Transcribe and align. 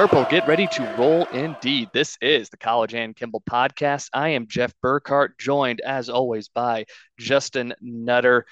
Purple, 0.00 0.24
get 0.30 0.48
ready 0.48 0.66
to 0.66 0.94
roll 0.96 1.26
indeed. 1.26 1.90
This 1.92 2.16
is 2.22 2.48
the 2.48 2.56
College 2.56 2.94
and 2.94 3.14
Kimball 3.14 3.42
podcast. 3.42 4.08
I 4.14 4.30
am 4.30 4.46
Jeff 4.46 4.72
Burkhart, 4.82 5.36
joined 5.38 5.82
as 5.82 6.08
always 6.08 6.48
by 6.48 6.86
Justin 7.18 7.74
Nutter. 7.82 8.46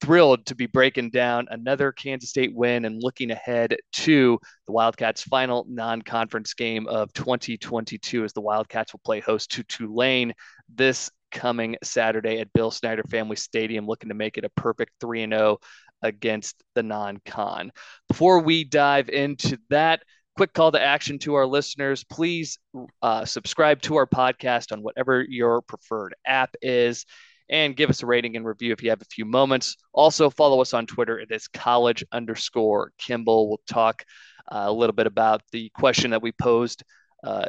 Thrilled 0.00 0.46
to 0.46 0.54
be 0.54 0.64
breaking 0.64 1.10
down 1.10 1.46
another 1.50 1.92
Kansas 1.92 2.30
State 2.30 2.54
win 2.54 2.86
and 2.86 3.02
looking 3.02 3.30
ahead 3.32 3.76
to 3.92 4.38
the 4.66 4.72
Wildcats' 4.72 5.22
final 5.22 5.66
non 5.68 6.00
conference 6.00 6.54
game 6.54 6.86
of 6.86 7.12
2022 7.12 8.24
as 8.24 8.32
the 8.32 8.40
Wildcats 8.40 8.94
will 8.94 9.02
play 9.04 9.20
host 9.20 9.50
to 9.52 9.62
Tulane 9.62 10.32
this 10.68 11.10
coming 11.30 11.76
Saturday 11.82 12.40
at 12.40 12.52
Bill 12.52 12.70
Snyder 12.70 13.02
Family 13.04 13.36
Stadium, 13.36 13.86
looking 13.86 14.08
to 14.08 14.14
make 14.14 14.38
it 14.38 14.44
a 14.44 14.50
perfect 14.50 14.92
3 15.00 15.26
0 15.28 15.58
against 16.02 16.62
the 16.74 16.82
non 16.82 17.18
con. 17.26 17.72
Before 18.08 18.40
we 18.40 18.64
dive 18.64 19.08
into 19.08 19.58
that, 19.70 20.02
quick 20.36 20.52
call 20.52 20.72
to 20.72 20.80
action 20.80 21.18
to 21.20 21.34
our 21.34 21.46
listeners. 21.46 22.04
Please 22.04 22.58
uh, 23.02 23.24
subscribe 23.24 23.82
to 23.82 23.96
our 23.96 24.06
podcast 24.06 24.72
on 24.72 24.82
whatever 24.82 25.22
your 25.22 25.62
preferred 25.62 26.14
app 26.26 26.54
is 26.62 27.04
and 27.48 27.76
give 27.76 27.90
us 27.90 28.02
a 28.02 28.06
rating 28.06 28.36
and 28.36 28.46
review 28.46 28.72
if 28.72 28.82
you 28.82 28.90
have 28.90 29.02
a 29.02 29.06
few 29.06 29.24
moments. 29.24 29.76
Also 29.92 30.30
follow 30.30 30.60
us 30.60 30.72
on 30.72 30.86
twitter. 30.86 31.18
It 31.18 31.30
is 31.30 31.46
college 31.48 32.04
underscore 32.10 32.92
kimball. 32.98 33.48
We'll 33.48 33.60
talk 33.68 34.04
uh, 34.50 34.64
a 34.66 34.72
little 34.72 34.94
bit 34.94 35.06
about 35.06 35.42
the 35.52 35.70
question 35.74 36.10
that 36.10 36.22
we 36.22 36.32
posed 36.32 36.82
uh, 37.22 37.46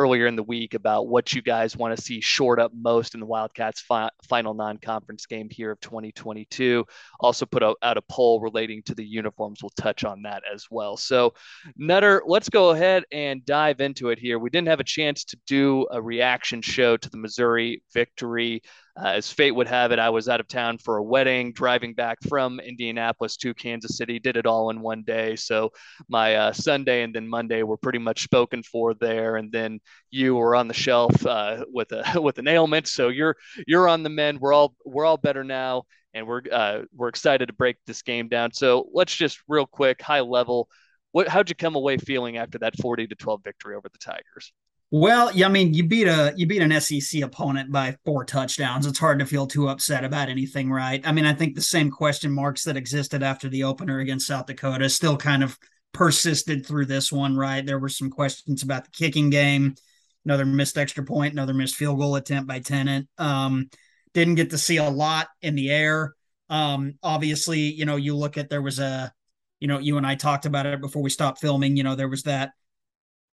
earlier 0.00 0.26
in 0.26 0.34
the 0.34 0.42
week 0.42 0.72
about 0.72 1.08
what 1.08 1.34
you 1.34 1.42
guys 1.42 1.76
want 1.76 1.94
to 1.94 2.02
see 2.02 2.22
short 2.22 2.58
up 2.58 2.72
most 2.74 3.12
in 3.12 3.20
the 3.20 3.26
Wildcats 3.26 3.82
fi- 3.82 4.08
final 4.26 4.54
non 4.54 4.78
conference 4.78 5.26
game 5.26 5.50
here 5.50 5.70
of 5.70 5.80
2022. 5.80 6.86
Also, 7.20 7.44
put 7.44 7.62
out 7.62 7.76
a 7.82 8.02
poll 8.08 8.40
relating 8.40 8.82
to 8.84 8.94
the 8.94 9.04
uniforms. 9.04 9.62
We'll 9.62 9.70
touch 9.76 10.02
on 10.04 10.22
that 10.22 10.42
as 10.52 10.66
well. 10.70 10.96
So, 10.96 11.34
Nutter, 11.76 12.22
let's 12.26 12.48
go 12.48 12.70
ahead 12.70 13.04
and 13.12 13.44
dive 13.44 13.82
into 13.82 14.08
it 14.08 14.18
here. 14.18 14.38
We 14.38 14.48
didn't 14.48 14.68
have 14.68 14.80
a 14.80 14.84
chance 14.84 15.22
to 15.26 15.38
do 15.46 15.86
a 15.90 16.00
reaction 16.00 16.62
show 16.62 16.96
to 16.96 17.10
the 17.10 17.18
Missouri 17.18 17.82
victory. 17.92 18.62
Uh, 18.96 19.08
as 19.08 19.30
fate 19.30 19.52
would 19.52 19.68
have 19.68 19.92
it, 19.92 19.98
I 19.98 20.10
was 20.10 20.28
out 20.28 20.40
of 20.40 20.48
town 20.48 20.78
for 20.78 20.96
a 20.96 21.02
wedding, 21.02 21.52
driving 21.52 21.94
back 21.94 22.18
from 22.28 22.58
Indianapolis 22.60 23.36
to 23.38 23.54
Kansas 23.54 23.96
City. 23.96 24.18
Did 24.18 24.36
it 24.36 24.46
all 24.46 24.70
in 24.70 24.80
one 24.80 25.02
day. 25.02 25.36
So 25.36 25.70
my 26.08 26.34
uh, 26.34 26.52
Sunday 26.52 27.02
and 27.02 27.14
then 27.14 27.28
Monday 27.28 27.62
were 27.62 27.76
pretty 27.76 28.00
much 28.00 28.24
spoken 28.24 28.62
for 28.62 28.94
there. 28.94 29.36
And 29.36 29.52
then 29.52 29.80
you 30.10 30.34
were 30.34 30.56
on 30.56 30.68
the 30.68 30.74
shelf 30.74 31.24
uh, 31.24 31.64
with 31.72 31.92
a 31.92 32.20
with 32.20 32.38
an 32.38 32.48
ailment, 32.48 32.88
so 32.88 33.08
you're 33.08 33.36
you're 33.66 33.88
on 33.88 34.02
the 34.02 34.10
mend. 34.10 34.40
We're 34.40 34.52
all 34.52 34.74
we're 34.84 35.04
all 35.04 35.16
better 35.16 35.44
now, 35.44 35.84
and 36.14 36.26
we're 36.26 36.42
uh, 36.50 36.82
we're 36.94 37.08
excited 37.08 37.46
to 37.46 37.52
break 37.52 37.76
this 37.86 38.02
game 38.02 38.28
down. 38.28 38.52
So 38.52 38.88
let's 38.92 39.14
just 39.14 39.40
real 39.48 39.66
quick, 39.66 40.02
high 40.02 40.20
level. 40.20 40.68
What 41.12 41.28
how'd 41.28 41.48
you 41.48 41.54
come 41.54 41.76
away 41.76 41.96
feeling 41.96 42.36
after 42.36 42.58
that 42.58 42.76
40 42.76 43.08
to 43.08 43.14
12 43.14 43.40
victory 43.44 43.76
over 43.76 43.88
the 43.88 43.98
Tigers? 43.98 44.52
Well, 44.92 45.30
yeah, 45.32 45.46
I 45.46 45.50
mean, 45.50 45.72
you 45.72 45.84
beat 45.84 46.08
a 46.08 46.34
you 46.36 46.46
beat 46.46 46.62
an 46.62 46.72
SEC 46.80 47.22
opponent 47.22 47.70
by 47.70 47.96
four 48.04 48.24
touchdowns. 48.24 48.86
It's 48.86 48.98
hard 48.98 49.20
to 49.20 49.26
feel 49.26 49.46
too 49.46 49.68
upset 49.68 50.04
about 50.04 50.28
anything, 50.28 50.70
right? 50.70 51.00
I 51.06 51.12
mean, 51.12 51.24
I 51.24 51.32
think 51.32 51.54
the 51.54 51.62
same 51.62 51.90
question 51.92 52.32
marks 52.32 52.64
that 52.64 52.76
existed 52.76 53.22
after 53.22 53.48
the 53.48 53.62
opener 53.64 54.00
against 54.00 54.26
South 54.26 54.46
Dakota 54.46 54.88
still 54.90 55.16
kind 55.16 55.44
of 55.44 55.56
persisted 55.92 56.66
through 56.66 56.86
this 56.86 57.12
one, 57.12 57.36
right? 57.36 57.64
There 57.64 57.78
were 57.78 57.88
some 57.88 58.10
questions 58.10 58.64
about 58.64 58.84
the 58.84 58.90
kicking 58.90 59.30
game, 59.30 59.76
another 60.24 60.44
missed 60.44 60.76
extra 60.76 61.04
point, 61.04 61.34
another 61.34 61.54
missed 61.54 61.76
field 61.76 61.98
goal 61.98 62.16
attempt 62.16 62.48
by 62.48 62.58
Tennant. 62.58 63.08
Um, 63.16 63.70
didn't 64.12 64.34
get 64.34 64.50
to 64.50 64.58
see 64.58 64.78
a 64.78 64.90
lot 64.90 65.28
in 65.40 65.54
the 65.54 65.70
air. 65.70 66.16
Um, 66.48 66.94
obviously, 67.00 67.60
you 67.60 67.84
know, 67.84 67.94
you 67.94 68.16
look 68.16 68.36
at 68.38 68.50
there 68.50 68.62
was 68.62 68.80
a, 68.80 69.12
you 69.60 69.68
know, 69.68 69.78
you 69.78 69.98
and 69.98 70.06
I 70.06 70.16
talked 70.16 70.46
about 70.46 70.66
it 70.66 70.80
before 70.80 71.02
we 71.02 71.10
stopped 71.10 71.40
filming. 71.40 71.76
You 71.76 71.84
know, 71.84 71.94
there 71.94 72.08
was 72.08 72.24
that 72.24 72.50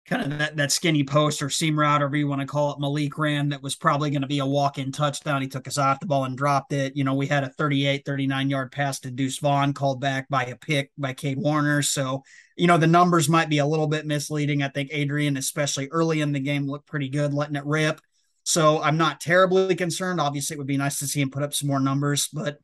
kind 0.08 0.22
of 0.22 0.38
that, 0.38 0.56
that 0.56 0.72
skinny 0.72 1.04
post 1.04 1.42
or 1.42 1.50
seam 1.50 1.80
route, 1.80 1.94
whatever 1.94 2.16
you 2.16 2.28
want 2.28 2.42
to 2.42 2.48
call 2.48 2.72
it, 2.72 2.80
Malik 2.80 3.18
ran 3.18 3.50
that 3.50 3.64
was 3.64 3.76
probably 3.76 4.12
going 4.12 4.22
to 4.22 4.28
be 4.28 4.40
a 4.40 4.46
walk 4.46 4.78
in 4.78 4.92
touchdown. 4.92 5.42
He 5.42 5.48
took 5.48 5.68
us 5.68 5.80
off 5.80 6.00
the 6.00 6.06
ball 6.06 6.26
and 6.26 6.38
dropped 6.38 6.74
it. 6.74 6.96
You 6.96 7.04
know, 7.04 7.16
we 7.16 7.26
had 7.26 7.44
a 7.44 7.50
38, 7.50 8.06
39 8.06 8.50
yard 8.50 8.72
pass 8.72 9.00
to 9.02 9.12
Deuce 9.12 9.40
Vaughn 9.40 9.74
called 9.74 10.00
back 10.00 10.30
by 10.30 10.46
a 10.46 10.56
pick 10.56 10.92
by 10.98 11.14
Kade 11.14 11.38
Warner. 11.38 11.82
So, 11.82 12.24
you 12.56 12.68
know, 12.68 12.78
the 12.78 12.86
numbers 12.86 13.28
might 13.28 13.50
be 13.50 13.58
a 13.58 13.66
little 13.66 13.88
bit 13.88 14.06
misleading. 14.06 14.62
I 14.62 14.70
think 14.70 14.90
Adrian, 14.92 15.38
especially 15.38 15.88
early 15.90 16.22
in 16.22 16.32
the 16.32 16.40
game, 16.40 16.68
looked 16.68 16.88
pretty 16.88 17.10
good 17.10 17.34
letting 17.34 17.56
it 17.56 17.66
rip. 17.66 18.00
So 18.44 18.82
I'm 18.84 18.98
not 18.98 19.20
terribly 19.20 19.76
concerned. 19.76 20.22
Obviously, 20.22 20.54
it 20.54 20.60
would 20.60 20.68
be 20.68 20.78
nice 20.78 21.00
to 21.00 21.08
see 21.08 21.22
him 21.22 21.32
put 21.32 21.42
up 21.42 21.54
some 21.54 21.68
more 21.68 21.80
numbers, 21.80 22.30
but 22.32 22.60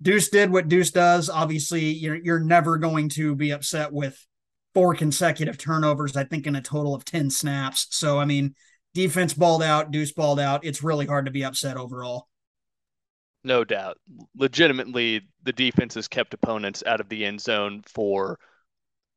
Deuce 0.00 0.30
did 0.30 0.50
what 0.50 0.68
Deuce 0.68 0.92
does. 0.92 1.28
Obviously, 1.28 1.90
you're, 1.90 2.16
you're 2.16 2.40
never 2.40 2.78
going 2.78 3.10
to 3.10 3.34
be 3.34 3.50
upset 3.50 3.92
with 3.92 4.18
four 4.74 4.94
consecutive 4.94 5.58
turnovers, 5.58 6.16
I 6.16 6.24
think 6.24 6.46
in 6.46 6.56
a 6.56 6.62
total 6.62 6.94
of 6.94 7.04
10 7.04 7.30
snaps. 7.30 7.86
So, 7.90 8.18
I 8.18 8.24
mean, 8.24 8.54
defense 8.94 9.34
balled 9.34 9.62
out, 9.62 9.90
Deuce 9.90 10.12
balled 10.12 10.40
out. 10.40 10.64
It's 10.64 10.82
really 10.82 11.06
hard 11.06 11.26
to 11.26 11.32
be 11.32 11.44
upset 11.44 11.76
overall. 11.76 12.28
No 13.42 13.64
doubt. 13.64 13.96
Legitimately, 14.36 15.22
the 15.42 15.52
defense 15.52 15.94
has 15.94 16.08
kept 16.08 16.34
opponents 16.34 16.82
out 16.86 17.00
of 17.00 17.08
the 17.08 17.24
end 17.24 17.40
zone 17.40 17.82
for 17.86 18.38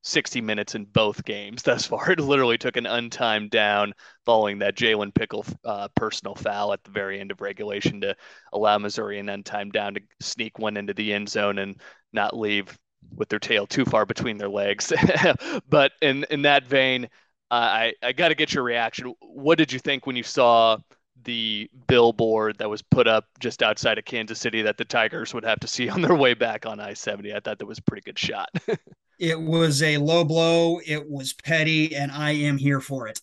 60 0.03 0.42
minutes 0.42 0.75
in 0.75 0.86
both 0.86 1.24
games 1.25 1.63
thus 1.63 1.86
far. 1.86 2.12
It 2.12 2.19
literally 2.19 2.58
took 2.58 2.78
an 2.78 2.86
untimed 2.86 3.50
down 3.50 3.94
following 4.25 4.59
that 4.59 4.75
Jalen 4.75 5.13
Pickle 5.13 5.46
uh, 5.66 5.88
personal 5.96 6.36
foul 6.36 6.74
at 6.74 6.84
the 6.84 6.92
very 6.92 7.19
end 7.19 7.31
of 7.31 7.42
regulation 7.42 8.02
to 8.02 8.16
allow 8.52 8.78
Missouri 8.78 9.19
an 9.19 9.28
untimed 9.28 9.74
down 9.74 9.96
to 9.96 10.02
sneak 10.22 10.59
one 10.59 10.78
into 10.78 10.94
the 10.94 11.13
end 11.13 11.30
zone 11.30 11.58
and 11.58 11.81
not 12.12 12.38
leave 12.38 12.78
with 13.16 13.30
their 13.30 13.40
tail 13.40 13.68
too 13.68 13.86
far 13.86 14.06
between 14.06 14.38
their 14.38 14.50
legs. 14.50 14.91
but 15.69 15.94
in 16.02 16.25
in 16.30 16.44
that 16.44 16.66
vein, 16.66 17.06
uh, 17.52 17.53
I 17.53 17.94
I 18.02 18.12
got 18.14 18.30
to 18.30 18.36
get 18.36 18.53
your 18.53 18.64
reaction. 18.64 19.14
What 19.22 19.58
did 19.58 19.72
you 19.72 19.80
think 19.80 20.06
when 20.06 20.16
you 20.16 20.24
saw 20.24 20.78
the 21.24 21.69
billboard 21.88 22.58
that 22.58 22.69
was 22.69 22.81
put 22.81 23.08
up 23.08 23.25
just 23.40 23.63
outside 23.63 23.97
of 23.97 24.06
Kansas 24.06 24.40
City 24.40 24.62
that 24.63 24.78
the 24.78 24.86
Tigers 24.86 25.34
would 25.34 25.46
have 25.46 25.59
to 25.62 25.68
see 25.68 25.90
on 25.90 26.02
their 26.02 26.16
way 26.16 26.34
back 26.34 26.66
on 26.66 26.80
I 26.80 26.94
seventy? 26.94 27.34
I 27.34 27.40
thought 27.40 27.59
that 27.59 27.66
was 27.66 27.80
a 27.80 27.84
pretty 27.84 28.03
good 28.03 28.19
shot. 28.19 28.50
it 29.19 29.40
was 29.40 29.81
a 29.84 29.97
low 29.97 30.24
blow. 30.24 30.80
It 30.86 31.09
was 31.09 31.34
petty, 31.34 31.96
and 31.96 32.12
I 32.12 32.31
am 32.31 32.58
here 32.58 32.81
for 32.81 33.08
it. 33.08 33.22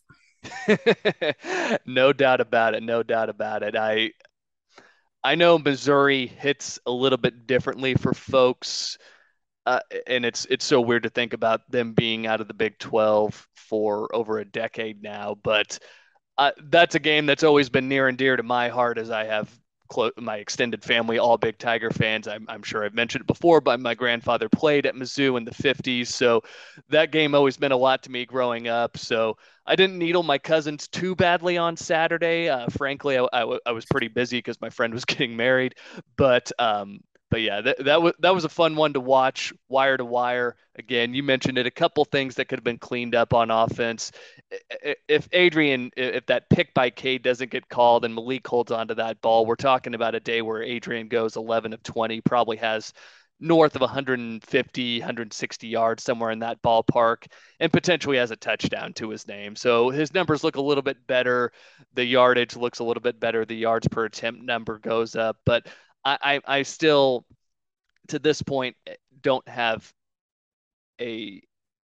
no 1.87 2.13
doubt 2.13 2.41
about 2.41 2.75
it. 2.75 2.83
No 2.83 3.03
doubt 3.03 3.29
about 3.29 3.63
it. 3.63 3.77
I 3.77 4.13
I 5.23 5.35
know 5.35 5.59
Missouri 5.59 6.27
hits 6.27 6.79
a 6.87 6.91
little 6.91 7.19
bit 7.19 7.47
differently 7.47 7.95
for 7.95 8.15
folks 8.15 8.97
uh, 9.71 9.81
and 10.07 10.25
it's 10.25 10.47
it's 10.47 10.65
so 10.65 10.81
weird 10.81 11.05
to 11.05 11.11
think 11.11 11.33
about 11.33 11.71
them 11.71 11.93
being 11.93 12.27
out 12.27 12.41
of 12.41 12.49
the 12.49 12.55
Big 12.55 12.79
12 12.79 13.47
for 13.55 14.15
over 14.15 14.39
a 14.39 14.45
decade 14.45 15.03
now. 15.03 15.37
But 15.43 15.79
uh, 16.39 16.53
that's 16.65 16.95
a 16.95 17.01
game 17.01 17.27
that's 17.27 17.45
always 17.45 17.69
been 17.69 17.89
near 17.89 18.09
and 18.09 18.19
dear 18.19 18.37
to 18.37 18.43
my 18.43 18.69
heart, 18.69 18.99
as 18.99 19.11
I 19.11 19.25
have 19.25 19.51
clo- 19.89 20.13
my 20.19 20.37
extended 20.37 20.83
family, 20.85 21.19
all 21.19 21.37
big 21.39 21.59
Tiger 21.59 21.91
fans. 21.91 22.29
I'm, 22.29 22.47
I'm 22.49 22.63
sure 22.63 22.85
I've 22.85 22.95
mentioned 22.95 23.23
it 23.23 23.27
before, 23.27 23.61
but 23.61 23.81
my 23.81 23.95
grandfather 23.95 24.49
played 24.49 24.87
at 24.87 24.95
Mizzou 24.95 25.37
in 25.37 25.45
the 25.45 25.55
50s, 25.55 26.15
so 26.15 26.43
that 26.89 27.13
game 27.13 27.35
always 27.35 27.61
meant 27.61 27.73
a 27.73 27.77
lot 27.77 28.03
to 28.05 28.11
me 28.11 28.25
growing 28.27 28.69
up. 28.69 28.97
So 28.97 29.37
I 29.67 29.77
didn't 29.77 29.99
needle 29.99 30.23
my 30.23 30.39
cousins 30.39 30.89
too 30.89 31.15
badly 31.15 31.59
on 31.59 31.77
Saturday. 31.77 32.49
Uh, 32.49 32.69
frankly, 32.71 33.19
I, 33.19 33.27
I, 33.33 33.59
I 33.67 33.73
was 33.73 33.85
pretty 33.87 34.09
busy 34.09 34.39
because 34.39 34.61
my 34.61 34.71
friend 34.71 34.95
was 34.95 35.05
getting 35.07 35.37
married, 35.37 35.75
but 36.17 36.51
um, 36.59 37.01
but 37.31 37.41
yeah, 37.41 37.61
that, 37.61 37.85
that 37.85 38.03
was 38.03 38.13
that 38.19 38.35
was 38.35 38.45
a 38.45 38.49
fun 38.49 38.75
one 38.75 38.93
to 38.95 39.01
watch, 39.01 39.53
wire 39.69 39.97
to 39.97 40.05
wire. 40.05 40.57
Again, 40.77 41.15
you 41.15 41.23
mentioned 41.23 41.59
it. 41.59 41.67
A 41.67 41.71
couple 41.71 42.05
things 42.05 42.35
that 42.35 42.47
could 42.47 42.59
have 42.59 42.65
been 42.65 42.79
cleaned 42.79 43.15
up 43.15 43.33
on 43.33 43.51
offense. 43.51 44.11
If 45.09 45.29
Adrian, 45.33 45.91
if 45.97 46.27
that 46.27 46.51
pick 46.51 46.75
by 46.75 46.91
Kade 46.91 47.23
doesn't 47.23 47.51
get 47.51 47.69
called 47.69 48.05
and 48.05 48.15
Malik 48.15 48.47
holds 48.47 48.73
onto 48.73 48.95
that 48.95 49.21
ball, 49.21 49.47
we're 49.47 49.57
talking 49.57 49.95
about 49.95 50.15
a 50.15 50.21
day 50.21 50.43
where 50.43 50.63
Adrian 50.63 51.09
goes 51.09 51.37
11 51.37 51.73
of 51.73 51.83
20, 51.83 52.21
probably 52.23 52.57
has 52.57 52.93
north 53.41 53.75
of 53.75 53.81
150, 53.81 54.99
160 54.99 55.67
yards, 55.67 56.03
somewhere 56.03 56.31
in 56.31 56.41
that 56.41 56.61
ballpark, 56.63 57.27
and 57.59 57.73
potentially 57.73 58.19
has 58.19 58.31
a 58.31 58.37
touchdown 58.37 58.93
to 58.95 59.09
his 59.09 59.27
name. 59.27 59.57
So 59.57 59.91
his 59.91 60.13
numbers 60.13 60.45
look 60.45 60.57
a 60.57 60.61
little 60.61 60.83
bit 60.83 61.07
better. 61.07 61.53
The 61.95 62.05
yardage 62.05 62.57
looks 62.57 62.81
a 62.81 62.85
little 62.85 63.01
bit 63.01 63.19
better. 63.19 63.45
The 63.45 63.57
yards 63.57 63.89
per 63.89 64.05
attempt 64.05 64.43
number 64.43 64.79
goes 64.79 65.17
up. 65.17 65.39
But 65.47 65.67
I, 66.05 66.19
I, 66.23 66.59
I 66.59 66.63
still, 66.63 67.25
to 68.09 68.19
this 68.19 68.43
point, 68.43 68.77
eh, 68.87 68.97
don't 69.23 69.47
have 69.49 69.93
a 71.01 71.43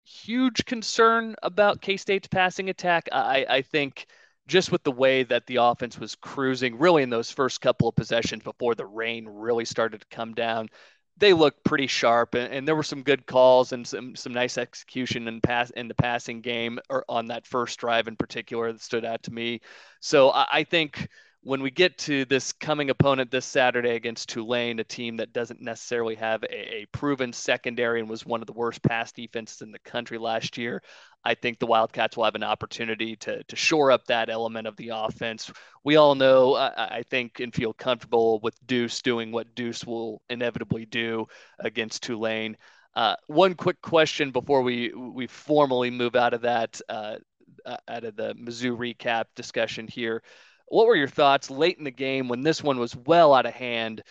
huge 0.04 0.66
concern 0.66 1.36
about 1.44 1.82
K 1.82 1.98
State's 1.98 2.28
passing 2.28 2.70
attack. 2.70 3.08
I, 3.12 3.46
I 3.50 3.62
think 3.62 4.08
just 4.48 4.72
with 4.72 4.84
the 4.84 4.92
way 4.92 5.24
that 5.24 5.48
the 5.48 5.58
offense 5.58 6.00
was 6.00 6.16
cruising, 6.16 6.78
really 6.78 7.04
in 7.04 7.10
those 7.10 7.32
first 7.32 7.62
couple 7.62 7.88
of 7.88 7.96
possessions 7.96 8.44
before 8.44 8.76
the 8.76 8.86
rain 8.86 9.28
really 9.28 9.66
started 9.66 10.02
to 10.02 10.08
come 10.16 10.34
down, 10.34 10.70
they 11.18 11.34
looked 11.34 11.64
pretty 11.64 11.88
sharp, 11.88 12.34
and, 12.36 12.52
and 12.54 12.68
there 12.68 12.76
were 12.76 12.84
some 12.84 13.04
good 13.04 13.26
calls 13.26 13.74
and 13.74 13.86
some 13.88 14.16
some 14.16 14.34
nice 14.34 14.58
execution 14.58 15.28
in 15.28 15.40
pass 15.42 15.70
in 15.72 15.88
the 15.88 15.94
passing 15.96 16.42
game 16.42 16.80
or 16.90 17.06
on 17.08 17.28
that 17.28 17.46
first 17.46 17.80
drive 17.80 18.08
in 18.08 18.16
particular 18.16 18.72
that 18.72 18.82
stood 18.82 19.06
out 19.06 19.24
to 19.24 19.32
me. 19.32 19.62
So 20.00 20.32
I, 20.32 20.48
I 20.52 20.64
think 20.64 21.08
when 21.44 21.62
we 21.62 21.72
get 21.72 21.98
to 21.98 22.24
this 22.26 22.52
coming 22.52 22.92
opponent 22.92 23.32
this 23.32 23.46
Saturday 23.46 23.96
against 23.96 24.30
Tulane, 24.30 24.80
a 24.80 24.84
team 24.84 25.18
that 25.18 25.34
doesn't 25.34 25.60
necessarily 25.60 26.14
have 26.16 26.44
a, 26.44 26.76
a, 26.82 26.86
proven 26.92 27.34
secondary 27.34 28.00
and 28.00 28.08
was 28.08 28.26
one 28.26 28.42
of 28.42 28.48
the 28.48 28.54
worst 28.54 28.84
pass 28.84 29.12
defenses 29.12 29.62
in 29.62 29.72
the 29.72 29.80
country 29.80 30.20
last 30.20 30.58
year, 30.58 30.84
I 31.24 31.34
think 31.34 31.58
the 31.58 31.66
Wildcats 31.66 32.16
will 32.16 32.26
have 32.26 32.36
an 32.36 32.44
opportunity 32.44 33.16
to 33.18 33.44
to 33.44 33.56
shore 33.56 33.92
up 33.92 34.06
that 34.08 34.30
element 34.30 34.68
of 34.68 34.76
the 34.78 34.90
offense. 34.94 35.52
We 35.84 35.96
all 35.96 36.16
know, 36.16 36.56
I, 36.56 36.98
I 36.98 37.04
think, 37.10 37.40
and 37.40 37.54
feel 37.54 37.74
comfortable 37.74 38.40
with 38.42 38.56
Deuce 38.66 39.02
doing 39.02 39.32
what 39.32 39.56
Deuce 39.56 39.86
will 39.86 40.22
inevitably 40.30 40.86
do 40.86 41.26
against 41.60 42.04
Tulane. 42.04 42.58
Uh, 42.96 43.16
one 43.28 43.56
quick 43.56 43.82
question 43.82 44.32
before 44.32 44.62
we 44.62 44.94
we 44.94 45.26
formally 45.26 45.90
move 45.90 46.16
out 46.16 46.34
of 46.34 46.42
that 46.42 46.80
uh, 46.90 47.18
out 47.88 48.04
of 48.04 48.16
the 48.16 48.34
Mizzou 48.36 48.78
recap 48.78 49.26
discussion 49.36 49.88
here. 49.88 50.22
What 50.72 50.88
were 50.88 50.96
your 50.96 51.10
thoughts 51.10 51.52
late 51.52 51.78
in 51.80 51.84
the 51.84 51.92
game 51.92 52.30
when 52.30 52.44
this 52.44 52.64
one 52.64 52.80
was 52.80 52.96
well 52.96 53.34
out 53.34 53.46
of 53.46 53.54
hand, 53.54 54.02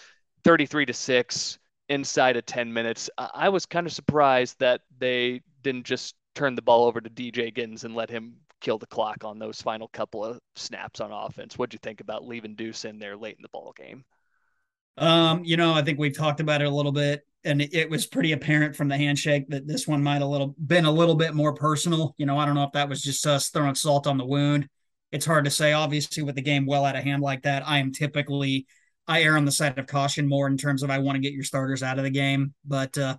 33 0.44 0.84
to 0.84 0.92
6 0.92 1.58
inside 1.88 2.36
of 2.36 2.44
10 2.44 2.70
minutes? 2.70 3.08
I 3.16 3.48
was 3.48 3.64
kind 3.64 3.86
of 3.86 3.94
surprised 3.94 4.58
that 4.58 4.82
they 4.98 5.40
didn't 5.62 5.86
just 5.86 6.14
turn 6.34 6.54
the 6.54 6.60
ball 6.60 6.84
over 6.84 7.00
to 7.00 7.08
DJ 7.08 7.50
Giddens 7.50 7.84
and 7.84 7.94
let 7.94 8.10
him 8.10 8.34
kill 8.60 8.76
the 8.76 8.86
clock 8.86 9.24
on 9.24 9.38
those 9.38 9.62
final 9.62 9.88
couple 9.88 10.22
of 10.22 10.38
snaps 10.54 11.00
on 11.00 11.10
offense. 11.12 11.56
What'd 11.56 11.72
you 11.72 11.78
think 11.82 12.02
about 12.02 12.26
leaving 12.26 12.54
Deuce 12.56 12.84
in 12.84 12.98
there 12.98 13.16
late 13.16 13.36
in 13.36 13.42
the 13.42 13.48
ball 13.48 13.72
game? 13.74 14.04
Um, 14.98 15.42
you 15.44 15.56
know, 15.56 15.72
I 15.72 15.80
think 15.80 15.98
we've 15.98 16.16
talked 16.16 16.40
about 16.40 16.60
it 16.60 16.66
a 16.66 16.70
little 16.70 16.92
bit, 16.92 17.26
and 17.42 17.62
it, 17.62 17.88
was 17.88 18.04
pretty 18.04 18.32
apparent 18.32 18.76
from 18.76 18.88
the 18.88 18.98
handshake 18.98 19.48
that 19.48 19.66
this 19.66 19.88
one 19.88 20.02
might 20.02 20.20
a 20.20 20.26
little 20.26 20.54
been 20.66 20.84
a 20.84 20.92
little 20.92 21.14
bit 21.14 21.32
more 21.32 21.54
personal. 21.54 22.14
You 22.18 22.26
know, 22.26 22.36
I 22.36 22.44
don't 22.44 22.54
know 22.54 22.64
if 22.64 22.72
that 22.72 22.90
was 22.90 23.02
just 23.02 23.26
us 23.26 23.48
throwing 23.48 23.74
salt 23.74 24.06
on 24.06 24.18
the 24.18 24.26
wound 24.26 24.68
it's 25.12 25.26
hard 25.26 25.44
to 25.44 25.50
say. 25.50 25.72
Obviously, 25.72 26.22
with 26.22 26.34
the 26.34 26.42
game 26.42 26.66
well 26.66 26.84
out 26.84 26.96
of 26.96 27.04
hand 27.04 27.22
like 27.22 27.42
that, 27.42 27.66
I 27.66 27.78
am 27.78 27.92
typically 27.92 28.66
I 29.06 29.22
err 29.22 29.36
on 29.36 29.44
the 29.44 29.52
side 29.52 29.78
of 29.78 29.86
caution 29.86 30.28
more 30.28 30.46
in 30.46 30.56
terms 30.56 30.82
of 30.82 30.90
I 30.90 30.98
want 30.98 31.16
to 31.16 31.22
get 31.22 31.32
your 31.32 31.44
starters 31.44 31.82
out 31.82 31.98
of 31.98 32.04
the 32.04 32.10
game. 32.10 32.54
But 32.64 32.96
uh, 32.96 33.16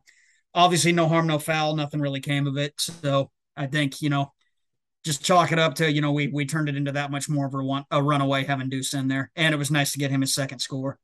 obviously, 0.53 0.91
no 0.91 1.07
harm, 1.07 1.27
no 1.27 1.39
foul. 1.39 1.75
Nothing 1.75 2.01
really 2.01 2.21
came 2.21 2.47
of 2.47 2.57
it. 2.57 2.73
So 2.77 3.31
I 3.57 3.67
think 3.67 4.01
you 4.01 4.09
know, 4.09 4.31
just 5.03 5.23
chalk 5.23 5.51
it 5.51 5.59
up 5.59 5.75
to 5.75 5.91
you 5.91 6.01
know 6.01 6.11
we 6.11 6.27
we 6.27 6.45
turned 6.45 6.69
it 6.69 6.75
into 6.75 6.93
that 6.93 7.11
much 7.11 7.29
more 7.29 7.47
of 7.47 7.53
a, 7.53 7.63
one, 7.63 7.85
a 7.91 8.01
runaway 8.01 8.45
having 8.45 8.69
Deuce 8.69 8.93
in 8.93 9.07
there, 9.07 9.31
and 9.35 9.53
it 9.53 9.57
was 9.57 9.71
nice 9.71 9.91
to 9.93 9.99
get 9.99 10.11
him 10.11 10.21
his 10.21 10.33
second 10.33 10.59
score 10.59 10.97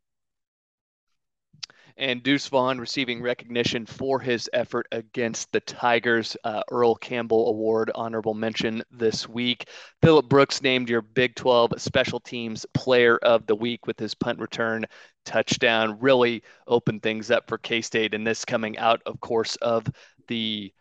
and 1.98 2.22
Deuce 2.22 2.48
Vaughn 2.48 2.80
receiving 2.80 3.22
recognition 3.22 3.86
for 3.86 4.20
his 4.20 4.50
effort 4.54 4.88
against 4.92 5.52
the 5.52 5.60
Tigers. 5.62 6.38
Uh, 6.44 6.62
Earl 6.72 6.96
Campbell 6.96 7.50
Award 7.50 7.92
honorable 7.96 8.34
mention 8.34 8.84
this 8.92 9.28
week. 9.28 9.68
Phillip 10.02 10.30
Brooks 10.30 10.62
named 10.62 10.90
your 10.90 11.02
Big 11.02 11.36
12 11.36 11.74
Special 11.82 12.20
Teams 12.20 12.66
Player 12.74 13.18
of 13.18 13.48
the 13.48 13.56
Week 13.56 13.88
with 13.88 14.00
his 14.00 14.14
punt 14.14 14.40
return 14.40 14.86
touchdown. 15.26 16.00
Really 16.00 16.44
opened 16.68 17.02
things 17.02 17.32
up 17.32 17.48
for 17.48 17.58
K 17.58 17.82
State, 17.82 18.14
and 18.14 18.26
this 18.26 18.46
coming 18.46 18.78
out, 18.78 19.02
of 19.06 19.20
course, 19.20 19.56
of 19.58 19.88
the 20.28 20.72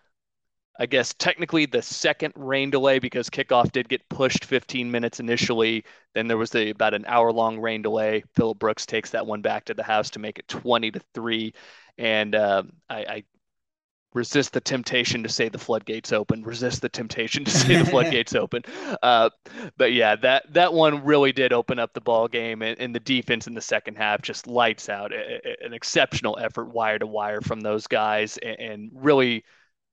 I 0.79 0.87
guess 0.87 1.15
technically 1.15 1.67
the 1.67 1.83
second 1.83 2.35
rain 2.37 2.71
delay 2.71 2.99
because 2.99 3.31
kickoff 3.31 3.73
did 3.73 3.89
get 3.89 4.09
pushed 4.09 4.45
15 4.45 4.91
minutes 4.91 5.21
initially. 5.21 5.85
Then 6.15 6.29
there 6.29 6.37
was 6.37 6.51
the, 6.51 6.71
about 6.71 6.95
an 6.95 7.05
hour 7.07 7.33
long 7.33 7.59
rain 7.59 7.83
delay. 7.83 8.25
Phillip 8.35 8.59
Brooks 8.59 8.87
takes 8.87 9.11
that 9.11 9.27
one 9.27 9.43
back 9.43 9.65
to 9.67 9.75
the 9.75 9.83
house 9.83 10.11
to 10.11 10.19
make 10.19 10.39
it 10.39 10.49
20 10.49 10.91
to 10.93 11.01
three. 11.15 11.55
And 11.99 12.35
uh, 12.35 12.65
I, 12.91 12.97
I, 12.97 13.25
resist 14.15 14.55
the 14.55 14.61
temptation 14.61 15.23
to 15.23 15.29
say 15.29 15.49
the 15.51 15.59
floodgates 15.59 16.11
open. 16.11 16.43
Resist 16.43 16.81
the 16.81 16.89
temptation 16.89 17.45
to 17.45 17.51
say 17.51 17.77
the 17.77 17.85
floodgates 17.91 18.35
open. 18.35 18.63
Uh, 19.03 19.29
but 19.77 19.93
yeah, 19.93 20.17
that 20.17 20.53
that 20.55 20.73
one 20.73 21.05
really 21.05 21.33
did 21.33 21.53
open 21.53 21.79
up 21.79 21.93
the 21.93 22.01
ball 22.01 22.27
game, 22.27 22.63
and, 22.63 22.81
and 22.81 22.95
the 22.95 23.01
defense 23.01 23.47
in 23.47 23.55
the 23.55 23.61
second 23.61 23.97
half 23.97 24.23
just 24.23 24.47
lights 24.47 24.89
out. 24.89 25.13
A, 25.13 25.41
a, 25.45 25.67
an 25.67 25.75
exceptional 25.75 26.39
effort, 26.41 26.73
wire 26.73 26.99
to 26.99 27.07
wire, 27.07 27.43
from 27.43 27.61
those 27.61 27.87
guys, 27.87 28.39
and, 28.39 28.59
and 28.59 28.91
really 28.95 29.45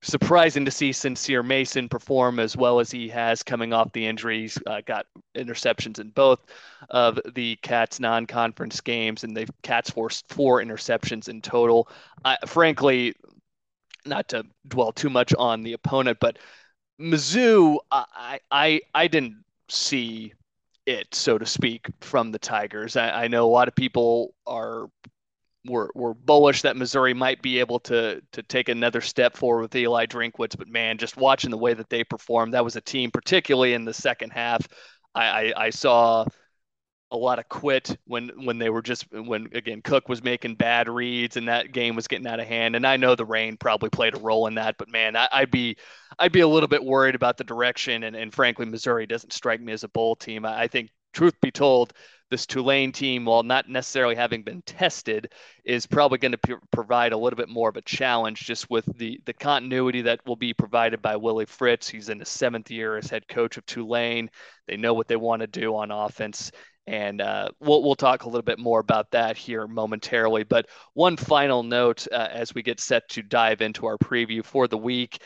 surprising 0.03 0.65
to 0.65 0.71
see 0.71 0.91
Sincere 0.91 1.41
Mason 1.41 1.89
perform 1.89 2.39
as 2.39 2.55
well 2.55 2.79
as 2.79 2.91
he 2.91 3.07
has 3.09 3.41
coming 3.41 3.73
off 3.73 3.91
the 3.93 4.05
injuries. 4.05 4.57
Uh, 4.67 4.81
got 4.85 5.07
interceptions 5.35 5.99
in 5.99 6.09
both 6.09 6.39
of 6.89 7.19
the 7.33 7.55
Cats 7.57 7.99
non-conference 7.99 8.81
games, 8.81 9.23
and 9.23 9.35
they've 9.35 9.49
Cats 9.63 9.89
forced 9.89 10.27
four 10.31 10.61
interceptions 10.61 11.29
in 11.29 11.41
total. 11.41 11.87
I, 12.23 12.37
frankly, 12.45 13.15
not 14.05 14.27
to 14.29 14.43
dwell 14.67 14.91
too 14.91 15.09
much 15.09 15.33
on 15.35 15.63
the 15.63 15.73
opponent, 15.73 16.17
but 16.19 16.37
Mizzou, 16.99 17.77
I 17.91 18.39
I 18.51 18.81
I 18.93 19.07
didn't 19.07 19.43
see 19.69 20.33
it, 20.85 21.15
so 21.15 21.37
to 21.37 21.45
speak, 21.45 21.87
from 22.01 22.31
the 22.31 22.39
Tigers. 22.39 22.97
I, 22.97 23.23
I 23.23 23.27
know 23.27 23.45
a 23.45 23.49
lot 23.49 23.67
of 23.67 23.75
people 23.75 24.35
are 24.45 24.89
we're, 25.65 25.89
we're 25.95 26.13
bullish 26.13 26.61
that 26.63 26.75
Missouri 26.75 27.13
might 27.13 27.41
be 27.41 27.59
able 27.59 27.79
to 27.81 28.21
to 28.31 28.43
take 28.43 28.69
another 28.69 29.01
step 29.01 29.37
forward 29.37 29.61
with 29.61 29.75
Eli 29.75 30.05
Drinkwitz. 30.05 30.57
But 30.57 30.67
man, 30.67 30.97
just 30.97 31.17
watching 31.17 31.51
the 31.51 31.57
way 31.57 31.73
that 31.73 31.89
they 31.89 32.03
performed, 32.03 32.53
that 32.53 32.63
was 32.63 32.75
a 32.75 32.81
team, 32.81 33.11
particularly 33.11 33.73
in 33.73 33.85
the 33.85 33.93
second 33.93 34.31
half. 34.31 34.67
I, 35.15 35.23
I, 35.23 35.53
I 35.65 35.69
saw 35.69 36.25
a 37.11 37.17
lot 37.17 37.37
of 37.37 37.47
quit 37.47 37.95
when 38.05 38.29
when 38.43 38.57
they 38.57 38.71
were 38.71 38.81
just 38.81 39.05
when 39.11 39.47
again 39.53 39.81
Cook 39.83 40.09
was 40.09 40.23
making 40.23 40.55
bad 40.55 40.89
reads 40.89 41.37
and 41.37 41.47
that 41.47 41.71
game 41.71 41.95
was 41.95 42.07
getting 42.07 42.27
out 42.27 42.39
of 42.39 42.47
hand. 42.47 42.75
And 42.75 42.87
I 42.87 42.97
know 42.97 43.15
the 43.15 43.23
rain 43.23 43.55
probably 43.55 43.89
played 43.89 44.15
a 44.15 44.19
role 44.19 44.47
in 44.47 44.55
that, 44.55 44.77
but 44.77 44.89
man, 44.89 45.15
I, 45.15 45.27
would 45.41 45.51
be 45.51 45.77
I'd 46.17 46.31
be 46.31 46.39
a 46.41 46.47
little 46.47 46.67
bit 46.67 46.83
worried 46.83 47.15
about 47.15 47.37
the 47.37 47.43
direction. 47.43 48.03
And, 48.03 48.15
and 48.15 48.33
frankly, 48.33 48.65
Missouri 48.65 49.05
doesn't 49.05 49.31
strike 49.31 49.61
me 49.61 49.73
as 49.73 49.83
a 49.83 49.89
bowl 49.89 50.15
team. 50.15 50.45
I, 50.45 50.63
I 50.63 50.67
think 50.67 50.89
truth 51.13 51.39
be 51.41 51.51
told, 51.51 51.93
this 52.33 52.47
Tulane 52.47 52.91
team, 52.91 53.25
while 53.25 53.43
not 53.43 53.69
necessarily 53.69 54.15
having 54.15 54.41
been 54.41 54.63
tested, 54.63 55.31
is 55.63 55.85
probably 55.85 56.17
going 56.17 56.31
to 56.31 56.37
p- 56.39 56.55
provide 56.71 57.13
a 57.13 57.17
little 57.17 57.37
bit 57.37 57.47
more 57.47 57.69
of 57.69 57.77
a 57.77 57.81
challenge 57.83 58.39
just 58.39 58.71
with 58.71 58.85
the 58.97 59.21
the 59.25 59.33
continuity 59.33 60.01
that 60.01 60.25
will 60.25 60.35
be 60.35 60.51
provided 60.51 60.99
by 60.99 61.15
Willie 61.15 61.45
Fritz. 61.45 61.87
He's 61.87 62.09
in 62.09 62.17
his 62.17 62.29
seventh 62.29 62.71
year 62.71 62.97
as 62.97 63.07
head 63.07 63.27
coach 63.27 63.57
of 63.57 63.65
Tulane. 63.67 64.31
They 64.67 64.77
know 64.77 64.95
what 64.95 65.07
they 65.07 65.15
want 65.15 65.41
to 65.41 65.47
do 65.47 65.75
on 65.75 65.91
offense. 65.91 66.51
And 66.87 67.21
uh, 67.21 67.49
we'll, 67.59 67.83
we'll 67.83 67.95
talk 67.95 68.23
a 68.23 68.27
little 68.27 68.41
bit 68.41 68.59
more 68.59 68.79
about 68.79 69.11
that 69.11 69.37
here 69.37 69.67
momentarily. 69.67 70.43
But 70.43 70.65
one 70.95 71.15
final 71.15 71.61
note 71.61 72.07
uh, 72.11 72.29
as 72.31 72.55
we 72.55 72.63
get 72.63 72.79
set 72.79 73.07
to 73.09 73.21
dive 73.21 73.61
into 73.61 73.85
our 73.85 73.97
preview 73.97 74.43
for 74.43 74.67
the 74.67 74.77
week 74.77 75.21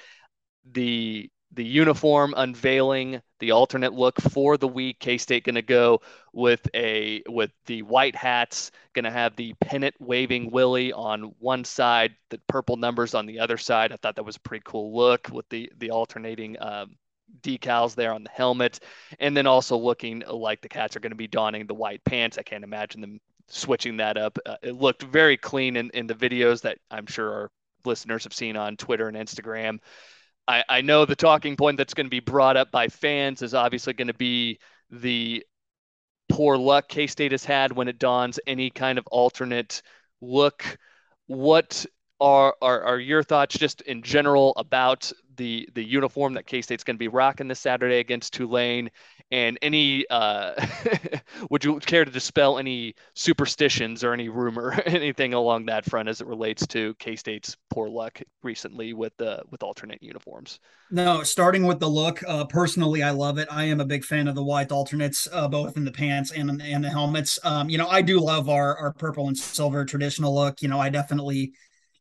the 0.74 1.30
the 1.57 1.65
uniform 1.65 2.36
unveiling, 2.38 3.19
the 3.39 3.51
alternate 3.51 3.92
look 3.92 4.21
for 4.21 4.57
the 4.57 4.68
week. 4.68 5.00
K 5.00 5.18
State 5.18 5.44
going 5.44 5.56
to 5.56 5.63
go 5.63 6.01
with 6.31 6.65
a 6.75 7.24
with 7.27 7.51
the 7.65 7.81
white 7.81 8.15
hats, 8.15 8.71
going 8.94 9.06
to 9.06 9.12
have 9.12 9.35
the 9.35 9.54
pennant 9.59 9.95
waving 9.99 10.52
Willie 10.52 10.94
on 10.94 11.33
one 11.40 11.64
side, 11.64 12.16
the 12.30 12.40
purple 12.47 12.78
numbers 12.78 13.16
on 13.16 13.26
the 13.26 13.40
other 13.40 13.57
side. 13.57 13.92
I 13.92 13.95
thought 13.95 14.16
that 14.18 14.23
was 14.23 14.35
a 14.35 14.42
pretty 14.42 14.61
cool 14.66 14.95
look 14.95 15.30
with 15.33 15.49
the 15.49 15.71
the 15.80 15.90
alternating. 15.90 16.56
Um, 16.61 16.95
decals 17.42 17.94
there 17.94 18.14
on 18.14 18.23
the 18.23 18.30
helmet 18.30 18.80
and 19.19 19.35
then 19.35 19.45
also 19.45 19.76
looking 19.76 20.23
like 20.31 20.61
the 20.61 20.69
cats 20.69 20.95
are 20.95 21.02
going 21.02 21.11
to 21.11 21.16
be 21.16 21.28
donning 21.28 21.68
the 21.68 21.73
white 21.73 22.02
pants 22.06 22.37
i 22.37 22.42
can't 22.42 22.64
imagine 22.64 23.02
them 23.02 23.19
switching 23.47 23.97
that 23.97 24.16
up 24.16 24.40
uh, 24.45 24.56
it 24.64 24.71
looked 24.71 25.04
very 25.04 25.35
clean 25.35 25.76
in, 25.76 25.90
in 25.94 26.07
the 26.07 26.16
videos 26.16 26.61
that 26.61 26.78
i'm 26.90 27.06
sure 27.06 27.31
our 27.31 27.52
listeners 27.83 28.23
have 28.23 28.33
seen 28.33 28.56
on 28.56 28.78
twitter 28.78 29.09
and 29.09 29.18
instagram 29.18 29.78
I, 30.47 30.63
I 30.69 30.81
know 30.81 31.06
the 31.06 31.16
talking 31.16 31.56
point 31.56 31.77
that's 31.77 31.94
going 31.94 32.06
to 32.06 32.11
be 32.11 32.19
brought 32.19 32.57
up 32.57 32.71
by 32.71 32.87
fans 32.87 33.42
is 33.42 33.54
obviously 33.54 33.94
going 33.94 34.07
to 34.07 34.13
be 34.13 34.59
the 34.89 35.44
poor 36.30 36.57
luck 36.57 36.87
K 36.87 37.07
State 37.07 37.31
has 37.31 37.44
had 37.44 37.71
when 37.71 37.87
it 37.87 37.99
dons 37.99 38.39
any 38.47 38.69
kind 38.69 38.97
of 38.97 39.07
alternate 39.07 39.81
look. 40.21 40.77
What 41.27 41.85
are, 42.19 42.56
are, 42.61 42.81
are 42.81 42.99
your 42.99 43.23
thoughts 43.23 43.57
just 43.57 43.81
in 43.81 44.01
general 44.01 44.54
about 44.56 45.11
the 45.38 45.68
the 45.74 45.84
uniform 45.84 46.34
that 46.34 46.46
K 46.46 46.62
State's 46.62 46.84
going 46.84 46.96
to 46.96 47.00
be 47.00 47.08
rocking 47.08 47.48
this 47.48 47.60
Saturday 47.60 48.00
against 48.00 48.34
Tulane, 48.34 48.90
and 49.32 49.58
any 49.62 50.06
uh, 50.10 50.54
would 51.50 51.64
you 51.64 51.80
care 51.80 52.04
to 52.04 52.12
dispel 52.12 52.58
any 52.58 52.96
superstitions 53.14 54.04
or 54.04 54.14
any 54.14 54.30
rumor, 54.30 54.72
anything 54.86 55.34
along 55.34 55.68
that 55.68 55.86
front 55.86 56.10
as 56.10 56.22
it 56.22 56.28
relates 56.28 56.68
to 56.68 56.94
K 56.96 57.16
State's 57.16 57.56
poor 57.70 57.88
luck 57.88 58.22
recently 58.44 58.94
with 58.94 59.16
the 59.18 59.42
with 59.50 59.64
alternate 59.64 60.02
uniforms? 60.02 60.60
No, 60.90 61.24
starting 61.24 61.66
with 61.66 61.80
the 61.80 61.90
look. 61.90 62.24
Uh, 62.28 62.46
personally, 62.46 63.04
I 63.04 63.12
love 63.12 63.38
it. 63.38 63.48
I 63.52 63.66
am 63.66 63.80
a 63.80 63.86
big 63.86 64.04
fan 64.04 64.28
of 64.28 64.36
the 64.36 64.44
white 64.44 64.72
alternates, 64.72 65.28
uh, 65.32 65.48
both 65.48 65.78
in 65.78 65.86
the 65.86 65.92
pants 65.92 66.32
and 66.32 66.62
and 66.62 66.84
the 66.84 66.90
helmets. 66.90 67.40
Um, 67.44 67.70
you 67.70 67.78
know, 67.78 67.88
I 67.88 68.02
do 68.02 68.20
love 68.20 68.50
our 68.50 68.78
our 68.78 68.94
purple 68.94 69.28
and 69.28 69.38
silver 69.38 69.86
traditional 69.86 70.34
look. 70.34 70.62
You 70.62 70.68
know, 70.68 70.80
I 70.80 70.90
definitely 70.90 71.54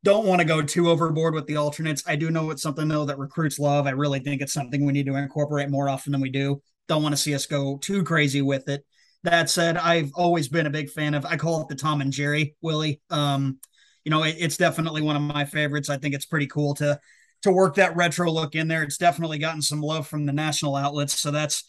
don't 0.07 0.25
want 0.25 0.41
to 0.41 0.47
go 0.47 0.63
too 0.63 0.89
overboard 0.89 1.35
with 1.35 1.49
the 1.49 1.57
alternates. 1.57 2.05
I 2.07 2.15
do 2.15 2.31
know 2.31 2.53
it's 2.53 2.63
something 2.63 2.87
though 2.87 3.07
that 3.07 3.19
recruits 3.19 3.59
love. 3.59 3.89
I 3.89 3.91
really 3.91 4.21
think 4.21 4.41
it's 4.41 4.53
something 4.53 4.87
we 4.87 4.93
need 4.93 5.07
to 5.07 5.17
incorporate 5.17 5.69
more 5.69 5.89
often 5.89 6.13
than 6.13 6.21
we 6.21 6.31
do. 6.31 6.63
Don't 6.87 7.03
want 7.03 7.13
to 7.13 7.21
see 7.21 7.35
us 7.35 7.45
go 7.45 7.77
too 7.79 8.05
crazy 8.05 8.41
with 8.41 8.69
it. 8.69 8.85
That 9.25 9.51
said, 9.51 9.77
I've 9.77 10.13
always 10.15 10.47
been 10.47 10.67
a 10.67 10.71
big 10.71 10.91
fan 10.91 11.15
of. 11.15 11.27
I 11.27 11.37
call 11.37 11.61
it 11.61 11.67
the 11.67 11.75
Tom 11.75 12.01
and 12.03 12.13
Jerry 12.13 12.55
Willie. 12.63 13.01
Um, 13.11 13.59
you 14.05 14.11
know, 14.11 14.23
it, 14.23 14.37
it's 14.39 14.57
definitely 14.57 15.03
one 15.03 15.17
of 15.17 15.23
my 15.23 15.45
favorites. 15.45 15.91
I 15.91 15.97
think 15.97 16.15
it's 16.15 16.25
pretty 16.25 16.47
cool 16.47 16.75
to 16.75 17.01
to 17.43 17.51
work 17.51 17.75
that 17.75 17.97
retro 17.97 18.31
look 18.31 18.55
in 18.55 18.69
there. 18.69 18.85
It's 18.85 18.99
definitely 18.99 19.39
gotten 19.39 19.61
some 19.61 19.81
love 19.81 20.07
from 20.07 20.25
the 20.25 20.33
national 20.33 20.77
outlets, 20.77 21.19
so 21.19 21.33
that's 21.33 21.65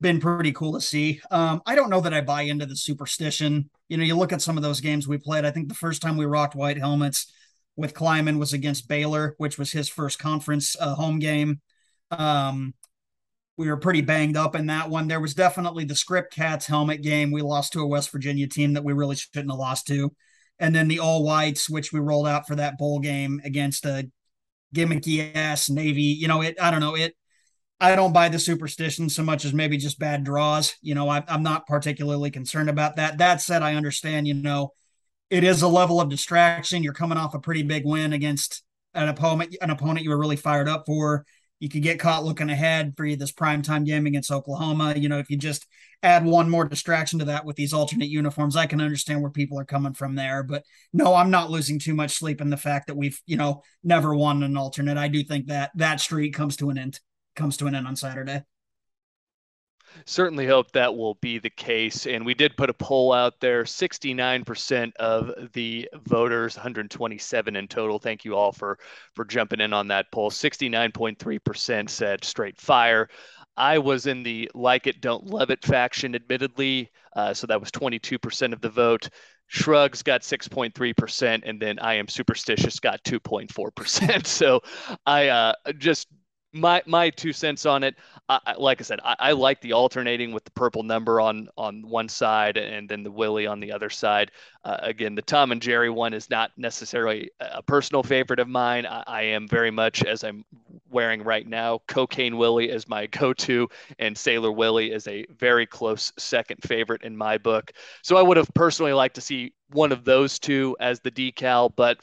been 0.00 0.18
pretty 0.18 0.50
cool 0.50 0.72
to 0.72 0.80
see. 0.80 1.20
Um, 1.30 1.62
I 1.66 1.76
don't 1.76 1.90
know 1.90 2.00
that 2.00 2.12
I 2.12 2.20
buy 2.20 2.42
into 2.42 2.66
the 2.66 2.74
superstition. 2.74 3.70
You 3.88 3.96
know, 3.96 4.02
you 4.02 4.16
look 4.16 4.32
at 4.32 4.42
some 4.42 4.56
of 4.56 4.64
those 4.64 4.80
games 4.80 5.06
we 5.06 5.18
played. 5.18 5.44
I 5.44 5.52
think 5.52 5.68
the 5.68 5.74
first 5.74 6.02
time 6.02 6.16
we 6.16 6.24
rocked 6.24 6.56
white 6.56 6.78
helmets 6.78 7.32
with 7.76 7.94
Klieman 7.94 8.38
was 8.38 8.52
against 8.52 8.88
Baylor, 8.88 9.34
which 9.38 9.58
was 9.58 9.72
his 9.72 9.88
first 9.88 10.18
conference 10.18 10.76
uh, 10.80 10.94
home 10.94 11.18
game. 11.18 11.60
Um, 12.10 12.74
we 13.56 13.68
were 13.68 13.76
pretty 13.76 14.02
banged 14.02 14.36
up 14.36 14.54
in 14.54 14.66
that 14.66 14.90
one. 14.90 15.08
There 15.08 15.20
was 15.20 15.34
definitely 15.34 15.84
the 15.84 15.94
script 15.94 16.32
cats 16.34 16.66
helmet 16.66 17.02
game. 17.02 17.30
We 17.30 17.42
lost 17.42 17.72
to 17.72 17.80
a 17.80 17.86
West 17.86 18.10
Virginia 18.10 18.46
team 18.46 18.74
that 18.74 18.84
we 18.84 18.92
really 18.92 19.16
shouldn't 19.16 19.50
have 19.50 19.58
lost 19.58 19.86
to. 19.88 20.14
And 20.58 20.74
then 20.74 20.88
the 20.88 21.00
all 21.00 21.22
whites, 21.22 21.68
which 21.68 21.92
we 21.92 22.00
rolled 22.00 22.26
out 22.26 22.46
for 22.46 22.56
that 22.56 22.78
bowl 22.78 22.98
game 22.98 23.40
against 23.44 23.84
a 23.84 24.10
gimmicky 24.74 25.34
ass 25.34 25.70
Navy. 25.70 26.02
You 26.02 26.28
know, 26.28 26.42
it, 26.42 26.56
I 26.60 26.70
don't 26.70 26.80
know, 26.80 26.96
it, 26.96 27.14
I 27.78 27.94
don't 27.94 28.12
buy 28.12 28.30
the 28.30 28.38
superstition 28.38 29.08
so 29.08 29.22
much 29.22 29.44
as 29.44 29.52
maybe 29.52 29.76
just 29.76 29.98
bad 29.98 30.24
draws. 30.24 30.74
You 30.80 30.94
know, 30.94 31.08
I, 31.08 31.22
I'm 31.28 31.42
not 31.42 31.66
particularly 31.66 32.30
concerned 32.30 32.70
about 32.70 32.96
that. 32.96 33.18
That 33.18 33.42
said, 33.42 33.62
I 33.62 33.74
understand, 33.74 34.26
you 34.26 34.34
know, 34.34 34.72
it 35.30 35.44
is 35.44 35.62
a 35.62 35.68
level 35.68 36.00
of 36.00 36.08
distraction. 36.08 36.82
You're 36.82 36.92
coming 36.92 37.18
off 37.18 37.34
a 37.34 37.40
pretty 37.40 37.62
big 37.62 37.84
win 37.84 38.12
against 38.12 38.62
an 38.94 39.08
opponent, 39.08 39.56
an 39.60 39.70
opponent 39.70 40.04
you 40.04 40.10
were 40.10 40.18
really 40.18 40.36
fired 40.36 40.68
up 40.68 40.84
for 40.86 41.24
you 41.58 41.68
could 41.68 41.82
get 41.82 41.98
caught 41.98 42.24
looking 42.24 42.50
ahead 42.50 42.94
for 42.96 43.14
this 43.16 43.32
primetime 43.32 43.86
game 43.86 44.06
against 44.06 44.30
Oklahoma. 44.30 44.94
You 44.96 45.08
know, 45.08 45.18
if 45.18 45.30
you 45.30 45.38
just 45.38 45.66
add 46.02 46.24
one 46.24 46.50
more 46.50 46.66
distraction 46.66 47.18
to 47.20 47.24
that 47.26 47.44
with 47.44 47.56
these 47.56 47.72
alternate 47.72 48.08
uniforms, 48.08 48.56
I 48.56 48.66
can 48.66 48.80
understand 48.80 49.22
where 49.22 49.30
people 49.30 49.58
are 49.58 49.64
coming 49.64 49.94
from 49.94 50.14
there. 50.14 50.42
But 50.42 50.64
no, 50.92 51.14
I'm 51.14 51.30
not 51.30 51.50
losing 51.50 51.78
too 51.78 51.94
much 51.94 52.12
sleep 52.12 52.40
in 52.40 52.50
the 52.50 52.56
fact 52.56 52.88
that 52.88 52.96
we've, 52.96 53.20
you 53.26 53.36
know, 53.36 53.62
never 53.82 54.14
won 54.14 54.42
an 54.42 54.56
alternate. 54.56 54.98
I 54.98 55.08
do 55.08 55.22
think 55.24 55.46
that 55.46 55.70
that 55.76 56.00
streak 56.00 56.34
comes 56.34 56.56
to 56.56 56.68
an 56.68 56.78
end, 56.78 57.00
comes 57.34 57.56
to 57.58 57.66
an 57.66 57.74
end 57.74 57.86
on 57.86 57.96
Saturday 57.96 58.42
certainly 60.04 60.46
hope 60.46 60.72
that 60.72 60.94
will 60.94 61.14
be 61.14 61.38
the 61.38 61.50
case. 61.50 62.06
And 62.06 62.24
we 62.24 62.34
did 62.34 62.56
put 62.56 62.70
a 62.70 62.74
poll 62.74 63.12
out 63.12 63.40
there 63.40 63.64
69% 63.64 64.96
of 64.96 65.52
the 65.52 65.88
voters, 66.06 66.56
127 66.56 67.56
in 67.56 67.68
total. 67.68 67.98
Thank 67.98 68.24
you 68.24 68.36
all 68.36 68.52
for, 68.52 68.78
for 69.14 69.24
jumping 69.24 69.60
in 69.60 69.72
on 69.72 69.88
that 69.88 70.10
poll. 70.12 70.30
69.3% 70.30 71.88
said 71.90 72.24
straight 72.24 72.60
fire. 72.60 73.08
I 73.56 73.78
was 73.78 74.06
in 74.06 74.22
the 74.22 74.50
like 74.54 74.86
it, 74.86 75.00
don't 75.00 75.26
love 75.26 75.50
it 75.50 75.64
faction, 75.64 76.14
admittedly. 76.14 76.90
Uh, 77.14 77.32
so 77.32 77.46
that 77.46 77.60
was 77.60 77.70
22% 77.70 78.52
of 78.52 78.60
the 78.60 78.68
vote. 78.68 79.08
Shrugs 79.48 80.02
got 80.02 80.22
6.3%, 80.22 81.42
and 81.44 81.60
then 81.60 81.78
I 81.78 81.94
am 81.94 82.08
superstitious 82.08 82.80
got 82.80 83.02
2.4%. 83.04 84.26
so 84.26 84.60
I 85.06 85.28
uh, 85.28 85.54
just 85.78 86.08
my 86.56 86.82
my 86.86 87.10
two 87.10 87.32
cents 87.32 87.66
on 87.66 87.84
it. 87.84 87.96
I, 88.28 88.54
like 88.58 88.80
I 88.80 88.84
said, 88.84 88.98
I, 89.04 89.14
I, 89.20 89.32
like 89.32 89.60
the 89.60 89.72
alternating 89.72 90.32
with 90.32 90.44
the 90.44 90.50
purple 90.50 90.82
number 90.82 91.20
on 91.20 91.48
on 91.56 91.88
one 91.88 92.08
side 92.08 92.56
and 92.56 92.88
then 92.88 93.04
the 93.04 93.10
Willie 93.10 93.46
on 93.46 93.60
the 93.60 93.70
other 93.70 93.88
side. 93.88 94.32
Uh, 94.64 94.78
again, 94.80 95.14
the 95.14 95.22
Tom 95.22 95.52
and 95.52 95.62
Jerry 95.62 95.90
one 95.90 96.12
is 96.12 96.28
not 96.28 96.50
necessarily 96.56 97.30
a 97.40 97.62
personal 97.62 98.02
favorite 98.02 98.40
of 98.40 98.48
mine. 98.48 98.84
I, 98.84 99.04
I 99.06 99.22
am 99.22 99.46
very 99.46 99.70
much 99.70 100.02
as 100.04 100.24
I'm 100.24 100.44
wearing 100.90 101.22
right 101.22 101.46
now. 101.46 101.82
Cocaine 101.86 102.36
Willie 102.36 102.70
is 102.70 102.88
my 102.88 103.06
go-to, 103.18 103.68
and 104.00 104.18
Sailor 104.18 104.50
Willie 104.50 104.90
is 104.90 105.06
a 105.06 105.24
very 105.38 105.66
close 105.66 106.12
second 106.18 106.62
favorite 106.62 107.02
in 107.02 107.16
my 107.16 107.38
book. 107.38 107.72
So 108.02 108.16
I 108.16 108.22
would 108.22 108.36
have 108.36 108.52
personally 108.54 108.92
liked 108.92 109.14
to 109.16 109.20
see 109.20 109.52
one 109.70 109.92
of 109.92 110.04
those 110.04 110.38
two 110.40 110.76
as 110.80 110.98
the 110.98 111.12
decal, 111.12 111.72
but 111.74 112.00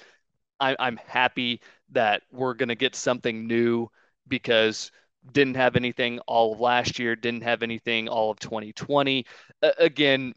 I, 0.60 0.76
I'm 0.80 0.98
happy 1.06 1.60
that 1.92 2.24
we're 2.32 2.54
going 2.54 2.70
to 2.70 2.76
get 2.76 2.96
something 2.96 3.48
new 3.48 3.90
because 4.28 4.92
didn't 5.32 5.56
have 5.56 5.76
anything 5.76 6.20
all 6.28 6.54
of 6.54 6.60
last 6.60 7.00
year, 7.00 7.16
didn't 7.16 7.44
have 7.44 7.64
anything 7.64 8.10
all 8.10 8.30
of 8.32 8.40
2020. 8.40 9.26
Uh, 9.62 9.72
again, 9.78 10.34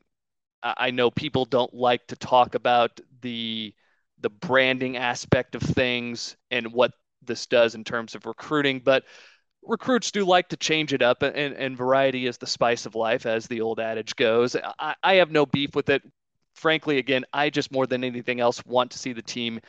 I 0.63 0.91
know 0.91 1.11
people 1.11 1.45
don't 1.45 1.73
like 1.75 2.07
to 2.09 2.17
talk 2.17 2.55
about 2.55 3.01
the 3.21 3.75
the 4.21 4.31
branding 4.31 4.97
aspect 4.97 5.55
of 5.55 5.63
things 5.63 6.37
and 6.51 6.73
what 6.73 6.93
this 7.23 7.47
does 7.47 7.75
in 7.75 7.85
terms 7.85 8.15
of 8.15 8.25
recruiting, 8.25 8.81
but 8.81 9.05
recruits 9.63 10.11
do 10.11 10.25
like 10.25 10.49
to 10.49 10.57
change 10.57 10.93
it 10.93 11.03
up, 11.03 11.23
and, 11.23 11.35
and 11.35 11.77
variety 11.77 12.27
is 12.27 12.39
the 12.39 12.47
spice 12.47 12.87
of 12.87 12.95
life, 12.95 13.27
as 13.27 13.47
the 13.47 13.61
old 13.61 13.79
adage 13.79 14.17
goes. 14.17 14.57
I, 14.79 14.95
I 15.03 15.15
have 15.15 15.31
no 15.31 15.45
beef 15.45 15.75
with 15.75 15.91
it. 15.91 16.03
Frankly, 16.55 16.99
again, 16.99 17.25
I 17.33 17.51
just 17.51 17.71
more 17.71 17.87
than 17.87 18.03
anything 18.03 18.41
else 18.41 18.65
want 18.65 18.93
to 18.93 18.99
see 18.99 19.13
the 19.13 19.23
team 19.23 19.61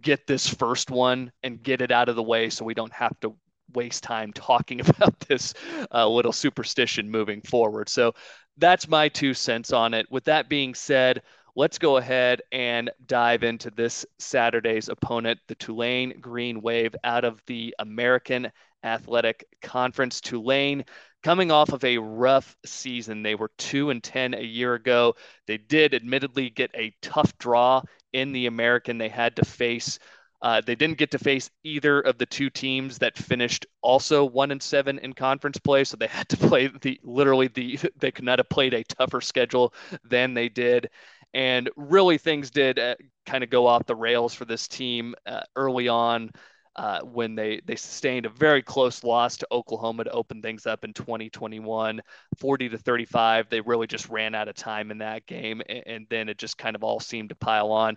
get 0.00 0.26
this 0.26 0.48
first 0.48 0.90
one 0.90 1.30
and 1.42 1.62
get 1.62 1.82
it 1.82 1.92
out 1.92 2.08
of 2.08 2.16
the 2.16 2.22
way 2.22 2.48
so 2.50 2.64
we 2.64 2.74
don't 2.74 2.92
have 2.92 3.18
to 3.20 3.36
waste 3.74 4.02
time 4.02 4.32
talking 4.34 4.80
about 4.80 5.18
this 5.20 5.54
uh, 5.92 6.08
little 6.08 6.32
superstition 6.32 7.10
moving 7.10 7.40
forward. 7.42 7.88
So 7.88 8.14
that's 8.56 8.88
my 8.88 9.08
two 9.08 9.34
cents 9.34 9.72
on 9.72 9.94
it. 9.94 10.06
With 10.10 10.24
that 10.24 10.48
being 10.48 10.74
said, 10.74 11.22
let's 11.56 11.78
go 11.78 11.96
ahead 11.96 12.42
and 12.52 12.90
dive 13.06 13.42
into 13.42 13.70
this 13.70 14.04
Saturday's 14.18 14.88
opponent, 14.88 15.40
the 15.48 15.54
Tulane 15.54 16.14
Green 16.20 16.60
Wave 16.60 16.94
out 17.04 17.24
of 17.24 17.42
the 17.46 17.74
American 17.78 18.50
Athletic 18.82 19.46
Conference. 19.62 20.20
Tulane 20.20 20.84
coming 21.22 21.50
off 21.50 21.72
of 21.72 21.82
a 21.84 21.98
rough 21.98 22.56
season. 22.66 23.22
They 23.22 23.34
were 23.34 23.50
2 23.58 23.90
and 23.90 24.02
10 24.02 24.34
a 24.34 24.42
year 24.42 24.74
ago. 24.74 25.16
They 25.46 25.56
did 25.56 25.94
admittedly 25.94 26.50
get 26.50 26.70
a 26.74 26.94
tough 27.00 27.36
draw 27.38 27.82
in 28.12 28.32
the 28.32 28.46
American. 28.46 28.98
They 28.98 29.08
had 29.08 29.36
to 29.36 29.44
face 29.44 29.98
uh, 30.42 30.60
they 30.60 30.74
didn't 30.74 30.98
get 30.98 31.10
to 31.12 31.18
face 31.18 31.50
either 31.62 32.00
of 32.00 32.18
the 32.18 32.26
two 32.26 32.50
teams 32.50 32.98
that 32.98 33.16
finished 33.16 33.66
also 33.82 34.24
one 34.24 34.50
and 34.50 34.62
seven 34.62 34.98
in 34.98 35.12
conference 35.12 35.58
play, 35.58 35.84
so 35.84 35.96
they 35.96 36.06
had 36.06 36.28
to 36.28 36.36
play 36.48 36.68
the 36.82 37.00
literally 37.02 37.48
the 37.48 37.78
they 37.96 38.10
could 38.10 38.24
not 38.24 38.38
have 38.38 38.48
played 38.48 38.74
a 38.74 38.84
tougher 38.84 39.20
schedule 39.20 39.72
than 40.04 40.34
they 40.34 40.48
did, 40.48 40.90
and 41.32 41.70
really 41.76 42.18
things 42.18 42.50
did 42.50 42.78
uh, 42.78 42.94
kind 43.26 43.42
of 43.42 43.50
go 43.50 43.66
off 43.66 43.86
the 43.86 43.96
rails 43.96 44.34
for 44.34 44.44
this 44.44 44.68
team 44.68 45.14
uh, 45.26 45.42
early 45.56 45.88
on. 45.88 46.30
Uh, 46.76 46.98
when 47.02 47.36
they 47.36 47.60
they 47.66 47.76
sustained 47.76 48.26
a 48.26 48.28
very 48.30 48.60
close 48.60 49.04
loss 49.04 49.36
to 49.36 49.46
Oklahoma 49.52 50.02
to 50.02 50.10
open 50.10 50.42
things 50.42 50.66
up 50.66 50.82
in 50.84 50.92
2021, 50.92 52.00
40 52.36 52.68
to 52.68 52.76
35. 52.78 53.48
They 53.48 53.60
really 53.60 53.86
just 53.86 54.08
ran 54.08 54.34
out 54.34 54.48
of 54.48 54.56
time 54.56 54.90
in 54.90 54.98
that 54.98 55.24
game, 55.26 55.62
and, 55.68 55.82
and 55.86 56.06
then 56.10 56.28
it 56.28 56.36
just 56.36 56.58
kind 56.58 56.74
of 56.74 56.82
all 56.82 56.98
seemed 56.98 57.28
to 57.28 57.36
pile 57.36 57.70
on. 57.70 57.96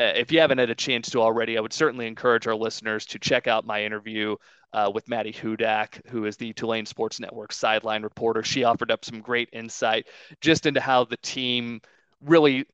Uh, 0.00 0.12
if 0.14 0.30
you 0.30 0.40
haven't 0.40 0.58
had 0.58 0.70
a 0.70 0.74
chance 0.74 1.10
to 1.10 1.20
already, 1.20 1.58
I 1.58 1.60
would 1.60 1.72
certainly 1.72 2.06
encourage 2.06 2.46
our 2.46 2.54
listeners 2.54 3.04
to 3.06 3.18
check 3.18 3.46
out 3.46 3.66
my 3.66 3.84
interview 3.84 4.36
uh, 4.72 4.90
with 4.92 5.08
Maddie 5.08 5.32
Hudak, 5.32 6.06
who 6.08 6.24
is 6.24 6.36
the 6.36 6.52
Tulane 6.52 6.86
Sports 6.86 7.18
Network 7.20 7.52
sideline 7.52 8.02
reporter. 8.02 8.42
She 8.42 8.64
offered 8.64 8.90
up 8.90 9.04
some 9.04 9.20
great 9.20 9.48
insight 9.52 10.06
just 10.40 10.66
into 10.66 10.80
how 10.80 11.04
the 11.04 11.16
team 11.18 11.80
really 12.20 12.66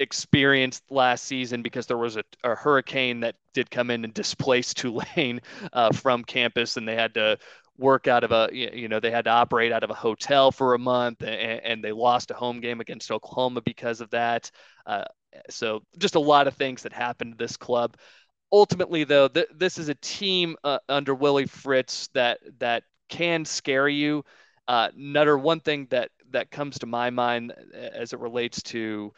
experienced 0.00 0.82
last 0.90 1.24
season 1.24 1.62
because 1.62 1.86
there 1.86 1.98
was 1.98 2.16
a, 2.16 2.24
a 2.42 2.54
hurricane 2.54 3.20
that 3.20 3.36
did 3.54 3.70
come 3.70 3.90
in 3.90 4.04
and 4.04 4.14
displace 4.14 4.74
Tulane 4.74 5.40
uh, 5.72 5.92
from 5.92 6.24
campus, 6.24 6.76
and 6.76 6.88
they 6.88 6.96
had 6.96 7.14
to 7.14 7.38
work 7.78 8.06
out 8.06 8.22
of 8.22 8.32
a 8.32 8.48
you 8.52 8.86
know 8.86 9.00
they 9.00 9.10
had 9.10 9.24
to 9.24 9.30
operate 9.30 9.72
out 9.72 9.82
of 9.82 9.90
a 9.90 9.94
hotel 9.94 10.52
for 10.52 10.74
a 10.74 10.78
month 10.78 11.22
and, 11.22 11.60
and 11.64 11.82
they 11.82 11.90
lost 11.90 12.30
a 12.30 12.34
home 12.34 12.60
game 12.60 12.80
against 12.80 13.10
oklahoma 13.10 13.62
because 13.62 14.02
of 14.02 14.10
that 14.10 14.50
uh, 14.86 15.04
so 15.50 15.82
just 15.98 16.14
a 16.14 16.20
lot 16.20 16.46
of 16.46 16.54
things 16.54 16.82
that 16.82 16.92
happened 16.92 17.32
to 17.32 17.38
this 17.38 17.56
club 17.56 17.96
ultimately 18.52 19.04
though 19.04 19.28
th- 19.28 19.48
this 19.54 19.78
is 19.78 19.88
a 19.88 19.94
team 19.96 20.56
uh, 20.64 20.78
under 20.88 21.14
willie 21.14 21.46
fritz 21.46 22.08
that 22.14 22.38
that 22.58 22.84
can 23.08 23.44
scare 23.44 23.88
you 23.88 24.24
uh, 24.68 24.88
nutter 24.96 25.36
one 25.36 25.60
thing 25.60 25.86
that 25.90 26.10
that 26.30 26.50
comes 26.50 26.78
to 26.78 26.86
my 26.86 27.10
mind 27.10 27.52
as 27.74 28.12
it 28.12 28.18
relates 28.18 28.62
to 28.62 29.12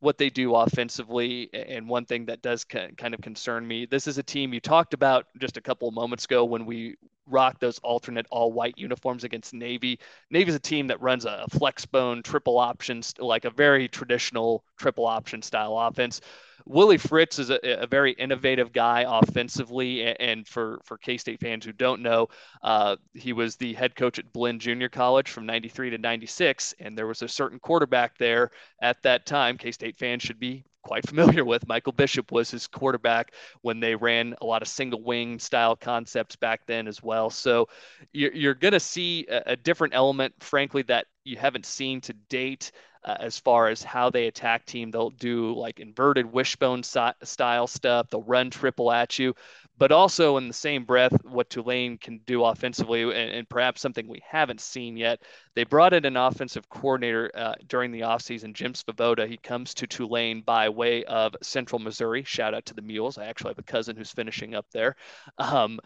what 0.00 0.18
they 0.18 0.30
do 0.30 0.54
offensively. 0.54 1.50
And 1.52 1.88
one 1.88 2.04
thing 2.04 2.26
that 2.26 2.42
does 2.42 2.64
kind 2.64 3.14
of 3.14 3.20
concern 3.20 3.66
me 3.66 3.86
this 3.86 4.06
is 4.06 4.18
a 4.18 4.22
team 4.22 4.52
you 4.52 4.60
talked 4.60 4.94
about 4.94 5.26
just 5.40 5.56
a 5.56 5.60
couple 5.60 5.88
of 5.88 5.94
moments 5.94 6.24
ago 6.24 6.44
when 6.44 6.66
we 6.66 6.96
rocked 7.30 7.60
those 7.60 7.78
alternate 7.80 8.26
all 8.30 8.52
white 8.52 8.78
uniforms 8.78 9.24
against 9.24 9.54
Navy. 9.54 9.98
Navy's 10.30 10.54
a 10.54 10.60
team 10.60 10.88
that 10.88 11.00
runs 11.00 11.24
a 11.24 11.44
flex 11.50 11.86
bone 11.86 12.22
triple 12.22 12.58
options, 12.58 13.14
like 13.18 13.44
a 13.44 13.50
very 13.50 13.88
traditional 13.88 14.64
triple 14.76 15.06
option 15.06 15.42
style 15.42 15.78
offense. 15.78 16.20
Willie 16.68 16.98
Fritz 16.98 17.38
is 17.38 17.50
a, 17.50 17.58
a 17.64 17.86
very 17.86 18.12
innovative 18.12 18.72
guy 18.72 19.04
offensively, 19.08 20.04
and 20.04 20.46
for 20.46 20.80
for 20.84 20.98
K 20.98 21.16
State 21.16 21.40
fans 21.40 21.64
who 21.64 21.72
don't 21.72 22.02
know, 22.02 22.28
uh, 22.62 22.96
he 23.14 23.32
was 23.32 23.56
the 23.56 23.72
head 23.72 23.96
coach 23.96 24.18
at 24.18 24.32
Blinn 24.32 24.58
Junior 24.58 24.88
College 24.88 25.30
from 25.30 25.46
'93 25.46 25.90
to 25.90 25.98
'96, 25.98 26.74
and 26.78 26.96
there 26.96 27.06
was 27.06 27.22
a 27.22 27.28
certain 27.28 27.58
quarterback 27.58 28.18
there 28.18 28.50
at 28.82 29.02
that 29.02 29.24
time. 29.24 29.56
K 29.56 29.72
State 29.72 29.96
fans 29.96 30.22
should 30.22 30.38
be 30.38 30.62
quite 30.82 31.06
familiar 31.06 31.44
with. 31.44 31.66
Michael 31.66 31.92
Bishop 31.92 32.32
was 32.32 32.50
his 32.50 32.66
quarterback 32.66 33.32
when 33.62 33.80
they 33.80 33.94
ran 33.94 34.34
a 34.40 34.46
lot 34.46 34.62
of 34.62 34.68
single 34.68 35.02
wing 35.02 35.38
style 35.38 35.76
concepts 35.76 36.36
back 36.36 36.66
then 36.66 36.86
as 36.86 37.02
well. 37.02 37.30
So 37.30 37.68
you're, 38.12 38.32
you're 38.32 38.54
going 38.54 38.72
to 38.72 38.80
see 38.80 39.26
a, 39.28 39.52
a, 39.52 39.56
different 39.56 39.94
element, 39.94 40.34
frankly, 40.40 40.82
that 40.82 41.06
you 41.24 41.36
haven't 41.36 41.66
seen 41.66 42.00
to 42.02 42.14
date 42.14 42.72
uh, 43.08 43.16
as 43.20 43.38
far 43.40 43.68
as 43.68 43.82
how 43.82 44.10
they 44.10 44.26
attack 44.28 44.66
team. 44.66 44.90
They'll 44.92 45.10
do 45.10 45.54
like 45.54 45.80
inverted 45.80 46.26
wishbone 46.32 46.82
si- 46.84 47.00
style 47.24 47.66
stuff. 47.66 48.10
They'll 48.10 48.22
run 48.22 48.50
triple 48.50 48.92
at 48.92 49.18
you. 49.18 49.34
but 49.78 49.92
also 49.92 50.36
in 50.38 50.48
the 50.48 50.54
same 50.54 50.84
breath, 50.84 51.12
what 51.24 51.48
Tulane 51.50 51.98
can 51.98 52.18
do 52.26 52.44
offensively, 52.44 53.02
and, 53.02 53.14
and 53.14 53.48
perhaps 53.48 53.80
something 53.80 54.08
we 54.08 54.20
haven't 54.28 54.60
seen 54.60 54.96
yet. 54.96 55.22
They 55.54 55.64
brought 55.64 55.94
in 55.94 56.04
an 56.04 56.16
offensive 56.16 56.68
coordinator 56.68 57.30
uh, 57.34 57.54
during 57.68 57.92
the 57.92 58.00
offseason, 58.00 58.54
Jim 58.54 58.72
Svoboda. 58.72 59.28
He 59.28 59.38
comes 59.38 59.74
to 59.74 59.86
Tulane 59.86 60.42
by 60.42 60.68
way 60.68 61.04
of 61.04 61.36
Central 61.42 61.78
Missouri. 61.78 62.24
Shout 62.24 62.54
out 62.54 62.66
to 62.66 62.74
the 62.74 62.82
Mules. 62.82 63.18
I 63.18 63.26
actually 63.26 63.50
have 63.50 63.58
a 63.58 63.62
cousin 63.62 63.96
who's 63.96 64.10
finishing 64.12 64.54
up 64.54 64.66
there. 64.72 64.96
Um, 65.38 65.78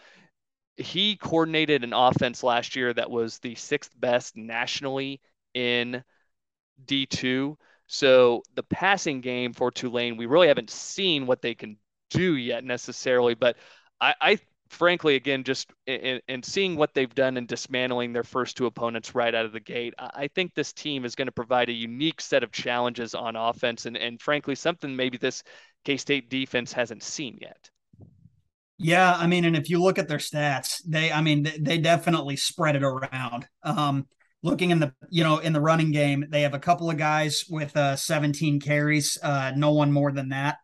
he 0.77 1.17
coordinated 1.17 1.85
an 1.85 1.93
offense 1.93 2.43
last 2.43 2.77
year 2.77 2.95
that 2.95 3.11
was 3.11 3.39
the 3.41 3.55
sixth 3.57 3.93
best 3.99 4.37
nationally 4.37 5.21
in 5.55 6.03
D2. 6.87 7.57
So 7.87 8.43
the 8.55 8.63
passing 8.63 9.21
game 9.21 9.53
for 9.53 9.71
Tulane, 9.71 10.17
we 10.17 10.27
really 10.27 10.49
haven't 10.49 10.71
seen 10.71 11.27
what 11.27 11.43
they 11.43 11.55
can 11.55 11.77
do 12.11 12.37
yet 12.37 12.65
necessarily, 12.65 13.35
but 13.35 13.57
I, 14.01 14.15
I 14.21 14.39
frankly, 14.73 15.17
again, 15.17 15.45
just 15.45 15.71
in, 15.87 16.21
in, 16.29 16.43
seeing 16.43 16.77
what 16.77 16.95
they've 16.95 17.15
done 17.15 17.37
in 17.37 17.47
dismantling 17.47 18.13
their 18.13 18.25
first 18.25 18.57
two 18.57 18.67
opponents 18.67 19.15
right 19.15 19.35
out 19.35 19.45
of 19.45 19.53
the 19.53 19.61
gate, 19.61 19.95
I 19.99 20.29
think 20.35 20.55
this 20.55 20.73
team 20.73 21.05
is 21.05 21.15
going 21.15 21.27
to 21.27 21.33
provide 21.33 21.69
a 21.69 21.73
unique 21.73 22.21
set 22.21 22.43
of 22.43 22.51
challenges 22.53 23.15
on 23.15 23.37
offense, 23.37 23.87
and, 23.87 23.97
and 23.97 24.21
frankly, 24.21 24.55
something 24.55 24.97
maybe 24.97 25.19
this 25.19 25.43
K 25.85 25.97
State 25.97 26.31
defense 26.31 26.73
hasn't 26.73 27.03
seen 27.03 27.39
yet. 27.41 27.71
Yeah, 28.79 29.15
I 29.15 29.27
mean, 29.27 29.45
and 29.45 29.57
if 29.57 29.71
you 29.71 29.81
look 29.81 29.99
at 29.99 30.09
their 30.09 30.19
stats, 30.19 30.81
they, 30.87 31.13
I 31.13 31.21
mean, 31.21 31.43
they, 31.43 31.59
they 31.59 31.79
definitely 31.79 32.37
spread 32.37 32.75
it 32.75 32.83
around. 32.83 33.47
Um, 33.63 34.09
looking 34.43 34.71
in 34.71 34.81
the, 34.81 34.93
you 35.09 35.23
know, 35.25 35.39
in 35.39 35.53
the 35.53 35.61
running 35.61 35.93
game, 35.93 36.27
they 36.29 36.43
have 36.43 36.55
a 36.55 36.59
couple 36.59 36.91
of 36.91 36.97
guys 36.97 37.45
with 37.49 37.77
uh, 37.77 37.97
17 37.97 38.61
carries, 38.61 39.19
uh, 39.23 39.53
no 39.57 39.73
one 39.73 39.93
more 39.93 40.13
than 40.13 40.31
that. 40.31 40.59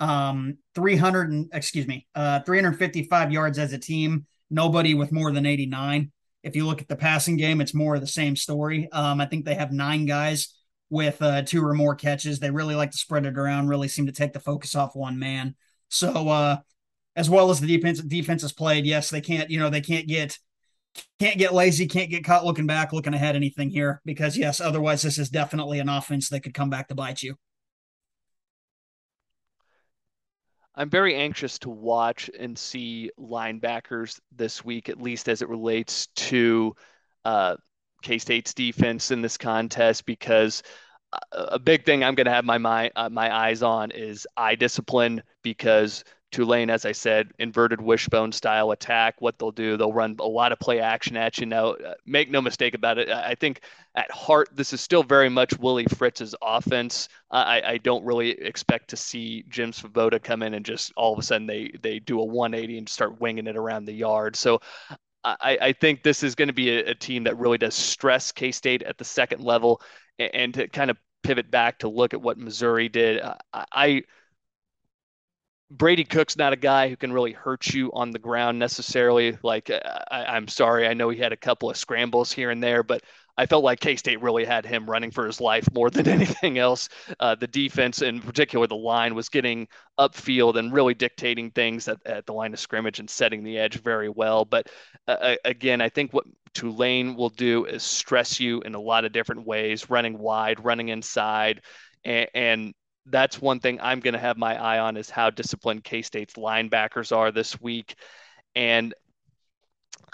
Um 0.00 0.58
300 0.74 1.30
and 1.30 1.50
excuse 1.52 1.86
me 1.86 2.04
uh 2.16 2.40
355 2.40 3.30
yards 3.30 3.60
as 3.60 3.72
a 3.72 3.78
team 3.78 4.26
nobody 4.50 4.92
with 4.92 5.12
more 5.12 5.30
than 5.30 5.46
89 5.46 6.10
if 6.42 6.56
you 6.56 6.66
look 6.66 6.82
at 6.82 6.88
the 6.88 6.96
passing 6.96 7.36
game 7.36 7.60
it's 7.60 7.72
more 7.74 7.94
of 7.94 8.00
the 8.00 8.06
same 8.08 8.34
story. 8.34 8.90
Um 8.90 9.20
i 9.20 9.26
think 9.26 9.44
they 9.44 9.54
have 9.54 9.70
nine 9.70 10.04
guys 10.04 10.52
with 10.90 11.22
uh 11.22 11.42
two 11.42 11.64
or 11.64 11.74
more 11.74 11.94
catches. 11.94 12.40
They 12.40 12.50
really 12.50 12.74
like 12.74 12.90
to 12.90 12.98
spread 12.98 13.24
it 13.24 13.38
around 13.38 13.68
really 13.68 13.86
seem 13.86 14.06
to 14.06 14.12
take 14.12 14.32
the 14.32 14.40
focus 14.40 14.74
off 14.74 14.96
one 14.96 15.20
man. 15.20 15.54
So 15.90 16.28
uh 16.28 16.56
as 17.14 17.30
well 17.30 17.50
as 17.50 17.60
the 17.60 17.68
defense 17.68 18.02
defense 18.02 18.42
has 18.42 18.52
played 18.52 18.86
yes 18.86 19.10
they 19.10 19.20
can't 19.20 19.48
you 19.48 19.60
know 19.60 19.70
they 19.70 19.80
can't 19.80 20.08
get 20.08 20.40
can't 21.18 21.38
get 21.38 21.54
lazy 21.54 21.86
can't 21.86 22.10
get 22.10 22.24
caught 22.24 22.44
looking 22.44 22.66
back 22.66 22.92
looking 22.92 23.14
ahead 23.14 23.36
anything 23.36 23.70
here 23.70 24.00
because 24.04 24.36
yes 24.36 24.60
otherwise 24.60 25.02
this 25.02 25.18
is 25.18 25.28
definitely 25.28 25.78
an 25.78 25.88
offense 25.88 26.28
that 26.28 26.40
could 26.40 26.54
come 26.54 26.70
back 26.70 26.88
to 26.88 26.94
bite 26.94 27.22
you. 27.22 27.36
I'm 30.76 30.90
very 30.90 31.14
anxious 31.14 31.58
to 31.60 31.70
watch 31.70 32.28
and 32.38 32.58
see 32.58 33.10
linebackers 33.18 34.18
this 34.34 34.64
week, 34.64 34.88
at 34.88 35.00
least 35.00 35.28
as 35.28 35.40
it 35.40 35.48
relates 35.48 36.08
to 36.16 36.74
uh, 37.24 37.56
K 38.02 38.18
State's 38.18 38.52
defense 38.52 39.12
in 39.12 39.22
this 39.22 39.38
contest, 39.38 40.04
because 40.04 40.64
a 41.30 41.60
big 41.60 41.84
thing 41.84 42.02
I'm 42.02 42.16
going 42.16 42.26
to 42.26 42.32
have 42.32 42.44
my 42.44 42.58
my, 42.58 42.90
uh, 42.96 43.08
my 43.08 43.34
eyes 43.34 43.62
on 43.62 43.92
is 43.92 44.26
eye 44.36 44.56
discipline 44.56 45.22
because 45.42 46.02
Tulane, 46.34 46.68
as 46.68 46.84
I 46.84 46.90
said, 46.90 47.30
inverted 47.38 47.80
wishbone 47.80 48.32
style 48.32 48.72
attack. 48.72 49.14
What 49.20 49.38
they'll 49.38 49.52
do, 49.52 49.76
they'll 49.76 49.92
run 49.92 50.16
a 50.18 50.26
lot 50.26 50.50
of 50.50 50.58
play 50.58 50.80
action 50.80 51.16
at 51.16 51.38
you. 51.38 51.46
Now, 51.46 51.74
uh, 51.74 51.94
make 52.06 52.28
no 52.28 52.42
mistake 52.42 52.74
about 52.74 52.98
it. 52.98 53.08
I 53.08 53.36
think 53.36 53.60
at 53.94 54.10
heart, 54.10 54.48
this 54.52 54.72
is 54.72 54.80
still 54.80 55.04
very 55.04 55.28
much 55.28 55.56
Willie 55.60 55.86
Fritz's 55.86 56.34
offense. 56.42 57.08
I, 57.30 57.62
I 57.64 57.78
don't 57.78 58.04
really 58.04 58.30
expect 58.30 58.90
to 58.90 58.96
see 58.96 59.44
Jim 59.48 59.70
Svoboda 59.70 60.20
come 60.20 60.42
in 60.42 60.54
and 60.54 60.66
just 60.66 60.92
all 60.96 61.12
of 61.12 61.20
a 61.20 61.22
sudden 61.22 61.46
they 61.46 61.70
they 61.80 62.00
do 62.00 62.20
a 62.20 62.24
180 62.24 62.78
and 62.78 62.88
start 62.88 63.20
winging 63.20 63.46
it 63.46 63.56
around 63.56 63.84
the 63.84 63.92
yard. 63.92 64.34
So 64.34 64.60
I, 65.22 65.58
I, 65.62 65.72
think 65.72 66.02
this 66.02 66.24
is 66.24 66.34
going 66.34 66.48
to 66.48 66.54
be 66.54 66.70
a, 66.70 66.90
a, 66.90 66.94
team 66.94 67.24
that 67.24 67.38
really 67.38 67.58
does 67.58 67.74
stress 67.74 68.32
K 68.32 68.50
State 68.50 68.82
at 68.82 68.98
the 68.98 69.04
second 69.04 69.40
level, 69.40 69.80
and, 70.18 70.30
and, 70.34 70.54
to 70.54 70.68
kind 70.68 70.90
of 70.90 70.98
pivot 71.22 71.50
back 71.50 71.78
to 71.78 71.88
look 71.88 72.12
at 72.12 72.20
what 72.20 72.38
Missouri 72.38 72.88
did. 72.88 73.22
I, 73.22 73.64
I 73.72 74.02
Brady 75.70 76.04
Cook's 76.04 76.36
not 76.36 76.52
a 76.52 76.56
guy 76.56 76.88
who 76.88 76.96
can 76.96 77.12
really 77.12 77.32
hurt 77.32 77.72
you 77.72 77.90
on 77.92 78.10
the 78.10 78.18
ground 78.18 78.58
necessarily. 78.58 79.36
Like, 79.42 79.70
I, 79.70 80.36
am 80.36 80.46
sorry, 80.46 80.86
I 80.86 80.94
know 80.94 81.08
he 81.08 81.18
had 81.18 81.32
a 81.32 81.36
couple 81.36 81.70
of 81.70 81.76
scrambles 81.76 82.32
here 82.32 82.50
and 82.50 82.62
there, 82.62 82.82
but 82.82 83.02
I 83.36 83.46
felt 83.46 83.64
like 83.64 83.80
K 83.80 83.96
State 83.96 84.22
really 84.22 84.44
had 84.44 84.64
him 84.64 84.88
running 84.88 85.10
for 85.10 85.26
his 85.26 85.40
life 85.40 85.66
more 85.72 85.90
than 85.90 86.06
anything 86.08 86.58
else. 86.58 86.88
Uh, 87.18 87.34
the 87.34 87.46
defense, 87.46 88.02
in 88.02 88.20
particular, 88.20 88.66
the 88.66 88.76
line 88.76 89.14
was 89.14 89.28
getting 89.28 89.66
upfield 89.98 90.56
and 90.56 90.72
really 90.72 90.94
dictating 90.94 91.50
things 91.50 91.88
at, 91.88 91.98
at 92.06 92.26
the 92.26 92.32
line 92.34 92.52
of 92.52 92.60
scrimmage 92.60 93.00
and 93.00 93.10
setting 93.10 93.42
the 93.42 93.58
edge 93.58 93.80
very 93.80 94.08
well. 94.08 94.44
But 94.44 94.68
uh, 95.08 95.36
again, 95.44 95.80
I 95.80 95.88
think 95.88 96.12
what 96.12 96.26
Tulane 96.52 97.16
will 97.16 97.30
do 97.30 97.64
is 97.64 97.82
stress 97.82 98.38
you 98.38 98.60
in 98.60 98.74
a 98.74 98.80
lot 98.80 99.04
of 99.04 99.12
different 99.12 99.46
ways, 99.46 99.90
running 99.90 100.18
wide, 100.18 100.64
running 100.64 100.90
inside, 100.90 101.62
and, 102.04 102.28
and 102.34 102.74
that's 103.06 103.40
one 103.40 103.60
thing 103.60 103.78
I'm 103.80 104.00
going 104.00 104.14
to 104.14 104.20
have 104.20 104.36
my 104.36 104.60
eye 104.60 104.78
on 104.78 104.96
is 104.96 105.10
how 105.10 105.30
disciplined 105.30 105.84
K 105.84 106.02
State's 106.02 106.34
linebackers 106.34 107.14
are 107.14 107.30
this 107.30 107.60
week. 107.60 107.96
And 108.54 108.94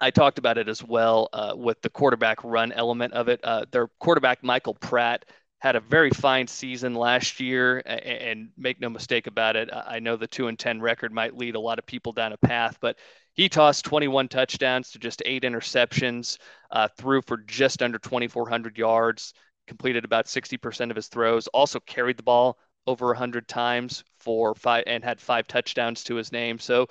I 0.01 0.11
talked 0.11 0.39
about 0.39 0.59
it 0.59 0.69
as 0.69 0.83
well 0.83 1.29
uh, 1.33 1.53
with 1.57 1.81
the 1.83 1.91
quarterback 1.91 2.43
run 2.43 2.73
element 2.73 3.13
of 3.13 3.29
it. 3.29 3.41
Uh, 3.45 3.67
their 3.71 3.89
quarterback, 3.99 4.43
Michael 4.43 4.75
Pratt, 4.75 5.25
had 5.59 5.77
a 5.77 5.81
very 5.81 6.11
fine 6.11 6.47
season 6.47 6.95
last 6.95 7.39
year. 7.39 7.83
And, 7.85 8.01
and 8.01 8.49
make 8.57 8.81
no 8.81 8.89
mistake 8.89 9.27
about 9.27 9.57
it, 9.57 9.69
I 9.73 10.01
know 10.01 10.17
the 10.17 10.27
2 10.27 10.49
and 10.49 10.59
10 10.59 10.81
record 10.81 11.13
might 11.13 11.37
lead 11.37 11.55
a 11.55 11.61
lot 11.61 11.79
of 11.79 11.87
people 11.87 12.13
down 12.13 12.33
a 12.33 12.39
path, 12.39 12.79
but 12.81 12.97
he 13.35 13.49
tossed 13.49 13.85
21 13.85 14.29
touchdowns 14.29 14.91
to 14.91 14.99
just 14.99 15.23
eight 15.25 15.45
interceptions, 15.45 16.39
uh, 16.71 16.89
threw 16.99 17.23
for 17.23 17.37
just 17.39 17.83
under 17.83 17.99
2,400 17.99 18.77
yards, 18.77 19.35
completed 19.67 20.05
about 20.05 20.27
60% 20.27 20.91
of 20.91 20.97
his 20.97 21.09
throws, 21.09 21.47
also 21.49 21.79
carried 21.81 22.17
the 22.17 22.23
ball 22.23 22.59
over 22.91 23.07
100 23.07 23.49
times 23.49 24.05
for 24.19 24.55
five 24.55 24.85
and 24.87 25.03
had 25.03 25.21
five 25.21 25.47
touchdowns 25.47 26.05
to 26.05 26.17
his 26.17 26.33
name. 26.33 26.59
So 26.59 26.89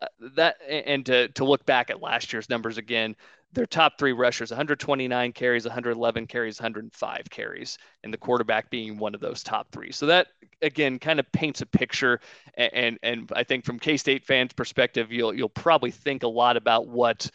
uh, 0.00 0.06
that 0.34 0.56
and 0.68 1.06
to 1.06 1.28
to 1.28 1.44
look 1.44 1.64
back 1.66 1.90
at 1.90 2.00
last 2.00 2.32
year's 2.32 2.48
numbers 2.48 2.78
again, 2.78 3.14
their 3.52 3.66
top 3.66 3.98
three 3.98 4.12
rushers 4.12 4.50
129 4.50 5.32
carries, 5.32 5.64
111 5.64 6.26
carries, 6.26 6.58
105 6.58 7.30
carries, 7.30 7.78
and 8.02 8.12
the 8.12 8.18
quarterback 8.18 8.70
being 8.70 8.98
one 8.98 9.14
of 9.14 9.20
those 9.20 9.42
top 9.42 9.70
three. 9.70 9.92
So 9.92 10.06
that 10.06 10.28
again 10.62 10.98
kind 10.98 11.20
of 11.20 11.30
paints 11.32 11.60
a 11.60 11.66
picture. 11.66 12.20
And 12.54 12.72
and, 12.72 12.98
and 13.02 13.32
I 13.36 13.44
think 13.44 13.64
from 13.64 13.78
K 13.78 13.96
State 13.96 14.24
fans' 14.24 14.52
perspective, 14.52 15.12
you'll 15.12 15.34
you'll 15.34 15.48
probably 15.48 15.90
think 15.90 16.22
a 16.22 16.28
lot 16.28 16.56
about 16.56 16.88
what 16.88 17.30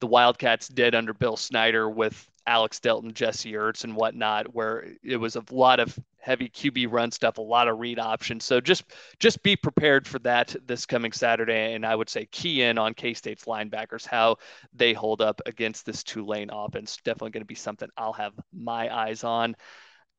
the 0.00 0.06
Wildcats 0.08 0.66
did 0.66 0.96
under 0.96 1.14
Bill 1.14 1.36
Snyder 1.36 1.88
with 1.88 2.28
Alex 2.46 2.80
Delton, 2.80 3.14
Jesse 3.14 3.52
Ertz, 3.52 3.84
and 3.84 3.94
whatnot, 3.94 4.54
where 4.54 4.86
it 5.02 5.16
was 5.16 5.36
a 5.36 5.44
lot 5.50 5.80
of 5.80 5.98
heavy 6.18 6.48
QB 6.48 6.90
run 6.90 7.10
stuff, 7.10 7.38
a 7.38 7.42
lot 7.42 7.68
of 7.68 7.78
read 7.78 7.98
options. 7.98 8.44
So 8.44 8.60
just 8.60 8.84
just 9.18 9.42
be 9.42 9.56
prepared 9.56 10.06
for 10.06 10.18
that 10.20 10.54
this 10.66 10.86
coming 10.86 11.12
Saturday, 11.12 11.74
and 11.74 11.84
I 11.84 11.94
would 11.94 12.08
say 12.08 12.26
key 12.26 12.62
in 12.62 12.78
on 12.78 12.94
K 12.94 13.14
State's 13.14 13.44
linebackers, 13.44 14.06
how 14.06 14.36
they 14.72 14.92
hold 14.92 15.20
up 15.20 15.40
against 15.46 15.86
this 15.86 16.02
Tulane 16.02 16.50
offense. 16.52 16.96
Definitely 17.04 17.30
going 17.30 17.42
to 17.42 17.46
be 17.46 17.54
something 17.54 17.88
I'll 17.96 18.12
have 18.12 18.34
my 18.52 18.94
eyes 18.94 19.24
on, 19.24 19.56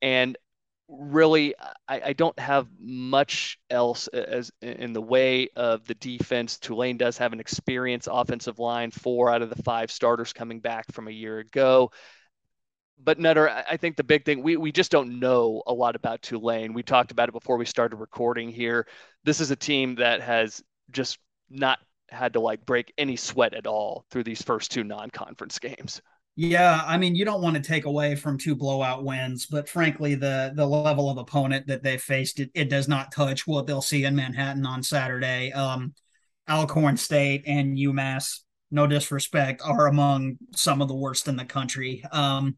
and 0.01 0.37
really 0.87 1.55
I, 1.87 2.01
I, 2.07 2.13
don't 2.13 2.37
have 2.37 2.67
much 2.79 3.57
else 3.69 4.07
as 4.07 4.51
in 4.61 4.93
the 4.93 5.01
way 5.01 5.49
of 5.55 5.85
the 5.85 5.95
defense. 5.95 6.57
Tulane 6.59 6.97
does 6.97 7.17
have 7.17 7.33
an 7.33 7.39
experienced 7.39 8.09
offensive 8.11 8.59
line, 8.59 8.91
four 8.91 9.29
out 9.29 9.41
of 9.41 9.49
the 9.49 9.61
five 9.63 9.91
starters 9.91 10.33
coming 10.33 10.59
back 10.59 10.91
from 10.91 11.07
a 11.07 11.11
year 11.11 11.39
ago. 11.39 11.91
But 12.99 13.19
Nutter, 13.19 13.49
I 13.49 13.77
think 13.77 13.97
the 13.97 14.03
big 14.03 14.23
thing 14.23 14.43
we, 14.43 14.55
we 14.55 14.71
just 14.71 14.91
don't 14.91 15.19
know 15.19 15.63
a 15.67 15.73
lot 15.73 15.95
about 15.95 16.21
Tulane. 16.21 16.73
We 16.73 16.83
talked 16.83 17.11
about 17.11 17.29
it 17.29 17.33
before 17.33 17.57
we 17.57 17.65
started 17.65 17.97
recording 17.97 18.49
here. 18.49 18.87
This 19.23 19.41
is 19.41 19.51
a 19.51 19.55
team 19.55 19.95
that 19.95 20.21
has 20.21 20.63
just 20.91 21.17
not 21.49 21.79
had 22.09 22.33
to 22.33 22.39
like 22.39 22.65
break 22.65 22.93
any 22.97 23.15
sweat 23.15 23.53
at 23.53 23.67
all 23.67 24.05
through 24.09 24.23
these 24.23 24.41
first 24.41 24.71
two 24.71 24.83
non-conference 24.83 25.59
games. 25.59 26.01
Yeah, 26.35 26.81
I 26.87 26.97
mean, 26.97 27.13
you 27.15 27.25
don't 27.25 27.43
want 27.43 27.55
to 27.57 27.61
take 27.61 27.85
away 27.85 28.15
from 28.15 28.39
two 28.39 28.55
blowout 28.55 29.03
wins, 29.03 29.45
but 29.45 29.69
frankly, 29.69 30.15
the 30.15 30.51
the 30.55 30.65
level 30.65 31.07
of 31.09 31.17
opponent 31.19 31.67
that 31.67 31.83
they 31.83 31.97
faced, 31.97 32.39
it, 32.39 32.49
it 32.55 32.69
does 32.69 32.87
not 32.87 33.11
touch 33.11 33.45
what 33.45 33.67
they'll 33.67 33.83
see 33.83 34.03
in 34.05 34.15
Manhattan 34.15 34.65
on 34.65 34.81
Saturday. 34.81 35.51
Um, 35.51 35.93
Alcorn 36.49 36.97
State 36.97 37.43
and 37.45 37.77
UMass, 37.77 38.39
no 38.71 38.87
disrespect, 38.87 39.61
are 39.63 39.85
among 39.85 40.37
some 40.55 40.81
of 40.81 40.87
the 40.87 40.95
worst 40.95 41.27
in 41.27 41.35
the 41.35 41.45
country. 41.45 42.03
Um, 42.11 42.57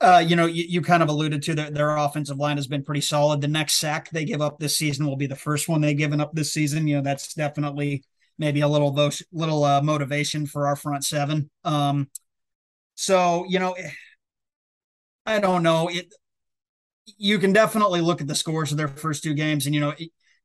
uh, 0.00 0.22
you 0.26 0.34
know, 0.34 0.46
you, 0.46 0.64
you 0.68 0.82
kind 0.82 1.02
of 1.02 1.08
alluded 1.08 1.42
to 1.42 1.54
that 1.54 1.74
their 1.74 1.96
offensive 1.96 2.38
line 2.38 2.56
has 2.56 2.66
been 2.66 2.82
pretty 2.82 3.00
solid. 3.00 3.40
The 3.40 3.48
next 3.48 3.74
sack 3.74 4.10
they 4.10 4.24
give 4.24 4.40
up 4.40 4.58
this 4.58 4.76
season 4.76 5.06
will 5.06 5.16
be 5.16 5.26
the 5.26 5.36
first 5.36 5.68
one 5.68 5.80
they've 5.80 5.96
given 5.96 6.20
up 6.20 6.32
this 6.34 6.52
season. 6.52 6.88
You 6.88 6.96
know, 6.96 7.02
that's 7.02 7.34
definitely 7.34 8.02
maybe 8.38 8.60
a 8.60 8.68
little 8.68 8.92
little 9.32 9.64
uh, 9.64 9.80
motivation 9.82 10.46
for 10.46 10.66
our 10.66 10.76
front 10.76 11.04
seven. 11.04 11.50
Um, 11.64 12.08
so, 12.96 13.44
you 13.48 13.60
know, 13.60 13.76
I 15.24 15.38
don't 15.38 15.62
know. 15.62 15.88
It 15.88 16.12
you 17.18 17.38
can 17.38 17.52
definitely 17.52 18.00
look 18.00 18.20
at 18.20 18.26
the 18.26 18.34
scores 18.34 18.72
of 18.72 18.78
their 18.78 18.88
first 18.88 19.22
two 19.22 19.34
games 19.34 19.66
and 19.66 19.74
you 19.74 19.80
know, 19.80 19.94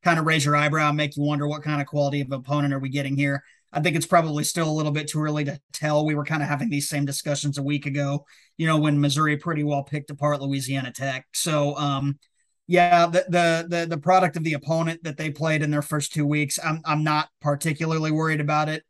kind 0.03 0.19
of 0.19 0.25
raise 0.25 0.45
your 0.45 0.55
eyebrow 0.55 0.89
and 0.89 0.97
make 0.97 1.17
you 1.17 1.23
wonder 1.23 1.47
what 1.47 1.63
kind 1.63 1.81
of 1.81 1.87
quality 1.87 2.21
of 2.21 2.31
opponent 2.31 2.73
are 2.73 2.79
we 2.79 2.89
getting 2.89 3.15
here. 3.15 3.43
I 3.73 3.79
think 3.79 3.95
it's 3.95 4.05
probably 4.05 4.43
still 4.43 4.69
a 4.69 4.71
little 4.71 4.91
bit 4.91 5.07
too 5.07 5.21
early 5.21 5.45
to 5.45 5.59
tell. 5.71 6.05
We 6.05 6.13
were 6.13 6.25
kind 6.25 6.43
of 6.43 6.49
having 6.49 6.69
these 6.69 6.89
same 6.89 7.05
discussions 7.05 7.57
a 7.57 7.63
week 7.63 7.85
ago, 7.85 8.25
you 8.57 8.67
know, 8.67 8.77
when 8.77 8.99
Missouri 8.99 9.37
pretty 9.37 9.63
well 9.63 9.83
picked 9.83 10.09
apart 10.09 10.41
Louisiana 10.41 10.91
Tech. 10.91 11.25
So, 11.33 11.75
um, 11.77 12.19
yeah, 12.67 13.07
the, 13.07 13.25
the 13.29 13.65
the 13.67 13.85
the 13.85 13.97
product 13.97 14.37
of 14.37 14.43
the 14.43 14.53
opponent 14.53 15.03
that 15.03 15.17
they 15.17 15.29
played 15.29 15.61
in 15.61 15.71
their 15.71 15.81
first 15.81 16.13
two 16.13 16.25
weeks, 16.25 16.59
I'm 16.63 16.81
I'm 16.85 17.03
not 17.03 17.29
particularly 17.41 18.11
worried 18.11 18.41
about 18.41 18.69
it. 18.69 18.83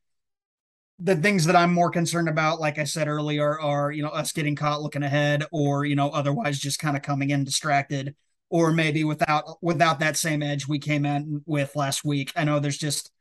The 1.03 1.15
things 1.15 1.45
that 1.45 1.55
I'm 1.55 1.73
more 1.73 1.89
concerned 1.89 2.29
about, 2.29 2.59
like 2.59 2.77
I 2.77 2.83
said 2.83 3.07
earlier, 3.07 3.59
are 3.59 3.91
you 3.91 4.03
know 4.03 4.09
us 4.09 4.31
getting 4.31 4.55
caught 4.55 4.81
looking 4.81 5.03
ahead, 5.03 5.45
or 5.51 5.85
you 5.85 5.95
know 5.95 6.09
otherwise 6.09 6.59
just 6.59 6.79
kind 6.79 6.95
of 6.95 7.03
coming 7.03 7.31
in 7.31 7.43
distracted, 7.43 8.15
or 8.49 8.71
maybe 8.71 9.03
without 9.03 9.57
without 9.61 9.99
that 9.99 10.17
same 10.17 10.43
edge 10.43 10.67
we 10.67 10.79
came 10.79 11.05
in 11.05 11.41
with 11.45 11.75
last 11.75 12.05
week. 12.05 12.31
I 12.35 12.43
know 12.43 12.59
there's 12.59 12.77
just 12.77 13.11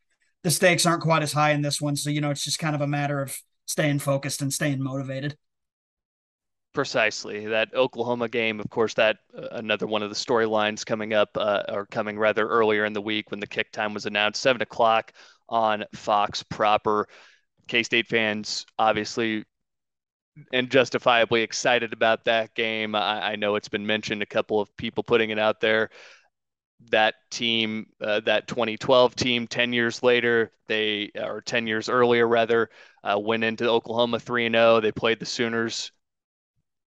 the 0.42 0.50
stakes 0.50 0.86
aren't 0.86 1.02
quite 1.02 1.22
as 1.22 1.32
high 1.32 1.50
in 1.50 1.62
this 1.62 1.80
one. 1.80 1.96
So, 1.96 2.10
you 2.10 2.20
know, 2.20 2.30
it's 2.30 2.44
just 2.44 2.58
kind 2.58 2.74
of 2.74 2.80
a 2.80 2.86
matter 2.86 3.20
of 3.20 3.36
staying 3.66 3.98
focused 3.98 4.42
and 4.42 4.52
staying 4.52 4.82
motivated. 4.82 5.36
Precisely. 6.72 7.46
That 7.46 7.74
Oklahoma 7.74 8.28
game, 8.28 8.60
of 8.60 8.70
course, 8.70 8.94
that 8.94 9.18
uh, 9.36 9.48
another 9.52 9.86
one 9.86 10.02
of 10.02 10.08
the 10.08 10.16
storylines 10.16 10.86
coming 10.86 11.12
up 11.12 11.30
uh, 11.36 11.62
or 11.68 11.86
coming 11.86 12.18
rather 12.18 12.46
earlier 12.46 12.84
in 12.84 12.92
the 12.92 13.02
week 13.02 13.30
when 13.30 13.40
the 13.40 13.46
kick 13.46 13.72
time 13.72 13.92
was 13.92 14.06
announced, 14.06 14.40
seven 14.40 14.62
o'clock 14.62 15.12
on 15.48 15.84
Fox 15.94 16.42
proper. 16.44 17.08
K 17.70 17.82
State 17.82 18.08
fans 18.08 18.66
obviously 18.78 19.44
and 20.52 20.70
justifiably 20.70 21.42
excited 21.42 21.92
about 21.92 22.24
that 22.24 22.54
game. 22.54 22.94
I, 22.94 23.32
I, 23.32 23.36
know 23.36 23.56
it's 23.56 23.68
been 23.68 23.86
mentioned, 23.86 24.22
a 24.22 24.26
couple 24.26 24.60
of 24.60 24.74
people 24.76 25.02
putting 25.02 25.30
it 25.30 25.38
out 25.38 25.60
there 25.60 25.90
that 26.90 27.14
team, 27.30 27.86
uh, 28.00 28.20
that 28.20 28.48
2012 28.48 29.14
team, 29.14 29.46
10 29.46 29.72
years 29.72 30.02
later, 30.02 30.50
they 30.66 31.10
or 31.14 31.42
10 31.42 31.66
years 31.66 31.88
earlier 31.88 32.26
rather, 32.26 32.70
uh, 33.04 33.18
went 33.18 33.44
into 33.44 33.68
Oklahoma 33.68 34.18
3 34.18 34.50
0. 34.50 34.80
They 34.80 34.92
played 34.92 35.20
the 35.20 35.26
Sooners 35.26 35.92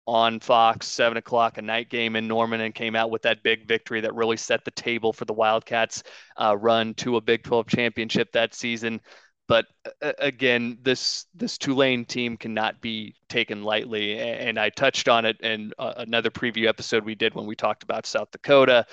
on 0.05 0.39
Fox, 0.39 0.87
seven 0.87 1.17
o'clock, 1.17 1.57
a 1.57 1.61
night 1.61 1.89
game 1.89 2.15
in 2.15 2.27
Norman, 2.27 2.61
and 2.61 2.73
came 2.73 2.95
out 2.95 3.11
with 3.11 3.21
that 3.23 3.43
big 3.43 3.67
victory 3.67 4.01
that 4.01 4.15
really 4.15 4.37
set 4.37 4.63
the 4.63 4.71
table 4.71 5.11
for 5.11 5.25
the 5.25 5.33
Wildcats' 5.33 6.03
uh, 6.37 6.55
run 6.57 6.93
to 6.95 7.17
a 7.17 7.21
Big 7.21 7.43
12 7.43 7.67
championship 7.67 8.31
that 8.31 8.53
season. 8.53 9.01
But 9.47 9.65
uh, 10.01 10.13
again, 10.19 10.77
this 10.81 11.25
this 11.33 11.57
Tulane 11.57 12.05
team 12.05 12.37
cannot 12.37 12.81
be 12.81 13.15
taken 13.29 13.63
lightly, 13.63 14.19
and 14.19 14.59
I 14.59 14.69
touched 14.69 15.07
on 15.07 15.25
it 15.25 15.39
in 15.41 15.71
uh, 15.79 15.93
another 15.97 16.29
preview 16.29 16.67
episode 16.67 17.05
we 17.05 17.15
did 17.15 17.33
when 17.33 17.45
we 17.45 17.55
talked 17.55 17.83
about 17.83 18.05
South 18.05 18.31
Dakota 18.31 18.85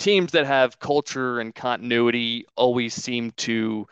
teams 0.00 0.32
that 0.32 0.46
have 0.46 0.80
culture 0.80 1.38
and 1.38 1.54
continuity 1.54 2.46
always 2.56 2.94
seem 2.94 3.30
to 3.32 3.86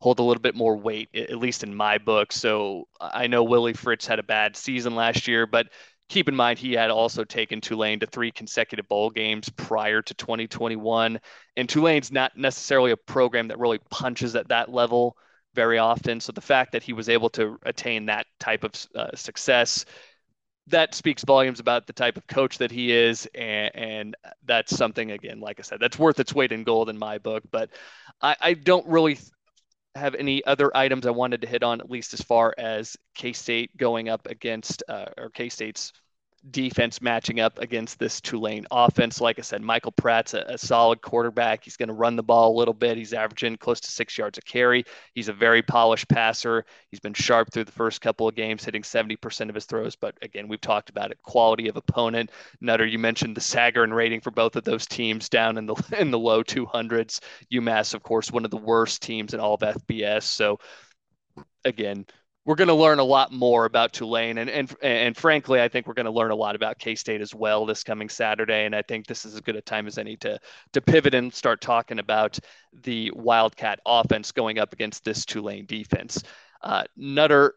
hold 0.00 0.18
a 0.18 0.22
little 0.22 0.40
bit 0.42 0.56
more 0.56 0.76
weight, 0.76 1.08
at 1.14 1.38
least 1.38 1.62
in 1.62 1.74
my 1.74 1.96
book. 1.96 2.32
So 2.32 2.88
I 3.00 3.28
know 3.28 3.44
Willie 3.44 3.72
Fritz 3.72 4.04
had 4.04 4.18
a 4.18 4.24
bad 4.24 4.56
season 4.56 4.96
last 4.96 5.28
year, 5.28 5.46
but 5.46 5.68
keep 6.12 6.28
in 6.28 6.36
mind 6.36 6.58
he 6.58 6.74
had 6.74 6.90
also 6.90 7.24
taken 7.24 7.58
Tulane 7.58 7.98
to 8.00 8.06
three 8.06 8.30
consecutive 8.30 8.86
bowl 8.86 9.08
games 9.08 9.48
prior 9.48 10.02
to 10.02 10.12
2021. 10.12 11.18
And 11.56 11.68
Tulane's 11.68 12.12
not 12.12 12.36
necessarily 12.36 12.90
a 12.90 12.98
program 12.98 13.48
that 13.48 13.58
really 13.58 13.80
punches 13.90 14.36
at 14.36 14.48
that 14.48 14.70
level 14.70 15.16
very 15.54 15.78
often. 15.78 16.20
So 16.20 16.30
the 16.32 16.42
fact 16.42 16.72
that 16.72 16.82
he 16.82 16.92
was 16.92 17.08
able 17.08 17.30
to 17.30 17.58
attain 17.62 18.06
that 18.06 18.26
type 18.38 18.62
of 18.62 18.72
uh, 18.94 19.16
success 19.16 19.86
that 20.66 20.94
speaks 20.94 21.24
volumes 21.24 21.60
about 21.60 21.86
the 21.86 21.94
type 21.94 22.18
of 22.18 22.26
coach 22.26 22.58
that 22.58 22.70
he 22.70 22.92
is 22.92 23.26
and, 23.34 23.74
and, 23.74 24.16
that's 24.44 24.76
something 24.76 25.12
again 25.12 25.40
like 25.40 25.58
i 25.58 25.62
said 25.62 25.78
that's 25.80 25.98
worth 25.98 26.20
its 26.20 26.34
weight 26.34 26.52
in 26.52 26.62
gold 26.62 26.88
in 26.88 26.98
my 26.98 27.18
book 27.18 27.42
but 27.50 27.70
i, 28.20 28.36
I 28.40 28.54
don't 28.54 28.86
really 28.86 29.18
have 29.94 30.14
any 30.14 30.44
other 30.44 30.74
items 30.76 31.06
i 31.06 31.10
wanted 31.10 31.40
to 31.40 31.46
hit 31.46 31.62
on 31.62 31.80
at 31.80 31.90
least 31.90 32.14
as 32.14 32.20
far 32.22 32.54
as 32.58 32.96
k-state 33.14 33.76
going 33.76 34.08
up 34.08 34.26
against 34.26 34.82
uh, 34.88 35.06
or 35.16 35.30
k-state's 35.30 35.92
defense 36.50 37.00
matching 37.00 37.40
up 37.40 37.58
against 37.58 37.98
this 37.98 38.20
Tulane 38.20 38.66
offense. 38.70 39.20
Like 39.20 39.38
I 39.38 39.42
said, 39.42 39.62
Michael 39.62 39.92
Pratt's 39.92 40.34
a, 40.34 40.44
a 40.48 40.58
solid 40.58 41.00
quarterback. 41.00 41.62
He's 41.62 41.76
going 41.76 41.88
to 41.88 41.94
run 41.94 42.16
the 42.16 42.22
ball 42.22 42.56
a 42.56 42.58
little 42.58 42.74
bit. 42.74 42.96
He's 42.96 43.12
averaging 43.12 43.56
close 43.56 43.80
to 43.80 43.90
six 43.90 44.18
yards 44.18 44.38
a 44.38 44.42
carry. 44.42 44.84
He's 45.14 45.28
a 45.28 45.32
very 45.32 45.62
polished 45.62 46.08
passer. 46.08 46.64
He's 46.90 47.00
been 47.00 47.14
sharp 47.14 47.52
through 47.52 47.64
the 47.64 47.72
first 47.72 48.00
couple 48.00 48.26
of 48.26 48.34
games, 48.34 48.64
hitting 48.64 48.82
70% 48.82 49.48
of 49.48 49.54
his 49.54 49.66
throws. 49.66 49.94
But 49.94 50.16
again, 50.22 50.48
we've 50.48 50.60
talked 50.60 50.90
about 50.90 51.12
it. 51.12 51.22
Quality 51.22 51.68
of 51.68 51.76
opponent. 51.76 52.30
Nutter, 52.60 52.86
you 52.86 52.98
mentioned 52.98 53.36
the 53.36 53.40
Sagarin 53.40 53.94
rating 53.94 54.20
for 54.20 54.32
both 54.32 54.56
of 54.56 54.64
those 54.64 54.86
teams 54.86 55.28
down 55.28 55.58
in 55.58 55.66
the 55.66 55.76
in 55.98 56.10
the 56.10 56.18
low 56.18 56.42
200s. 56.42 57.20
UMass, 57.52 57.94
of 57.94 58.02
course, 58.02 58.32
one 58.32 58.44
of 58.44 58.50
the 58.50 58.56
worst 58.56 59.02
teams 59.02 59.32
in 59.34 59.40
all 59.40 59.54
of 59.54 59.60
FBS. 59.60 60.24
So 60.24 60.58
again, 61.64 62.06
we're 62.44 62.56
going 62.56 62.68
to 62.68 62.74
learn 62.74 62.98
a 62.98 63.04
lot 63.04 63.32
more 63.32 63.66
about 63.66 63.92
Tulane, 63.92 64.38
and 64.38 64.50
and 64.50 64.74
and 64.82 65.16
frankly, 65.16 65.60
I 65.60 65.68
think 65.68 65.86
we're 65.86 65.94
going 65.94 66.06
to 66.06 66.12
learn 66.12 66.32
a 66.32 66.36
lot 66.36 66.56
about 66.56 66.78
K 66.78 66.94
State 66.94 67.20
as 67.20 67.34
well 67.34 67.66
this 67.66 67.84
coming 67.84 68.08
Saturday. 68.08 68.64
And 68.64 68.74
I 68.74 68.82
think 68.82 69.06
this 69.06 69.24
is 69.24 69.34
as 69.34 69.40
good 69.40 69.56
a 69.56 69.60
time 69.60 69.86
as 69.86 69.96
any 69.96 70.16
to 70.18 70.38
to 70.72 70.80
pivot 70.80 71.14
and 71.14 71.32
start 71.32 71.60
talking 71.60 72.00
about 72.00 72.38
the 72.82 73.12
Wildcat 73.14 73.78
offense 73.86 74.32
going 74.32 74.58
up 74.58 74.72
against 74.72 75.04
this 75.04 75.24
Tulane 75.24 75.66
defense. 75.66 76.22
Uh, 76.62 76.84
Nutter, 76.96 77.54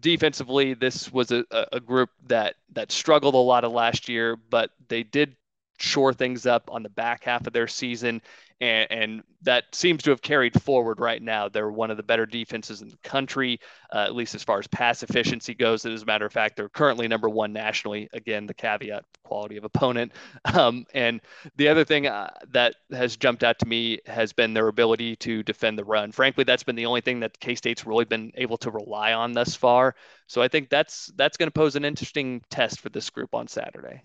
defensively, 0.00 0.74
this 0.74 1.12
was 1.12 1.30
a, 1.30 1.44
a 1.72 1.80
group 1.80 2.10
that 2.26 2.54
that 2.72 2.90
struggled 2.90 3.34
a 3.34 3.38
lot 3.38 3.64
of 3.64 3.72
last 3.72 4.08
year, 4.08 4.36
but 4.36 4.70
they 4.88 5.02
did 5.02 5.36
shore 5.78 6.14
things 6.14 6.46
up 6.46 6.70
on 6.70 6.82
the 6.82 6.88
back 6.88 7.24
half 7.24 7.46
of 7.46 7.52
their 7.52 7.66
season 7.66 8.22
and, 8.62 8.92
and, 8.92 9.22
that 9.44 9.64
seems 9.74 10.04
to 10.04 10.10
have 10.10 10.22
carried 10.22 10.62
forward 10.62 11.00
right 11.00 11.20
now. 11.20 11.48
They're 11.48 11.68
one 11.68 11.90
of 11.90 11.96
the 11.96 12.04
better 12.04 12.26
defenses 12.26 12.80
in 12.80 12.88
the 12.88 12.96
country, 12.98 13.58
uh, 13.92 14.04
at 14.04 14.14
least 14.14 14.36
as 14.36 14.44
far 14.44 14.60
as 14.60 14.68
pass 14.68 15.02
efficiency 15.02 15.52
goes. 15.52 15.84
And 15.84 15.92
As 15.92 16.02
a 16.02 16.06
matter 16.06 16.24
of 16.24 16.32
fact, 16.32 16.54
they're 16.54 16.68
currently 16.68 17.08
number 17.08 17.28
one 17.28 17.52
nationally. 17.52 18.08
Again, 18.12 18.46
the 18.46 18.54
caveat 18.54 19.04
quality 19.24 19.56
of 19.56 19.64
opponent. 19.64 20.12
Um, 20.54 20.84
and 20.94 21.20
the 21.56 21.68
other 21.68 21.84
thing 21.84 22.06
uh, 22.06 22.30
that 22.50 22.74
has 22.92 23.16
jumped 23.16 23.42
out 23.42 23.58
to 23.60 23.66
me 23.66 23.98
has 24.06 24.32
been 24.32 24.54
their 24.54 24.68
ability 24.68 25.16
to 25.16 25.42
defend 25.42 25.78
the 25.78 25.84
run. 25.84 26.12
Frankly, 26.12 26.44
that's 26.44 26.62
been 26.62 26.76
the 26.76 26.86
only 26.86 27.00
thing 27.00 27.20
that 27.20 27.40
K 27.40 27.54
State's 27.54 27.86
really 27.86 28.04
been 28.04 28.30
able 28.36 28.58
to 28.58 28.70
rely 28.70 29.14
on 29.14 29.32
thus 29.32 29.56
far. 29.56 29.96
So 30.26 30.42
I 30.42 30.48
think 30.48 30.68
that's 30.68 31.10
that's 31.16 31.36
going 31.36 31.46
to 31.46 31.52
pose 31.52 31.74
an 31.74 31.84
interesting 31.84 32.42
test 32.50 32.80
for 32.80 32.90
this 32.90 33.08
group 33.10 33.34
on 33.34 33.48
Saturday. 33.48 34.02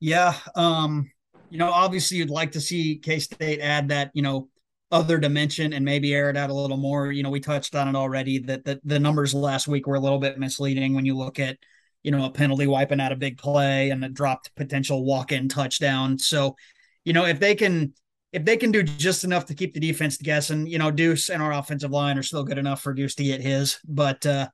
Yeah. 0.00 0.34
Um, 0.56 1.10
you 1.50 1.58
know, 1.58 1.70
obviously 1.70 2.18
you'd 2.18 2.30
like 2.30 2.52
to 2.52 2.60
see 2.60 2.96
K 2.96 3.18
State 3.18 3.60
add 3.60 3.88
that, 3.88 4.10
you 4.14 4.22
know, 4.22 4.48
other 4.90 5.18
dimension 5.18 5.72
and 5.72 5.84
maybe 5.84 6.14
air 6.14 6.30
it 6.30 6.36
out 6.36 6.50
a 6.50 6.54
little 6.54 6.76
more. 6.76 7.12
You 7.12 7.22
know, 7.22 7.30
we 7.30 7.40
touched 7.40 7.74
on 7.74 7.88
it 7.88 7.94
already 7.94 8.38
that 8.40 8.64
the, 8.64 8.80
the 8.84 8.98
numbers 8.98 9.34
last 9.34 9.68
week 9.68 9.86
were 9.86 9.94
a 9.94 10.00
little 10.00 10.18
bit 10.18 10.38
misleading 10.38 10.94
when 10.94 11.04
you 11.04 11.16
look 11.16 11.38
at, 11.38 11.58
you 12.02 12.10
know, 12.10 12.24
a 12.24 12.30
penalty 12.30 12.66
wiping 12.66 13.00
out 13.00 13.12
a 13.12 13.16
big 13.16 13.38
play 13.38 13.90
and 13.90 14.04
a 14.04 14.08
dropped 14.08 14.54
potential 14.56 15.04
walk 15.04 15.32
in 15.32 15.48
touchdown. 15.48 16.18
So, 16.18 16.56
you 17.04 17.12
know, 17.12 17.26
if 17.26 17.38
they 17.38 17.54
can 17.54 17.94
if 18.32 18.44
they 18.44 18.56
can 18.56 18.70
do 18.70 18.82
just 18.82 19.24
enough 19.24 19.46
to 19.46 19.54
keep 19.54 19.74
the 19.74 19.80
defense 19.80 20.16
guessing, 20.16 20.66
you 20.66 20.78
know, 20.78 20.90
Deuce 20.90 21.30
and 21.30 21.42
our 21.42 21.52
offensive 21.52 21.90
line 21.90 22.16
are 22.16 22.22
still 22.22 22.44
good 22.44 22.58
enough 22.58 22.80
for 22.80 22.94
Deuce 22.94 23.16
to 23.16 23.24
get 23.24 23.40
his. 23.40 23.78
But 23.86 24.24
uh 24.26 24.48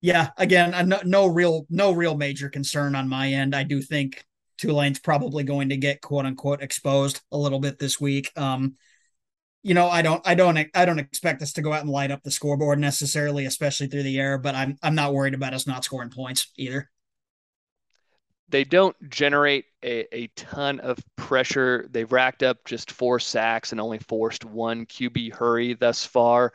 yeah, 0.00 0.30
again, 0.36 0.88
no, 0.88 1.00
no 1.04 1.26
real 1.26 1.66
no 1.70 1.92
real 1.92 2.16
major 2.16 2.48
concern 2.48 2.94
on 2.94 3.08
my 3.08 3.32
end. 3.32 3.54
I 3.54 3.62
do 3.64 3.80
think 3.80 4.24
Tulane's 4.58 4.98
probably 4.98 5.44
going 5.44 5.68
to 5.70 5.76
get 5.76 6.00
quote 6.00 6.26
unquote 6.26 6.62
exposed 6.62 7.20
a 7.32 7.36
little 7.36 7.60
bit 7.60 7.78
this 7.78 8.00
week. 8.00 8.30
Um, 8.36 8.76
you 9.62 9.74
know, 9.74 9.88
I 9.88 10.00
don't, 10.02 10.22
I 10.24 10.34
don't, 10.36 10.58
I 10.74 10.84
don't 10.84 11.00
expect 11.00 11.42
us 11.42 11.52
to 11.54 11.62
go 11.62 11.72
out 11.72 11.80
and 11.80 11.90
light 11.90 12.12
up 12.12 12.22
the 12.22 12.30
scoreboard 12.30 12.78
necessarily, 12.78 13.46
especially 13.46 13.88
through 13.88 14.04
the 14.04 14.18
air. 14.18 14.38
But 14.38 14.54
I'm, 14.54 14.76
I'm 14.82 14.94
not 14.94 15.12
worried 15.12 15.34
about 15.34 15.54
us 15.54 15.66
not 15.66 15.84
scoring 15.84 16.10
points 16.10 16.52
either. 16.56 16.88
They 18.48 18.62
don't 18.62 18.94
generate 19.10 19.64
a, 19.82 20.06
a 20.16 20.28
ton 20.36 20.78
of 20.78 20.98
pressure. 21.16 21.88
They've 21.90 22.10
racked 22.10 22.44
up 22.44 22.58
just 22.64 22.92
four 22.92 23.18
sacks 23.18 23.72
and 23.72 23.80
only 23.80 23.98
forced 23.98 24.44
one 24.44 24.86
QB 24.86 25.34
hurry 25.34 25.74
thus 25.74 26.04
far. 26.04 26.52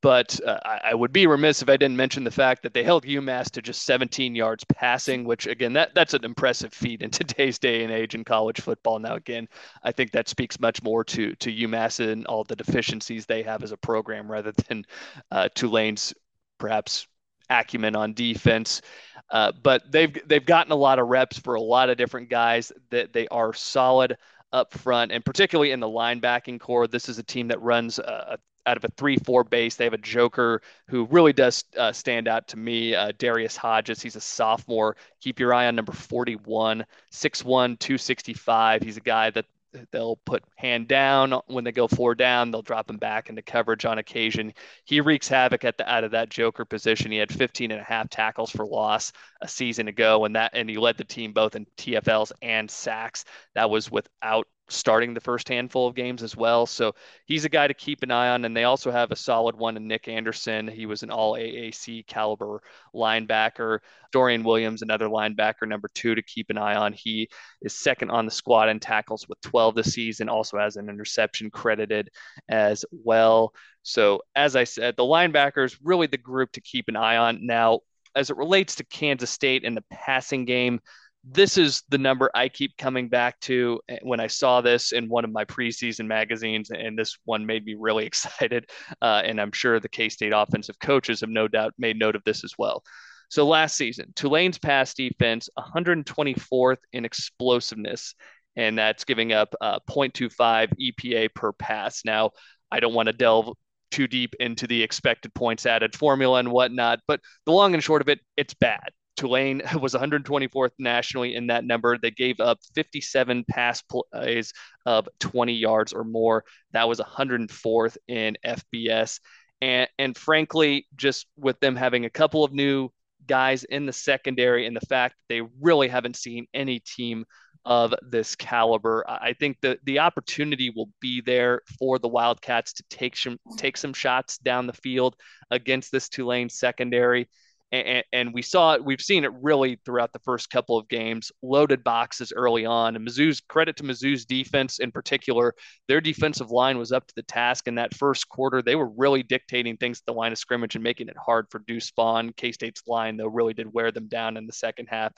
But 0.00 0.40
uh, 0.44 0.58
I, 0.64 0.94
would 0.94 1.12
be 1.12 1.28
remiss 1.28 1.62
if 1.62 1.68
I 1.68 1.76
didn't 1.76 1.96
mention 1.96 2.24
the 2.24 2.30
fact 2.30 2.64
that 2.64 2.74
they 2.74 2.82
held 2.82 3.04
UMass 3.04 3.50
to 3.52 3.62
just 3.62 3.84
17 3.84 4.34
yards 4.34 4.64
passing, 4.64 5.24
which 5.24 5.46
again, 5.46 5.72
that 5.74 5.94
that's 5.94 6.12
an 6.12 6.24
impressive 6.24 6.72
feat 6.72 7.02
in 7.02 7.10
today's 7.12 7.58
day 7.58 7.84
and 7.84 7.92
age 7.92 8.14
in 8.14 8.24
college 8.24 8.60
football. 8.60 8.98
Now, 8.98 9.14
again, 9.14 9.48
I 9.84 9.92
think 9.92 10.10
that 10.10 10.28
speaks 10.28 10.58
much 10.58 10.82
more 10.82 11.04
to 11.04 11.34
to 11.36 11.52
UMass 11.52 12.00
and 12.00 12.26
all 12.26 12.42
the 12.42 12.56
deficiencies 12.56 13.26
they 13.26 13.42
have 13.42 13.62
as 13.62 13.70
a 13.70 13.76
program, 13.76 14.30
rather 14.30 14.52
than 14.68 14.84
uh, 15.30 15.48
Tulane's 15.54 16.12
perhaps 16.58 17.06
acumen 17.48 17.94
on 17.94 18.12
defense. 18.12 18.82
Uh, 19.30 19.52
but 19.62 19.90
they've 19.90 20.16
they've 20.26 20.46
gotten 20.46 20.72
a 20.72 20.76
lot 20.76 20.98
of 20.98 21.06
reps 21.08 21.38
for 21.38 21.54
a 21.54 21.60
lot 21.60 21.90
of 21.90 21.96
different 21.96 22.28
guys. 22.28 22.72
That 22.90 23.12
they 23.12 23.28
are 23.28 23.52
solid 23.52 24.18
up 24.52 24.72
front, 24.74 25.12
and 25.12 25.24
particularly 25.24 25.70
in 25.70 25.80
the 25.80 25.88
linebacking 25.88 26.58
corps. 26.58 26.88
This 26.88 27.08
is 27.08 27.18
a 27.18 27.22
team 27.22 27.48
that 27.48 27.60
runs 27.62 28.00
a 28.00 28.38
out 28.66 28.76
of 28.76 28.84
a 28.84 28.88
3-4 28.88 29.48
base. 29.48 29.76
They 29.76 29.84
have 29.84 29.94
a 29.94 29.98
joker 29.98 30.62
who 30.88 31.06
really 31.06 31.32
does 31.32 31.64
uh, 31.76 31.92
stand 31.92 32.28
out 32.28 32.48
to 32.48 32.56
me, 32.56 32.94
uh, 32.94 33.12
Darius 33.18 33.56
Hodges. 33.56 34.02
He's 34.02 34.16
a 34.16 34.20
sophomore. 34.20 34.96
Keep 35.20 35.40
your 35.40 35.54
eye 35.54 35.66
on 35.66 35.76
number 35.76 35.92
41, 35.92 36.84
6'1", 37.12 37.44
265. 37.44 38.82
He's 38.82 38.96
a 38.96 39.00
guy 39.00 39.30
that 39.30 39.46
they'll 39.90 40.16
put 40.24 40.44
hand 40.56 40.88
down 40.88 41.40
when 41.46 41.64
they 41.64 41.72
go 41.72 41.88
four 41.88 42.14
down. 42.14 42.50
They'll 42.50 42.62
drop 42.62 42.88
him 42.90 42.96
back 42.96 43.28
into 43.28 43.42
coverage 43.42 43.84
on 43.84 43.98
occasion. 43.98 44.52
He 44.84 45.00
wreaks 45.00 45.28
havoc 45.28 45.64
at 45.64 45.76
the 45.78 45.90
out 45.90 46.04
of 46.04 46.12
that 46.12 46.30
joker 46.30 46.64
position. 46.64 47.10
He 47.10 47.18
had 47.18 47.32
15 47.32 47.70
and 47.70 47.80
a 47.80 47.84
half 47.84 48.08
tackles 48.08 48.50
for 48.50 48.66
loss 48.66 49.12
a 49.40 49.48
season 49.48 49.88
ago, 49.88 50.24
and 50.24 50.36
that 50.36 50.52
and 50.54 50.68
he 50.68 50.76
led 50.76 50.96
the 50.96 51.04
team 51.04 51.32
both 51.32 51.56
in 51.56 51.66
TFLs 51.76 52.32
and 52.42 52.70
sacks. 52.70 53.24
That 53.54 53.70
was 53.70 53.90
without 53.90 54.46
starting 54.68 55.14
the 55.14 55.20
first 55.20 55.48
handful 55.48 55.86
of 55.86 55.94
games 55.94 56.22
as 56.22 56.36
well. 56.36 56.66
So 56.66 56.94
he's 57.24 57.44
a 57.44 57.48
guy 57.48 57.68
to 57.68 57.74
keep 57.74 58.02
an 58.02 58.10
eye 58.10 58.30
on. 58.30 58.44
And 58.44 58.56
they 58.56 58.64
also 58.64 58.90
have 58.90 59.12
a 59.12 59.16
solid 59.16 59.56
one 59.56 59.76
in 59.76 59.86
Nick 59.86 60.08
Anderson. 60.08 60.66
He 60.66 60.86
was 60.86 61.02
an 61.02 61.10
all 61.10 61.34
AAC 61.34 62.06
caliber 62.06 62.62
linebacker. 62.94 63.78
Dorian 64.12 64.42
Williams, 64.44 64.82
another 64.82 65.08
linebacker, 65.08 65.68
number 65.68 65.88
two 65.94 66.14
to 66.14 66.22
keep 66.22 66.50
an 66.50 66.58
eye 66.58 66.74
on. 66.74 66.92
He 66.92 67.28
is 67.62 67.74
second 67.74 68.10
on 68.10 68.24
the 68.24 68.30
squad 68.30 68.68
in 68.68 68.80
tackles 68.80 69.28
with 69.28 69.40
12 69.42 69.74
this 69.74 69.92
season, 69.92 70.28
also 70.28 70.58
has 70.58 70.76
an 70.76 70.88
interception 70.88 71.50
credited 71.50 72.10
as 72.48 72.84
well. 72.90 73.52
So, 73.82 74.22
as 74.34 74.56
I 74.56 74.64
said, 74.64 74.96
the 74.96 75.04
linebackers 75.04 75.76
really 75.82 76.06
the 76.06 76.16
group 76.16 76.52
to 76.52 76.60
keep 76.60 76.88
an 76.88 76.96
eye 76.96 77.18
on. 77.18 77.46
Now, 77.46 77.80
as 78.16 78.30
it 78.30 78.36
relates 78.36 78.76
to 78.76 78.84
Kansas 78.84 79.30
State 79.30 79.64
and 79.64 79.76
the 79.76 79.84
passing 79.90 80.44
game, 80.44 80.80
this 81.28 81.58
is 81.58 81.82
the 81.88 81.98
number 81.98 82.30
I 82.34 82.48
keep 82.48 82.76
coming 82.76 83.08
back 83.08 83.40
to 83.40 83.80
eh, 83.88 83.98
when 84.02 84.20
I 84.20 84.28
saw 84.28 84.60
this 84.60 84.92
in 84.92 85.08
one 85.08 85.24
of 85.24 85.32
my 85.32 85.44
preseason 85.44 86.06
magazines, 86.06 86.70
and 86.70 86.96
this 86.96 87.18
one 87.24 87.44
made 87.44 87.64
me 87.64 87.74
really 87.78 88.06
excited. 88.06 88.70
Uh, 89.02 89.22
and 89.24 89.40
I'm 89.40 89.52
sure 89.52 89.80
the 89.80 89.88
K 89.88 90.08
State 90.08 90.32
offensive 90.34 90.78
coaches 90.78 91.20
have 91.20 91.30
no 91.30 91.48
doubt 91.48 91.74
made 91.78 91.98
note 91.98 92.16
of 92.16 92.22
this 92.24 92.44
as 92.44 92.54
well. 92.58 92.82
So 93.28 93.44
last 93.46 93.76
season, 93.76 94.12
Tulane's 94.14 94.58
pass 94.58 94.94
defense 94.94 95.48
124th 95.58 96.78
in 96.92 97.04
explosiveness, 97.04 98.14
and 98.54 98.78
that's 98.78 99.04
giving 99.04 99.32
up 99.32 99.52
uh, 99.60 99.80
0.25 99.90 100.72
EPA 100.80 101.34
per 101.34 101.52
pass. 101.52 102.02
Now, 102.04 102.30
I 102.70 102.78
don't 102.78 102.94
want 102.94 103.08
to 103.08 103.12
delve 103.12 103.52
too 103.90 104.06
deep 104.06 104.34
into 104.38 104.68
the 104.68 104.80
expected 104.80 105.34
points 105.34 105.66
added 105.66 105.96
formula 105.96 106.38
and 106.38 106.52
whatnot, 106.52 107.00
but 107.08 107.20
the 107.46 107.52
long 107.52 107.74
and 107.74 107.82
short 107.82 108.00
of 108.00 108.08
it, 108.08 108.20
it's 108.36 108.54
bad. 108.54 108.90
Tulane 109.16 109.62
was 109.80 109.94
124th 109.94 110.72
nationally 110.78 111.34
in 111.34 111.48
that 111.48 111.64
number. 111.64 111.98
They 111.98 112.10
gave 112.10 112.40
up 112.40 112.58
57 112.74 113.44
pass 113.48 113.82
plays 113.82 114.52
of 114.84 115.08
20 115.20 115.54
yards 115.54 115.92
or 115.92 116.04
more. 116.04 116.44
That 116.72 116.88
was 116.88 117.00
104th 117.00 117.96
in 118.08 118.36
FBS. 118.44 119.20
And, 119.60 119.88
and 119.98 120.16
frankly, 120.16 120.86
just 120.96 121.26
with 121.36 121.58
them 121.60 121.76
having 121.76 122.04
a 122.04 122.10
couple 122.10 122.44
of 122.44 122.52
new 122.52 122.90
guys 123.26 123.64
in 123.64 123.86
the 123.86 123.92
secondary 123.92 124.66
and 124.66 124.76
the 124.76 124.86
fact 124.86 125.16
they 125.28 125.42
really 125.60 125.88
haven't 125.88 126.16
seen 126.16 126.46
any 126.54 126.78
team 126.80 127.24
of 127.64 127.92
this 128.08 128.36
caliber. 128.36 129.04
I 129.08 129.32
think 129.32 129.58
the 129.60 129.76
the 129.82 129.98
opportunity 129.98 130.70
will 130.70 130.88
be 131.00 131.20
there 131.20 131.62
for 131.80 131.98
the 131.98 132.06
Wildcats 132.06 132.74
to 132.74 132.84
take 132.88 133.16
some 133.16 133.38
take 133.56 133.76
some 133.76 133.92
shots 133.92 134.38
down 134.38 134.68
the 134.68 134.72
field 134.72 135.16
against 135.50 135.90
this 135.90 136.08
Tulane 136.08 136.48
secondary 136.48 137.28
and, 137.72 138.04
and, 138.12 138.32
we 138.32 138.42
saw 138.42 138.74
it. 138.74 138.84
We've 138.84 139.00
seen 139.00 139.24
it 139.24 139.32
really 139.40 139.80
throughout 139.84 140.12
the 140.12 140.20
first 140.20 140.50
couple 140.50 140.78
of 140.78 140.88
games. 140.88 141.32
Loaded 141.42 141.82
boxes 141.82 142.32
early 142.34 142.64
on, 142.64 142.94
and 142.94 143.06
Mizzou's 143.06 143.40
credit 143.40 143.76
to 143.76 143.82
Mizzou's 143.82 144.24
defense 144.24 144.78
in 144.78 144.92
particular. 144.92 145.52
Their 145.88 146.00
defensive 146.00 146.50
line 146.50 146.78
was 146.78 146.92
up 146.92 147.06
to 147.08 147.14
the 147.16 147.24
task 147.24 147.66
in 147.66 147.74
that 147.74 147.94
first 147.94 148.28
quarter. 148.28 148.62
They 148.62 148.76
were 148.76 148.90
really 148.96 149.24
dictating 149.24 149.76
things 149.76 149.98
at 149.98 150.06
the 150.06 150.16
line 150.18 150.30
of 150.30 150.38
scrimmage 150.38 150.76
and 150.76 150.84
making 150.84 151.08
it 151.08 151.16
hard 151.16 151.46
for 151.50 151.58
Deuce 151.66 151.90
Vaughn. 151.96 152.32
K 152.36 152.52
State's 152.52 152.82
line 152.86 153.16
though 153.16 153.26
really 153.26 153.54
did 153.54 153.72
wear 153.72 153.90
them 153.90 154.06
down 154.06 154.36
in 154.36 154.46
the 154.46 154.52
second 154.52 154.86
half, 154.88 155.12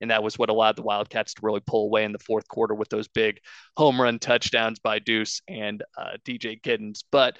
and 0.00 0.10
that 0.10 0.22
was 0.22 0.36
what 0.36 0.50
allowed 0.50 0.76
the 0.76 0.82
Wildcats 0.82 1.34
to 1.34 1.40
really 1.44 1.62
pull 1.66 1.84
away 1.84 2.04
in 2.04 2.12
the 2.12 2.18
fourth 2.18 2.48
quarter 2.48 2.74
with 2.74 2.88
those 2.88 3.06
big 3.06 3.38
home 3.76 4.00
run 4.00 4.18
touchdowns 4.18 4.80
by 4.80 4.98
Deuce 4.98 5.40
and 5.46 5.84
uh, 5.96 6.16
DJ 6.24 6.60
Giddens. 6.60 7.04
But 7.12 7.38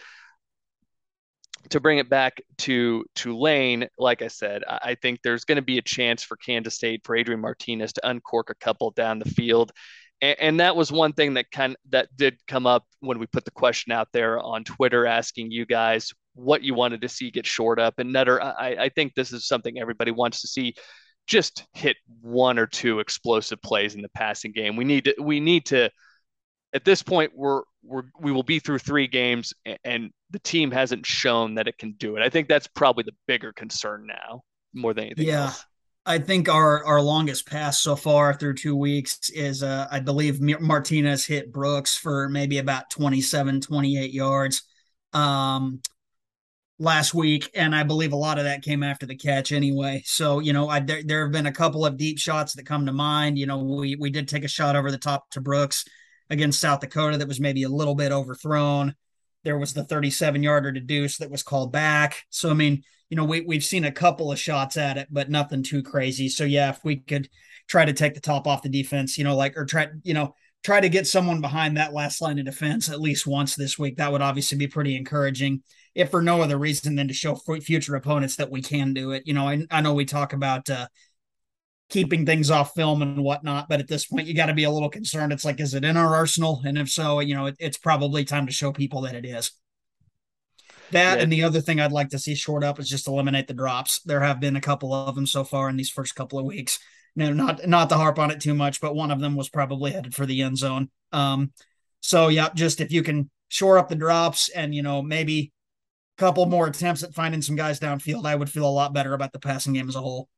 to 1.70 1.80
bring 1.80 1.98
it 1.98 2.08
back 2.08 2.40
to 2.58 3.04
Tulane, 3.14 3.88
like 3.98 4.22
I 4.22 4.28
said, 4.28 4.62
I 4.66 4.96
think 5.00 5.20
there's 5.22 5.44
going 5.44 5.56
to 5.56 5.62
be 5.62 5.78
a 5.78 5.82
chance 5.82 6.22
for 6.22 6.36
Kansas 6.36 6.74
State 6.74 7.02
for 7.04 7.16
Adrian 7.16 7.40
Martinez 7.40 7.92
to 7.94 8.08
uncork 8.08 8.50
a 8.50 8.54
couple 8.54 8.90
down 8.90 9.18
the 9.18 9.30
field. 9.30 9.72
And, 10.20 10.36
and 10.40 10.60
that 10.60 10.76
was 10.76 10.92
one 10.92 11.12
thing 11.12 11.34
that 11.34 11.50
kind 11.50 11.72
of, 11.72 11.90
that 11.90 12.08
did 12.16 12.38
come 12.46 12.66
up 12.66 12.84
when 13.00 13.18
we 13.18 13.26
put 13.26 13.44
the 13.44 13.50
question 13.50 13.92
out 13.92 14.08
there 14.12 14.38
on 14.40 14.64
Twitter 14.64 15.06
asking 15.06 15.50
you 15.50 15.66
guys 15.66 16.12
what 16.34 16.62
you 16.62 16.74
wanted 16.74 17.02
to 17.02 17.08
see 17.08 17.30
get 17.30 17.46
short 17.46 17.78
up. 17.78 17.98
And 17.98 18.12
Nutter, 18.12 18.42
I, 18.42 18.76
I 18.78 18.88
think 18.88 19.14
this 19.14 19.32
is 19.32 19.46
something 19.46 19.78
everybody 19.78 20.10
wants 20.10 20.40
to 20.42 20.48
see 20.48 20.74
just 21.26 21.64
hit 21.72 21.96
one 22.20 22.58
or 22.58 22.66
two 22.66 22.98
explosive 22.98 23.60
plays 23.62 23.94
in 23.94 24.02
the 24.02 24.08
passing 24.10 24.52
game. 24.52 24.76
We 24.76 24.84
need 24.84 25.04
to 25.04 25.14
we 25.20 25.40
need 25.40 25.66
to 25.66 25.90
at 26.74 26.84
this 26.84 27.02
point 27.02 27.32
we're 27.34 27.62
we're 27.82 28.04
we 28.20 28.32
will 28.32 28.42
be 28.42 28.58
through 28.58 28.78
three 28.78 29.06
games 29.06 29.52
and 29.84 30.10
the 30.30 30.38
team 30.38 30.70
hasn't 30.70 31.04
shown 31.04 31.54
that 31.56 31.68
it 31.68 31.78
can 31.78 31.92
do 31.92 32.16
it. 32.16 32.22
I 32.22 32.30
think 32.30 32.48
that's 32.48 32.66
probably 32.66 33.04
the 33.04 33.14
bigger 33.26 33.52
concern 33.52 34.06
now 34.06 34.42
more 34.72 34.94
than 34.94 35.04
anything 35.04 35.26
yeah. 35.26 35.44
else. 35.44 35.64
I 36.04 36.18
think 36.18 36.48
our 36.48 36.84
our 36.84 37.00
longest 37.00 37.48
pass 37.48 37.80
so 37.80 37.94
far 37.94 38.34
through 38.34 38.54
two 38.54 38.74
weeks 38.74 39.30
is 39.30 39.62
uh, 39.62 39.86
I 39.90 40.00
believe 40.00 40.40
Martinez 40.40 41.24
hit 41.26 41.52
Brooks 41.52 41.96
for 41.96 42.28
maybe 42.28 42.58
about 42.58 42.90
27 42.90 43.60
28 43.60 44.12
yards 44.12 44.62
um 45.12 45.80
last 46.78 47.14
week 47.14 47.50
and 47.54 47.74
I 47.74 47.82
believe 47.84 48.12
a 48.12 48.16
lot 48.16 48.38
of 48.38 48.44
that 48.44 48.62
came 48.62 48.82
after 48.82 49.06
the 49.06 49.14
catch 49.14 49.52
anyway. 49.52 50.02
So, 50.04 50.40
you 50.40 50.52
know, 50.52 50.68
I 50.68 50.80
there, 50.80 51.02
there 51.04 51.22
have 51.22 51.32
been 51.32 51.46
a 51.46 51.52
couple 51.52 51.86
of 51.86 51.96
deep 51.96 52.18
shots 52.18 52.54
that 52.54 52.66
come 52.66 52.86
to 52.86 52.92
mind, 52.92 53.38
you 53.38 53.46
know, 53.46 53.58
we 53.58 53.94
we 53.94 54.10
did 54.10 54.26
take 54.26 54.44
a 54.44 54.48
shot 54.48 54.74
over 54.74 54.90
the 54.90 54.98
top 54.98 55.30
to 55.30 55.40
Brooks 55.40 55.84
against 56.30 56.60
South 56.60 56.80
Dakota 56.80 57.18
that 57.18 57.28
was 57.28 57.40
maybe 57.40 57.62
a 57.62 57.68
little 57.68 57.94
bit 57.94 58.12
overthrown. 58.12 58.94
There 59.44 59.58
was 59.58 59.74
the 59.74 59.84
37 59.84 60.42
yarder 60.42 60.72
to 60.72 60.80
Deuce 60.80 61.18
that 61.18 61.30
was 61.30 61.42
called 61.42 61.72
back. 61.72 62.22
So, 62.30 62.50
I 62.50 62.54
mean, 62.54 62.82
you 63.10 63.16
know, 63.16 63.24
we, 63.24 63.42
we've 63.42 63.64
seen 63.64 63.84
a 63.84 63.92
couple 63.92 64.32
of 64.32 64.38
shots 64.38 64.76
at 64.76 64.96
it, 64.96 65.08
but 65.10 65.28
nothing 65.28 65.62
too 65.62 65.82
crazy. 65.82 66.28
So, 66.28 66.44
yeah, 66.44 66.70
if 66.70 66.82
we 66.84 66.96
could 66.96 67.28
try 67.68 67.84
to 67.84 67.92
take 67.92 68.14
the 68.14 68.20
top 68.20 68.46
off 68.46 68.62
the 68.62 68.68
defense, 68.68 69.18
you 69.18 69.24
know, 69.24 69.36
like, 69.36 69.56
or 69.56 69.64
try, 69.64 69.88
you 70.02 70.14
know, 70.14 70.34
try 70.62 70.80
to 70.80 70.88
get 70.88 71.06
someone 71.06 71.40
behind 71.40 71.76
that 71.76 71.92
last 71.92 72.22
line 72.22 72.38
of 72.38 72.44
defense 72.44 72.88
at 72.88 73.00
least 73.00 73.26
once 73.26 73.54
this 73.54 73.78
week, 73.78 73.96
that 73.96 74.12
would 74.12 74.22
obviously 74.22 74.56
be 74.56 74.66
pretty 74.68 74.96
encouraging, 74.96 75.62
if 75.94 76.10
for 76.10 76.22
no 76.22 76.40
other 76.40 76.56
reason 76.56 76.94
than 76.94 77.08
to 77.08 77.14
show 77.14 77.34
future 77.34 77.96
opponents 77.96 78.36
that 78.36 78.50
we 78.50 78.62
can 78.62 78.94
do 78.94 79.10
it. 79.10 79.24
You 79.26 79.34
know, 79.34 79.48
I, 79.48 79.66
I 79.70 79.80
know 79.80 79.94
we 79.94 80.04
talk 80.04 80.32
about, 80.32 80.70
uh, 80.70 80.86
keeping 81.92 82.24
things 82.24 82.50
off 82.50 82.74
film 82.74 83.02
and 83.02 83.22
whatnot. 83.22 83.68
But 83.68 83.78
at 83.78 83.86
this 83.86 84.06
point, 84.06 84.26
you 84.26 84.34
got 84.34 84.46
to 84.46 84.54
be 84.54 84.64
a 84.64 84.70
little 84.70 84.88
concerned. 84.88 85.30
It's 85.30 85.44
like, 85.44 85.60
is 85.60 85.74
it 85.74 85.84
in 85.84 85.98
our 85.98 86.16
arsenal? 86.16 86.62
And 86.64 86.78
if 86.78 86.88
so, 86.88 87.20
you 87.20 87.34
know, 87.34 87.46
it, 87.46 87.56
it's 87.58 87.76
probably 87.76 88.24
time 88.24 88.46
to 88.46 88.52
show 88.52 88.72
people 88.72 89.02
that 89.02 89.14
it 89.14 89.26
is. 89.26 89.52
That 90.90 91.18
yeah. 91.18 91.22
and 91.22 91.30
the 91.30 91.44
other 91.44 91.60
thing 91.60 91.80
I'd 91.80 91.92
like 91.92 92.08
to 92.10 92.18
see 92.18 92.34
short 92.34 92.64
up 92.64 92.80
is 92.80 92.88
just 92.88 93.08
eliminate 93.08 93.46
the 93.46 93.54
drops. 93.54 94.00
There 94.00 94.20
have 94.20 94.40
been 94.40 94.56
a 94.56 94.60
couple 94.60 94.92
of 94.94 95.14
them 95.14 95.26
so 95.26 95.44
far 95.44 95.68
in 95.68 95.76
these 95.76 95.90
first 95.90 96.14
couple 96.14 96.38
of 96.38 96.46
weeks. 96.46 96.78
No, 97.14 97.32
not 97.32 97.66
not 97.66 97.90
to 97.90 97.96
harp 97.96 98.18
on 98.18 98.30
it 98.30 98.40
too 98.40 98.54
much, 98.54 98.80
but 98.80 98.94
one 98.94 99.10
of 99.10 99.20
them 99.20 99.36
was 99.36 99.50
probably 99.50 99.92
headed 99.92 100.14
for 100.14 100.24
the 100.24 100.40
end 100.40 100.56
zone. 100.56 100.90
Um, 101.12 101.52
so 102.00 102.28
yeah, 102.28 102.48
just 102.54 102.80
if 102.80 102.90
you 102.90 103.02
can 103.02 103.30
shore 103.48 103.76
up 103.76 103.88
the 103.90 103.94
drops 103.94 104.48
and 104.48 104.74
you 104.74 104.82
know 104.82 105.02
maybe 105.02 105.52
a 106.18 106.20
couple 106.20 106.46
more 106.46 106.66
attempts 106.66 107.02
at 107.02 107.14
finding 107.14 107.42
some 107.42 107.56
guys 107.56 107.80
downfield, 107.80 108.26
I 108.26 108.34
would 108.34 108.50
feel 108.50 108.66
a 108.66 108.70
lot 108.70 108.94
better 108.94 109.12
about 109.12 109.32
the 109.32 109.38
passing 109.38 109.74
game 109.74 109.88
as 109.90 109.96
a 109.96 110.00
whole 110.00 110.28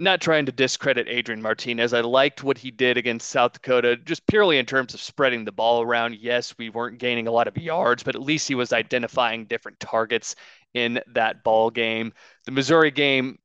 not 0.00 0.20
trying 0.20 0.46
to 0.46 0.52
discredit 0.52 1.08
Adrian 1.08 1.42
Martinez. 1.42 1.92
I 1.92 2.00
liked 2.00 2.42
what 2.42 2.58
he 2.58 2.70
did 2.70 2.96
against 2.96 3.28
South 3.28 3.52
Dakota, 3.52 3.96
just 3.96 4.26
purely 4.26 4.58
in 4.58 4.66
terms 4.66 4.94
of 4.94 5.00
spreading 5.00 5.44
the 5.44 5.52
ball 5.52 5.82
around. 5.82 6.16
Yes, 6.16 6.54
we 6.58 6.70
weren't 6.70 6.98
gaining 6.98 7.26
a 7.26 7.30
lot 7.30 7.46
of 7.46 7.56
yards, 7.58 8.02
but 8.02 8.14
at 8.14 8.22
least 8.22 8.48
he 8.48 8.54
was 8.54 8.72
identifying 8.72 9.44
different 9.44 9.78
targets 9.78 10.34
in 10.74 11.00
that 11.14 11.44
ball 11.44 11.70
game. 11.70 12.12
The 12.46 12.52
Missouri 12.52 12.90
game, 12.90 13.38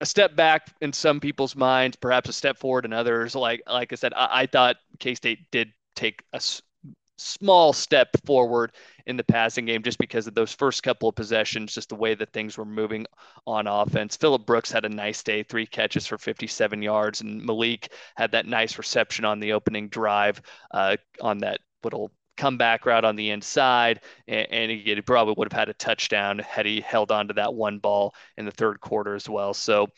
a 0.00 0.06
step 0.06 0.34
back 0.34 0.74
in 0.80 0.92
some 0.92 1.20
people's 1.20 1.54
minds, 1.54 1.96
perhaps 1.96 2.28
a 2.28 2.32
step 2.32 2.58
forward 2.58 2.84
in 2.84 2.92
others. 2.92 3.36
Like 3.36 3.62
like 3.68 3.92
I 3.92 3.96
said, 3.96 4.12
I, 4.14 4.42
I 4.42 4.46
thought 4.46 4.76
K 4.98 5.14
State 5.14 5.50
did 5.52 5.72
take 5.94 6.24
a 6.32 6.40
small 7.22 7.72
step 7.72 8.08
forward 8.24 8.72
in 9.06 9.16
the 9.16 9.24
passing 9.24 9.64
game 9.64 9.82
just 9.82 9.98
because 9.98 10.26
of 10.26 10.34
those 10.34 10.52
first 10.52 10.82
couple 10.82 11.08
of 11.08 11.14
possessions, 11.14 11.74
just 11.74 11.88
the 11.88 11.94
way 11.94 12.14
that 12.14 12.32
things 12.32 12.56
were 12.56 12.64
moving 12.64 13.06
on 13.46 13.66
offense. 13.66 14.16
Phillip 14.16 14.46
Brooks 14.46 14.70
had 14.70 14.84
a 14.84 14.88
nice 14.88 15.22
day, 15.22 15.42
three 15.42 15.66
catches 15.66 16.06
for 16.06 16.18
57 16.18 16.82
yards, 16.82 17.20
and 17.20 17.44
Malik 17.44 17.92
had 18.16 18.32
that 18.32 18.46
nice 18.46 18.78
reception 18.78 19.24
on 19.24 19.40
the 19.40 19.52
opening 19.52 19.88
drive 19.88 20.40
uh, 20.72 20.96
on 21.20 21.38
that 21.38 21.60
little 21.82 22.10
comeback 22.36 22.86
route 22.86 23.04
on 23.04 23.16
the 23.16 23.30
inside, 23.30 24.00
and, 24.26 24.46
and 24.50 24.70
he 24.70 25.00
probably 25.02 25.34
would 25.36 25.52
have 25.52 25.58
had 25.58 25.68
a 25.68 25.74
touchdown 25.74 26.38
had 26.38 26.66
he 26.66 26.80
held 26.80 27.12
on 27.12 27.28
to 27.28 27.34
that 27.34 27.54
one 27.54 27.78
ball 27.78 28.14
in 28.36 28.44
the 28.44 28.50
third 28.50 28.80
quarter 28.80 29.14
as 29.14 29.28
well. 29.28 29.54
So 29.54 29.88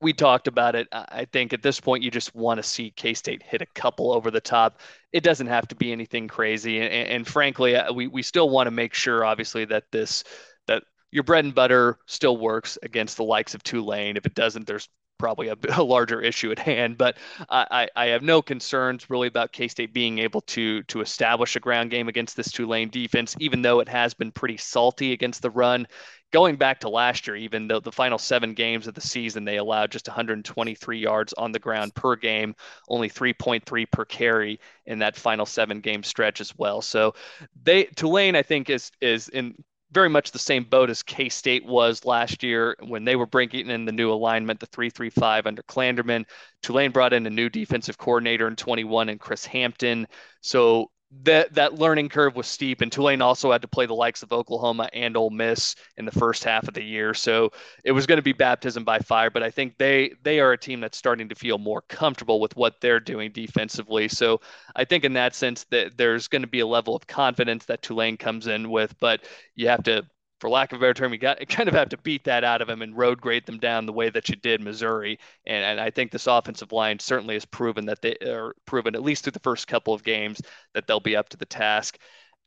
we 0.00 0.12
talked 0.12 0.46
about 0.46 0.74
it. 0.76 0.86
I 0.92 1.26
think 1.32 1.52
at 1.52 1.62
this 1.62 1.80
point, 1.80 2.04
you 2.04 2.10
just 2.10 2.34
want 2.34 2.58
to 2.58 2.62
see 2.62 2.92
K 2.92 3.14
State 3.14 3.42
hit 3.42 3.62
a 3.62 3.66
couple 3.74 4.12
over 4.12 4.30
the 4.30 4.40
top. 4.40 4.80
It 5.12 5.22
doesn't 5.22 5.48
have 5.48 5.66
to 5.68 5.74
be 5.74 5.90
anything 5.90 6.28
crazy. 6.28 6.78
And, 6.78 6.92
and 6.92 7.26
frankly, 7.26 7.74
uh, 7.74 7.92
we, 7.92 8.06
we 8.06 8.22
still 8.22 8.48
want 8.48 8.68
to 8.68 8.70
make 8.70 8.94
sure, 8.94 9.24
obviously, 9.24 9.64
that 9.66 9.84
this, 9.90 10.22
that 10.68 10.84
your 11.10 11.24
bread 11.24 11.44
and 11.44 11.54
butter 11.54 11.98
still 12.06 12.36
works 12.36 12.78
against 12.82 13.16
the 13.16 13.24
likes 13.24 13.54
of 13.54 13.62
Tulane. 13.62 14.16
If 14.16 14.26
it 14.26 14.34
doesn't, 14.34 14.66
there's 14.66 14.88
probably 15.18 15.48
a, 15.48 15.56
a 15.76 15.82
larger 15.82 16.20
issue 16.20 16.50
at 16.50 16.58
hand. 16.58 16.96
But 16.96 17.16
I, 17.50 17.88
I 17.94 18.06
have 18.06 18.22
no 18.22 18.40
concerns 18.40 19.10
really 19.10 19.28
about 19.28 19.52
K 19.52 19.68
State 19.68 19.92
being 19.92 20.20
able 20.20 20.40
to 20.42 20.82
to 20.84 21.00
establish 21.00 21.56
a 21.56 21.60
ground 21.60 21.90
game 21.90 22.08
against 22.08 22.36
this 22.36 22.52
Tulane 22.52 22.90
defense, 22.90 23.36
even 23.40 23.62
though 23.62 23.80
it 23.80 23.88
has 23.88 24.14
been 24.14 24.30
pretty 24.30 24.56
salty 24.56 25.12
against 25.12 25.42
the 25.42 25.50
run. 25.50 25.86
Going 26.30 26.56
back 26.56 26.80
to 26.80 26.88
last 26.88 27.26
year, 27.26 27.36
even 27.36 27.68
though 27.68 27.80
the 27.80 27.92
final 27.92 28.18
seven 28.18 28.52
games 28.52 28.86
of 28.86 28.94
the 28.94 29.00
season, 29.00 29.44
they 29.44 29.56
allowed 29.56 29.90
just 29.90 30.08
123 30.08 30.98
yards 30.98 31.32
on 31.34 31.52
the 31.52 31.58
ground 31.58 31.94
per 31.94 32.16
game, 32.16 32.54
only 32.88 33.08
3.3 33.08 33.90
per 33.90 34.04
carry 34.04 34.60
in 34.84 34.98
that 34.98 35.16
final 35.16 35.46
seven 35.46 35.80
game 35.80 36.02
stretch 36.02 36.40
as 36.40 36.54
well. 36.56 36.82
So 36.82 37.14
they 37.62 37.84
Tulane, 37.84 38.36
I 38.36 38.42
think, 38.42 38.68
is 38.68 38.90
is 39.00 39.28
in 39.28 39.54
very 39.90 40.08
much 40.08 40.32
the 40.32 40.38
same 40.38 40.64
boat 40.64 40.90
as 40.90 41.02
K 41.02 41.28
State 41.28 41.64
was 41.64 42.04
last 42.04 42.42
year 42.42 42.76
when 42.80 43.04
they 43.04 43.16
were 43.16 43.26
bringing 43.26 43.70
in 43.70 43.84
the 43.84 43.92
new 43.92 44.12
alignment, 44.12 44.60
the 44.60 44.66
335 44.66 45.46
under 45.46 45.62
Klanderman. 45.62 46.26
Tulane 46.62 46.90
brought 46.90 47.12
in 47.12 47.26
a 47.26 47.30
new 47.30 47.48
defensive 47.48 47.96
coordinator 47.96 48.46
in 48.48 48.56
21 48.56 49.08
and 49.08 49.20
Chris 49.20 49.46
Hampton. 49.46 50.06
So 50.42 50.90
that 51.24 51.54
that 51.54 51.74
learning 51.74 52.10
curve 52.10 52.36
was 52.36 52.46
steep, 52.46 52.82
and 52.82 52.92
Tulane 52.92 53.22
also 53.22 53.50
had 53.50 53.62
to 53.62 53.68
play 53.68 53.86
the 53.86 53.94
likes 53.94 54.22
of 54.22 54.32
Oklahoma 54.32 54.90
and 54.92 55.16
Ole 55.16 55.30
Miss 55.30 55.74
in 55.96 56.04
the 56.04 56.12
first 56.12 56.44
half 56.44 56.68
of 56.68 56.74
the 56.74 56.82
year. 56.82 57.14
So 57.14 57.50
it 57.82 57.92
was 57.92 58.06
going 58.06 58.18
to 58.18 58.22
be 58.22 58.34
baptism 58.34 58.84
by 58.84 58.98
fire. 58.98 59.30
But 59.30 59.42
I 59.42 59.50
think 59.50 59.78
they 59.78 60.12
they 60.22 60.40
are 60.40 60.52
a 60.52 60.58
team 60.58 60.80
that's 60.80 60.98
starting 60.98 61.28
to 61.30 61.34
feel 61.34 61.56
more 61.56 61.82
comfortable 61.82 62.40
with 62.40 62.56
what 62.56 62.80
they're 62.80 63.00
doing 63.00 63.32
defensively. 63.32 64.08
So 64.08 64.40
I 64.76 64.84
think 64.84 65.04
in 65.04 65.14
that 65.14 65.34
sense 65.34 65.64
that 65.70 65.96
there's 65.96 66.28
going 66.28 66.42
to 66.42 66.48
be 66.48 66.60
a 66.60 66.66
level 66.66 66.94
of 66.94 67.06
confidence 67.06 67.64
that 67.66 67.82
Tulane 67.82 68.18
comes 68.18 68.46
in 68.46 68.70
with, 68.70 68.94
but 69.00 69.24
you 69.54 69.68
have 69.68 69.84
to 69.84 70.04
for 70.40 70.48
lack 70.48 70.72
of 70.72 70.78
a 70.78 70.80
better 70.80 70.94
term, 70.94 71.12
you 71.12 71.18
got 71.18 71.38
kind 71.48 71.68
of 71.68 71.74
have 71.74 71.88
to 71.90 71.98
beat 71.98 72.24
that 72.24 72.44
out 72.44 72.60
of 72.60 72.68
them 72.68 72.82
and 72.82 72.96
road 72.96 73.20
grade 73.20 73.46
them 73.46 73.58
down 73.58 73.86
the 73.86 73.92
way 73.92 74.10
that 74.10 74.28
you 74.28 74.36
did 74.36 74.60
Missouri. 74.60 75.18
And, 75.46 75.64
and 75.64 75.80
I 75.80 75.90
think 75.90 76.10
this 76.10 76.26
offensive 76.26 76.72
line 76.72 76.98
certainly 76.98 77.34
has 77.34 77.44
proven 77.44 77.86
that 77.86 78.02
they 78.02 78.16
are 78.26 78.54
proven 78.66 78.94
at 78.94 79.02
least 79.02 79.24
through 79.24 79.32
the 79.32 79.40
first 79.40 79.66
couple 79.66 79.94
of 79.94 80.04
games 80.04 80.40
that 80.74 80.86
they'll 80.86 81.00
be 81.00 81.16
up 81.16 81.28
to 81.30 81.36
the 81.36 81.46
task. 81.46 81.98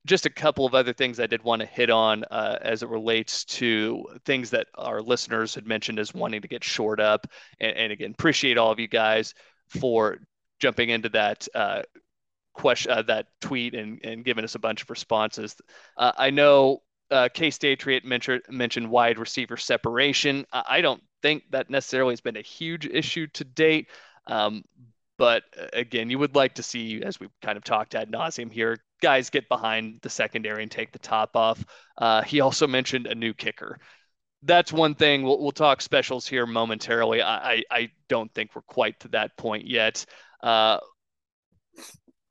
Just 0.05 0.25
a 0.25 0.31
couple 0.31 0.65
of 0.65 0.73
other 0.73 0.93
things 0.93 1.19
I 1.19 1.27
did 1.27 1.43
want 1.43 1.59
to 1.59 1.67
hit 1.67 1.91
on 1.91 2.23
uh, 2.31 2.57
as 2.61 2.81
it 2.81 2.89
relates 2.89 3.45
to 3.45 4.03
things 4.25 4.49
that 4.49 4.67
our 4.75 4.99
listeners 4.99 5.53
had 5.53 5.67
mentioned 5.67 5.99
as 5.99 6.13
wanting 6.13 6.41
to 6.41 6.47
get 6.47 6.63
shored 6.63 6.99
up. 6.99 7.27
And, 7.59 7.77
and 7.77 7.91
again, 7.91 8.11
appreciate 8.11 8.57
all 8.57 8.71
of 8.71 8.79
you 8.79 8.87
guys 8.87 9.35
for 9.69 10.17
jumping 10.59 10.89
into 10.89 11.09
that 11.09 11.47
uh, 11.53 11.83
question, 12.53 12.91
uh, 12.91 13.03
that 13.03 13.27
tweet, 13.41 13.75
and, 13.75 13.99
and 14.03 14.25
giving 14.25 14.43
us 14.43 14.55
a 14.55 14.59
bunch 14.59 14.81
of 14.81 14.89
responses. 14.89 15.55
Uh, 15.97 16.11
I 16.17 16.31
know 16.31 16.81
uh, 17.11 17.29
K 17.33 17.51
State 17.51 17.85
mentioned 18.05 18.43
mentioned 18.49 18.89
wide 18.89 19.19
receiver 19.19 19.57
separation. 19.57 20.45
I 20.51 20.81
don't 20.81 21.03
think 21.21 21.43
that 21.51 21.69
necessarily 21.69 22.13
has 22.13 22.21
been 22.21 22.37
a 22.37 22.41
huge 22.41 22.85
issue 22.85 23.27
to 23.33 23.43
date. 23.43 23.89
Um, 24.27 24.63
but 25.17 25.43
uh, 25.59 25.67
again, 25.73 26.09
you 26.09 26.17
would 26.17 26.35
like 26.35 26.55
to 26.55 26.63
see, 26.63 27.03
as 27.03 27.19
we've 27.19 27.29
kind 27.41 27.57
of 27.57 27.63
talked 27.63 27.93
ad 27.93 28.11
nauseum 28.11 28.51
here, 28.51 28.77
guys 29.01 29.29
get 29.29 29.47
behind 29.49 29.99
the 30.01 30.09
secondary 30.09 30.63
and 30.63 30.71
take 30.71 30.91
the 30.91 30.99
top 30.99 31.35
off. 31.35 31.63
Uh, 31.97 32.23
he 32.23 32.39
also 32.39 32.65
mentioned 32.65 33.07
a 33.07 33.13
new 33.13 33.33
kicker. 33.33 33.77
That's 34.43 34.73
one 34.73 34.95
thing. 34.95 35.21
We'll, 35.21 35.39
we'll 35.39 35.51
talk 35.51 35.81
specials 35.81 36.27
here 36.27 36.47
momentarily. 36.47 37.21
I, 37.21 37.51
I, 37.51 37.63
I 37.69 37.91
don't 38.07 38.33
think 38.33 38.55
we're 38.55 38.63
quite 38.63 38.99
to 39.01 39.09
that 39.09 39.37
point 39.37 39.67
yet. 39.67 40.05
Uh, 40.41 40.79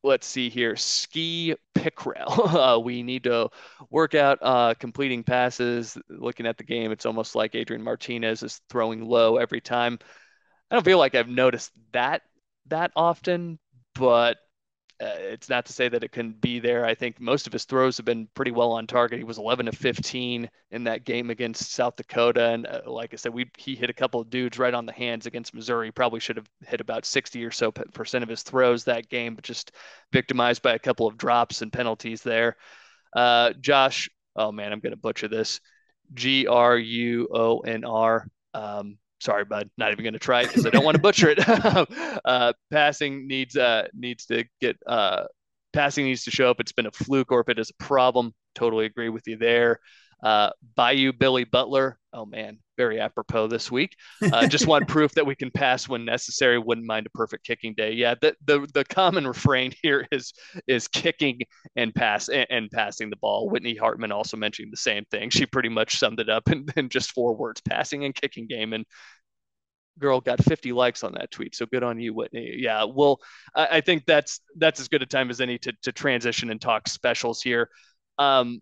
let's 0.03 0.27
see 0.27 0.49
here. 0.49 0.77
Ski 0.77 1.55
Pickrell. 1.75 2.51
Uh, 2.61 2.79
we 2.79 3.03
need 3.03 3.25
to 3.25 3.49
work 3.91 4.15
out 4.15 4.39
uh, 4.43 4.75
completing 4.75 5.23
passes. 5.23 5.97
Looking 6.09 6.47
at 6.47 6.59
the 6.59 6.65
game, 6.65 6.93
it's 6.93 7.07
almost 7.07 7.35
like 7.35 7.55
Adrian 7.55 7.83
Martinez 7.83 8.43
is 8.43 8.61
throwing 8.69 9.05
low 9.05 9.37
every 9.37 9.61
time. 9.61 9.99
I 10.71 10.77
don't 10.77 10.85
feel 10.85 10.99
like 10.99 11.15
I've 11.15 11.29
noticed 11.29 11.73
that 11.93 12.23
that 12.67 12.93
often, 12.95 13.59
but 13.95 14.37
uh, 15.01 15.17
it's 15.17 15.49
not 15.49 15.65
to 15.65 15.73
say 15.73 15.89
that 15.89 16.05
it 16.05 16.13
can 16.13 16.33
be 16.33 16.59
there. 16.59 16.85
I 16.85 16.95
think 16.95 17.19
most 17.19 17.47
of 17.47 17.53
his 17.55 17.65
throws 17.65 17.97
have 17.97 18.05
been 18.05 18.29
pretty 18.35 18.51
well 18.51 18.73
on 18.73 18.87
target. 18.87 19.19
He 19.19 19.25
was 19.25 19.39
11 19.39 19.67
to 19.67 19.73
15 19.73 20.51
in 20.71 20.85
that 20.85 21.05
game 21.05 21.31
against 21.31 21.73
South 21.73 21.97
Dakota, 21.97 22.51
and 22.51 22.67
uh, 22.67 22.83
like 22.87 23.15
I 23.15 23.17
said, 23.17 23.33
we 23.33 23.51
he 23.57 23.75
hit 23.75 23.89
a 23.89 23.95
couple 23.95 24.21
of 24.21 24.29
dudes 24.29 24.59
right 24.59 24.75
on 24.75 24.85
the 24.85 24.93
hands 24.93 25.25
against 25.25 25.55
Missouri. 25.55 25.91
Probably 25.91 26.21
should 26.21 26.37
have 26.37 26.51
hit 26.67 26.83
about 26.83 27.07
60 27.07 27.43
or 27.45 27.51
so 27.51 27.73
percent 27.73 28.23
of 28.23 28.29
his 28.29 28.43
throws 28.43 28.85
that 28.85 29.09
game, 29.09 29.35
but 29.35 29.45
just 29.45 29.73
victimized 30.13 30.63
by 30.63 30.75
a 30.75 30.79
couple 30.79 31.07
of 31.07 31.17
drops 31.17 31.63
and 31.63 31.73
penalties 31.73 32.23
there. 32.23 32.57
Uh, 33.17 33.55
Josh, 33.61 34.11
oh 34.37 34.53
man, 34.53 34.71
I'm 34.71 34.81
gonna 34.81 34.97
butcher 34.97 35.29
this. 35.29 35.61
G 36.13 36.47
R 36.47 36.77
U 36.77 37.29
O 37.33 37.61
N 37.61 37.85
R. 37.85 38.27
Um, 38.53 38.99
sorry, 39.21 39.45
bud, 39.45 39.71
not 39.77 39.93
even 39.93 40.03
going 40.03 40.15
to 40.15 40.19
try 40.19 40.43
because 40.43 40.67
I 40.67 40.71
don't 40.71 40.85
want 40.85 40.97
to 40.97 41.03
butcher 41.03 41.29
it. 41.31 41.39
uh, 42.25 42.53
passing 42.71 43.27
needs 43.27 43.57
uh, 43.57 43.89
needs 43.95 44.27
to 44.27 44.45
get 44.61 44.77
uh, 44.87 45.25
passing 45.73 46.07
needs 46.07 46.25
to 46.25 46.31
show 46.31 46.51
up. 46.51 46.61
It's 46.61 46.73
been 46.73 46.87
a 46.87 46.93
fluke 46.93 47.33
or 47.33 47.41
if 47.41 47.49
it 47.49 47.59
is 47.59 47.71
a 47.71 47.85
problem. 47.85 48.35
Totally 48.55 48.87
agree 48.87 49.09
with 49.09 49.27
you 49.27 49.37
there. 49.37 49.81
Uh, 50.23 50.51
Bayou 50.75 51.13
Billy 51.13 51.45
Butler. 51.45 51.99
Oh 52.13 52.27
man, 52.27 52.59
very 52.81 52.99
apropos 52.99 53.47
this 53.47 53.71
week. 53.71 53.95
Uh, 54.31 54.47
just 54.47 54.67
want 54.67 54.87
proof 54.87 55.11
that 55.13 55.27
we 55.27 55.35
can 55.35 55.51
pass 55.51 55.89
when 55.89 56.05
necessary. 56.05 56.57
Wouldn't 56.57 56.87
mind 56.87 57.05
a 57.07 57.11
perfect 57.11 57.45
kicking 57.45 57.75
day. 57.75 57.93
Yeah, 57.93 58.15
the 58.21 58.37
the, 58.45 58.69
the 58.73 58.85
common 58.85 59.27
refrain 59.27 59.73
here 59.83 60.07
is 60.13 60.33
is 60.69 60.87
kicking 60.87 61.41
and 61.75 61.93
pass 61.93 62.29
and, 62.29 62.47
and 62.49 62.71
passing 62.71 63.11
the 63.11 63.17
ball. 63.17 63.49
Whitney 63.49 63.75
Hartman 63.75 64.13
also 64.13 64.37
mentioning 64.37 64.71
the 64.71 64.77
same 64.77 65.05
thing. 65.11 65.31
She 65.31 65.47
pretty 65.47 65.69
much 65.69 65.99
summed 65.99 66.21
it 66.21 66.29
up 66.29 66.49
in, 66.53 66.67
in 66.77 66.89
just 66.91 67.11
four 67.11 67.35
words: 67.35 67.61
passing 67.61 68.05
and 68.05 68.15
kicking 68.15 68.47
game. 68.47 68.73
And 68.73 68.85
girl 69.99 70.21
got 70.21 70.43
50 70.45 70.73
likes 70.73 71.03
on 71.03 71.13
that 71.15 71.31
tweet. 71.31 71.57
So 71.57 71.67
good 71.67 71.83
on 71.83 71.99
you, 71.99 72.15
Whitney. 72.15 72.55
Yeah, 72.57 72.85
well, 72.85 73.19
I, 73.55 73.79
I 73.79 73.81
think 73.81 74.07
that's 74.07 74.41
that's 74.57 74.81
as 74.81 74.89
good 74.89 75.03
a 75.03 75.07
time 75.07 75.31
as 75.31 75.41
any 75.41 75.59
to 75.59 75.73
to 75.83 75.93
transition 75.93 76.51
and 76.51 76.61
talk 76.61 76.89
specials 76.89 77.43
here. 77.43 77.69
Um, 78.19 78.61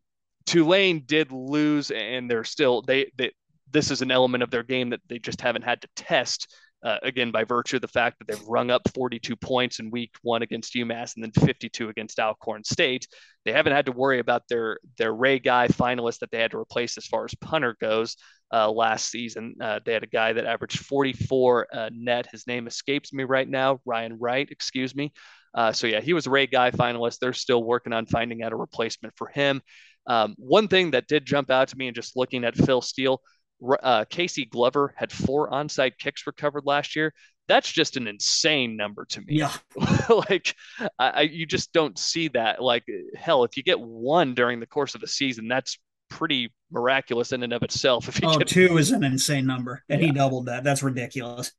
Tulane 0.48 1.02
did 1.04 1.30
lose, 1.30 1.90
and 1.90 2.30
they're 2.30 2.44
still 2.44 2.80
they, 2.80 3.12
they 3.16 3.32
this 3.70 3.90
is 3.90 4.02
an 4.02 4.10
element 4.10 4.42
of 4.42 4.50
their 4.50 4.62
game 4.62 4.90
that 4.90 5.00
they 5.08 5.18
just 5.18 5.40
haven't 5.40 5.62
had 5.62 5.82
to 5.82 5.88
test. 5.96 6.52
Uh, 6.84 6.96
again, 7.02 7.32
by 7.32 7.42
virtue 7.42 7.76
of 7.76 7.82
the 7.82 7.88
fact 7.88 8.18
that 8.18 8.28
they've 8.28 8.46
rung 8.46 8.70
up 8.70 8.82
42 8.94 9.34
points 9.34 9.80
in 9.80 9.90
week 9.90 10.12
one 10.22 10.42
against 10.42 10.74
UMass 10.74 11.16
and 11.16 11.24
then 11.24 11.32
52 11.32 11.88
against 11.88 12.20
Alcorn 12.20 12.62
State, 12.62 13.08
they 13.44 13.52
haven't 13.52 13.72
had 13.72 13.86
to 13.86 13.92
worry 13.92 14.20
about 14.20 14.42
their 14.48 14.78
their 14.96 15.12
Ray 15.12 15.40
Guy 15.40 15.66
finalist 15.68 16.20
that 16.20 16.30
they 16.30 16.38
had 16.38 16.52
to 16.52 16.58
replace 16.58 16.96
as 16.96 17.06
far 17.06 17.24
as 17.24 17.34
punter 17.40 17.76
goes 17.80 18.16
uh, 18.52 18.70
last 18.70 19.10
season. 19.10 19.56
Uh, 19.60 19.80
they 19.84 19.92
had 19.92 20.04
a 20.04 20.08
guy 20.08 20.32
that 20.32 20.46
averaged 20.46 20.78
44 20.78 21.66
uh, 21.72 21.90
net. 21.92 22.28
His 22.30 22.46
name 22.46 22.68
escapes 22.68 23.12
me 23.12 23.24
right 23.24 23.48
now. 23.48 23.80
Ryan 23.84 24.16
Wright, 24.18 24.48
excuse 24.48 24.94
me. 24.94 25.12
Uh, 25.54 25.72
so 25.72 25.86
yeah, 25.86 26.00
he 26.00 26.12
was 26.12 26.26
Ray 26.26 26.46
Guy 26.46 26.70
finalist. 26.70 27.18
They're 27.18 27.32
still 27.32 27.62
working 27.62 27.92
on 27.92 28.06
finding 28.06 28.42
out 28.42 28.52
a 28.52 28.56
replacement 28.56 29.14
for 29.16 29.28
him. 29.28 29.62
Um, 30.06 30.34
one 30.38 30.68
thing 30.68 30.92
that 30.92 31.06
did 31.06 31.26
jump 31.26 31.50
out 31.50 31.68
to 31.68 31.76
me 31.76 31.88
and 31.88 31.94
just 31.94 32.16
looking 32.16 32.44
at 32.44 32.56
Phil 32.56 32.80
Steele, 32.80 33.20
uh, 33.82 34.04
Casey 34.08 34.44
Glover 34.44 34.94
had 34.96 35.12
four 35.12 35.50
onside 35.50 35.98
kicks 35.98 36.26
recovered 36.26 36.64
last 36.64 36.96
year. 36.96 37.12
That's 37.48 37.70
just 37.72 37.96
an 37.96 38.06
insane 38.06 38.76
number 38.76 39.06
to 39.06 39.20
me. 39.20 39.36
Yeah, 39.36 39.52
like 40.28 40.54
I, 40.98 41.22
you 41.22 41.46
just 41.46 41.72
don't 41.72 41.98
see 41.98 42.28
that. 42.28 42.62
Like 42.62 42.84
hell, 43.16 43.44
if 43.44 43.56
you 43.56 43.62
get 43.62 43.80
one 43.80 44.34
during 44.34 44.60
the 44.60 44.66
course 44.66 44.94
of 44.94 45.02
a 45.02 45.08
season, 45.08 45.48
that's 45.48 45.78
pretty 46.10 46.52
miraculous 46.70 47.32
in 47.32 47.42
and 47.42 47.52
of 47.52 47.62
itself. 47.62 48.08
If 48.08 48.20
you 48.20 48.28
oh, 48.28 48.38
get 48.38 48.48
two 48.48 48.76
is 48.78 48.90
an 48.90 49.02
insane 49.02 49.46
number, 49.46 49.82
and 49.88 50.00
yeah. 50.00 50.08
he 50.08 50.12
doubled 50.12 50.46
that. 50.46 50.62
That's 50.62 50.82
ridiculous. 50.82 51.52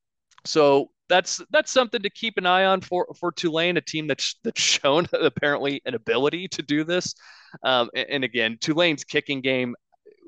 So 0.45 0.91
that's 1.09 1.41
that's 1.49 1.71
something 1.71 2.01
to 2.01 2.09
keep 2.09 2.38
an 2.38 2.45
eye 2.45 2.65
on 2.65 2.81
for 2.81 3.07
for 3.19 3.31
Tulane, 3.31 3.77
a 3.77 3.81
team 3.81 4.07
that's 4.07 4.35
that's 4.43 4.62
shown 4.62 5.07
apparently 5.13 5.81
an 5.85 5.95
ability 5.95 6.47
to 6.49 6.62
do 6.62 6.83
this. 6.83 7.15
Um, 7.63 7.89
and, 7.95 8.09
and, 8.09 8.23
again, 8.23 8.57
Tulane's 8.62 9.03
kicking 9.03 9.41
game, 9.41 9.75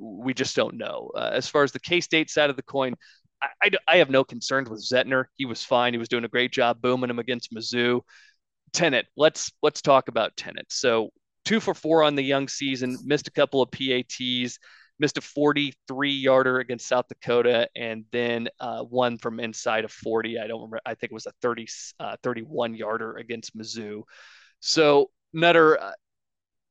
we 0.02 0.34
just 0.34 0.56
don't 0.56 0.78
know. 0.78 1.12
Uh, 1.16 1.30
as 1.34 1.48
far 1.48 1.64
as 1.64 1.72
the 1.72 1.80
K 1.80 2.02
State 2.02 2.30
side 2.30 2.50
of 2.50 2.56
the 2.56 2.64
coin, 2.64 2.96
I, 3.42 3.48
I, 3.64 3.70
I, 3.88 3.98
have 3.98 4.10
no 4.10 4.24
concerns 4.24 4.70
with 4.70 4.84
Zentner. 4.84 5.26
He 5.36 5.46
was 5.46 5.64
fine. 5.64 5.94
He 5.94 6.00
was 6.00 6.10
doing 6.10 6.26
a 6.26 6.30
great 6.30 6.52
job 6.52 6.82
booming 6.82 7.10
him 7.10 7.20
against 7.20 7.54
Mizzou. 7.54 8.02
Tennant, 8.74 9.08
let's 9.16 9.52
let's 9.62 9.82
talk 9.82 10.08
about 10.08 10.36
Tennant. 10.36 10.68
So 10.72 11.10
two 11.46 11.60
for 11.60 11.74
four 11.74 12.04
on 12.04 12.16
the 12.16 12.24
young 12.24 12.48
season, 12.48 12.98
missed 13.04 13.28
a 13.28 13.32
couple 13.32 13.62
of 13.62 13.70
PATs, 13.72 14.58
missed 15.00 15.18
a 15.18 15.22
43 15.22 16.12
yarder 16.12 16.60
against 16.60 16.88
South 16.88 17.06
Dakota, 17.08 17.68
and 17.76 18.06
then 18.12 18.47
uh, 18.60 18.84
one 18.84 19.18
from 19.18 19.39
inside 19.39 19.84
of 19.84 19.91
40. 19.91 20.39
I 20.39 20.47
don't 20.47 20.60
remember. 20.60 20.80
I 20.86 20.95
think 20.95 21.12
it 21.12 21.14
was 21.14 21.26
a 21.26 21.34
30, 21.41 21.68
uh, 21.99 22.16
31 22.24 22.76
yarder 22.76 23.18
against 23.18 23.58
Mizzou. 23.58 24.04
So 24.60 25.10
Nutter, 25.34 25.82
uh, 25.82 25.91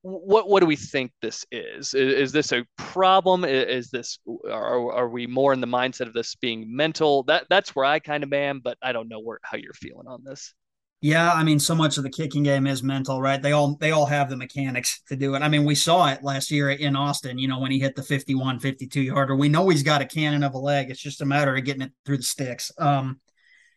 what 0.02 0.48
what 0.48 0.60
do 0.60 0.66
we 0.66 0.76
think 0.76 1.12
this 1.20 1.44
is? 1.50 1.94
Is, 1.94 2.14
is 2.14 2.32
this 2.32 2.52
a 2.52 2.64
problem? 2.76 3.44
Is, 3.44 3.86
is, 3.86 3.90
this 3.90 4.18
are, 4.46 4.92
are 4.92 5.08
we 5.08 5.26
more 5.26 5.52
in 5.52 5.60
the 5.60 5.66
mindset 5.66 6.06
of 6.06 6.14
this 6.14 6.34
being 6.36 6.74
mental? 6.74 7.22
That 7.24 7.46
that's 7.50 7.76
where 7.76 7.84
I 7.84 7.98
kind 7.98 8.24
of 8.24 8.32
am, 8.32 8.60
but 8.60 8.78
I 8.82 8.92
don't 8.92 9.08
know 9.08 9.20
where 9.20 9.38
how 9.42 9.58
you're 9.58 9.74
feeling 9.74 10.06
on 10.06 10.24
this. 10.24 10.54
Yeah, 11.02 11.32
I 11.32 11.44
mean, 11.44 11.58
so 11.58 11.74
much 11.74 11.96
of 11.96 12.02
the 12.02 12.10
kicking 12.10 12.42
game 12.42 12.66
is 12.66 12.82
mental, 12.82 13.22
right? 13.22 13.40
They 13.40 13.52
all 13.52 13.76
they 13.76 13.90
all 13.90 14.06
have 14.06 14.28
the 14.28 14.36
mechanics 14.36 15.00
to 15.08 15.16
do 15.16 15.34
it. 15.34 15.40
I 15.40 15.48
mean, 15.48 15.64
we 15.64 15.74
saw 15.74 16.08
it 16.08 16.22
last 16.22 16.50
year 16.50 16.70
in 16.70 16.94
Austin, 16.94 17.38
you 17.38 17.48
know, 17.48 17.58
when 17.58 17.70
he 17.70 17.78
hit 17.78 17.96
the 17.96 18.02
51, 18.02 18.60
52 18.60 19.00
yarder. 19.00 19.34
We 19.34 19.48
know 19.48 19.68
he's 19.68 19.82
got 19.82 20.02
a 20.02 20.06
cannon 20.06 20.42
of 20.42 20.54
a 20.54 20.58
leg. 20.58 20.90
It's 20.90 21.00
just 21.00 21.22
a 21.22 21.26
matter 21.26 21.56
of 21.56 21.64
getting 21.64 21.82
it 21.82 21.92
through 22.04 22.18
the 22.18 22.22
sticks. 22.22 22.70
Um, 22.76 23.20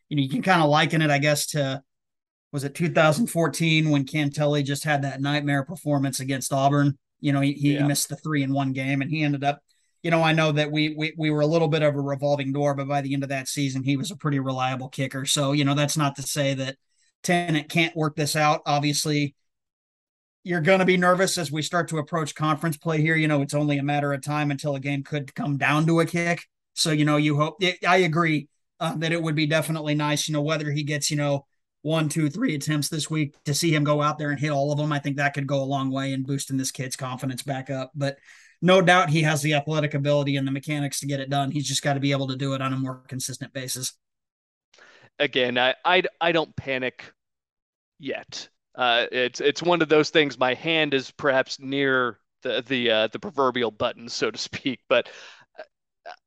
you 0.10 0.18
know, 0.18 0.24
you 0.24 0.30
can 0.30 0.42
kind 0.42 0.62
of 0.62 0.70
liken 0.70 1.02
it, 1.02 1.10
I 1.10 1.18
guess, 1.18 1.48
to 1.48 1.82
was 2.54 2.64
it 2.64 2.76
2014 2.76 3.90
when 3.90 4.06
Cantele 4.06 4.64
just 4.64 4.86
had 4.86 5.02
that 5.02 5.20
nightmare 5.20 5.66
performance 5.66 6.22
against 6.22 6.54
Auburn. 6.54 6.98
You 7.20 7.34
know, 7.34 7.42
he, 7.42 7.54
he 7.54 7.74
yeah. 7.74 7.86
missed 7.86 8.08
the 8.08 8.16
three 8.16 8.44
in 8.44 8.54
one 8.54 8.72
game 8.72 9.02
and 9.02 9.12
he 9.12 9.24
ended 9.24 9.44
up 9.44 9.60
you 10.04 10.12
know, 10.12 10.22
I 10.22 10.34
know 10.34 10.52
that 10.52 10.70
we, 10.70 10.94
we 10.98 11.14
we 11.18 11.32
were 11.32 11.40
a 11.40 11.48
little 11.48 11.70
bit 11.70 11.82
of 11.82 11.96
a 11.96 12.02
revolving 12.02 12.52
door, 12.52 12.76
but 12.76 12.90
by 12.90 13.00
the 13.00 13.14
end 13.14 13.24
of 13.24 13.30
that 13.30 13.48
season, 13.48 13.84
he 13.84 13.96
was 13.96 14.12
a 14.12 14.18
pretty 14.18 14.38
reliable 14.40 14.90
kicker. 14.90 15.26
So, 15.26 15.54
you 15.54 15.64
know, 15.64 15.76
that's 15.76 15.96
not 15.96 16.18
to 16.18 16.22
say 16.22 16.54
that 16.56 16.76
Tennant 17.24 17.70
can't 17.70 17.96
work 17.96 18.18
this 18.18 18.36
out. 18.36 18.62
Obviously, 18.66 19.34
you're 20.44 20.60
going 20.60 20.80
to 20.80 20.86
be 20.86 20.98
nervous 20.98 21.38
as 21.38 21.54
we 21.54 21.62
start 21.62 21.88
to 21.88 22.00
approach 22.00 22.36
conference 22.36 22.76
play 22.76 23.00
here. 23.00 23.16
You 23.16 23.30
know, 23.30 23.42
it's 23.42 23.54
only 23.54 23.78
a 23.78 23.84
matter 23.84 24.12
of 24.12 24.22
time 24.22 24.52
until 24.52 24.76
a 24.76 24.80
game 24.82 25.04
could 25.04 25.34
come 25.34 25.58
down 25.58 25.88
to 25.88 26.02
a 26.02 26.06
kick. 26.06 26.44
So, 26.74 26.92
you 26.92 27.06
know, 27.06 27.16
you 27.16 27.38
hope, 27.38 27.64
I 27.88 27.98
agree 27.98 28.50
uh, 28.82 28.96
that 28.98 29.14
it 29.14 29.24
would 29.24 29.36
be 29.36 29.46
definitely 29.46 29.96
nice, 29.96 30.28
you 30.28 30.34
know, 30.34 30.42
whether 30.42 30.70
he 30.70 30.84
gets, 30.84 31.10
you 31.10 31.16
know, 31.16 31.46
one, 31.84 32.10
two, 32.10 32.30
three 32.30 32.56
attempts 32.56 32.90
this 32.90 33.10
week 33.10 33.36
to 33.44 33.54
see 33.54 33.74
him 33.74 33.84
go 33.84 34.02
out 34.02 34.18
there 34.18 34.32
and 34.32 34.40
hit 34.40 34.52
all 34.52 34.72
of 34.72 34.78
them. 34.78 34.92
I 34.92 35.00
think 35.00 35.18
that 35.18 35.36
could 35.36 35.48
go 35.48 35.62
a 35.62 35.64
long 35.64 35.92
way 35.92 36.14
in 36.14 36.24
boosting 36.24 36.58
this 36.58 36.72
kid's 36.72 36.96
confidence 36.96 37.44
back 37.44 37.70
up. 37.70 37.92
But 37.94 38.18
no 38.62 38.82
doubt 38.82 39.10
he 39.10 39.22
has 39.22 39.42
the 39.42 39.54
athletic 39.54 39.94
ability 39.94 40.38
and 40.38 40.48
the 40.48 40.52
mechanics 40.52 41.00
to 41.02 41.06
get 41.06 41.20
it 41.20 41.30
done. 41.30 41.52
He's 41.52 41.68
just 41.68 41.84
got 41.84 41.94
to 41.94 42.00
be 42.00 42.12
able 42.12 42.28
to 42.30 42.36
do 42.36 42.54
it 42.54 42.62
on 42.62 42.74
a 42.74 42.78
more 42.78 43.04
consistent 43.08 43.54
basis 43.54 43.94
again, 45.20 45.58
I, 45.58 45.76
I, 45.84 46.04
I 46.20 46.32
don't 46.32 46.56
panic 46.56 47.12
yet. 48.00 48.50
Uh, 48.76 49.06
it's 49.12 49.40
it's 49.40 49.62
one 49.62 49.82
of 49.82 49.90
those 49.90 50.10
things. 50.10 50.38
My 50.38 50.56
hand 50.56 50.94
is 50.94 51.12
perhaps 51.12 51.60
near 51.60 52.20
the 52.42 52.64
the 52.66 52.90
uh, 52.90 53.08
the 53.08 53.20
proverbial 53.20 53.72
button, 53.72 54.10
so 54.10 54.32
to 54.32 54.38
speak. 54.38 54.80
But 54.90 55.10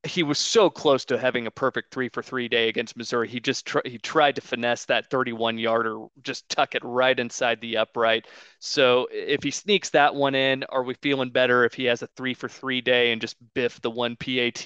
he 0.03 0.23
was 0.23 0.39
so 0.39 0.69
close 0.69 1.05
to 1.05 1.17
having 1.19 1.45
a 1.45 1.51
perfect 1.51 1.93
three 1.93 2.09
for 2.09 2.23
three 2.23 2.47
day 2.47 2.67
against 2.67 2.97
Missouri. 2.97 3.27
He 3.27 3.39
just 3.39 3.65
tr- 3.65 3.85
he 3.85 3.97
tried 3.99 4.35
to 4.35 4.41
finesse 4.41 4.85
that 4.85 5.09
31 5.11 5.57
yarder, 5.59 6.05
just 6.23 6.49
tuck 6.49 6.73
it 6.75 6.83
right 6.83 7.17
inside 7.19 7.61
the 7.61 7.77
upright. 7.77 8.27
So 8.59 9.07
if 9.11 9.43
he 9.43 9.51
sneaks 9.51 9.89
that 9.91 10.15
one 10.15 10.35
in, 10.35 10.63
are 10.65 10.83
we 10.83 10.95
feeling 10.95 11.29
better 11.29 11.63
if 11.63 11.73
he 11.73 11.85
has 11.85 12.01
a 12.01 12.07
three 12.07 12.33
for 12.33 12.49
three 12.49 12.81
day 12.81 13.11
and 13.11 13.21
just 13.21 13.35
biff 13.53 13.79
the 13.81 13.91
one 13.91 14.15
PAT? 14.15 14.65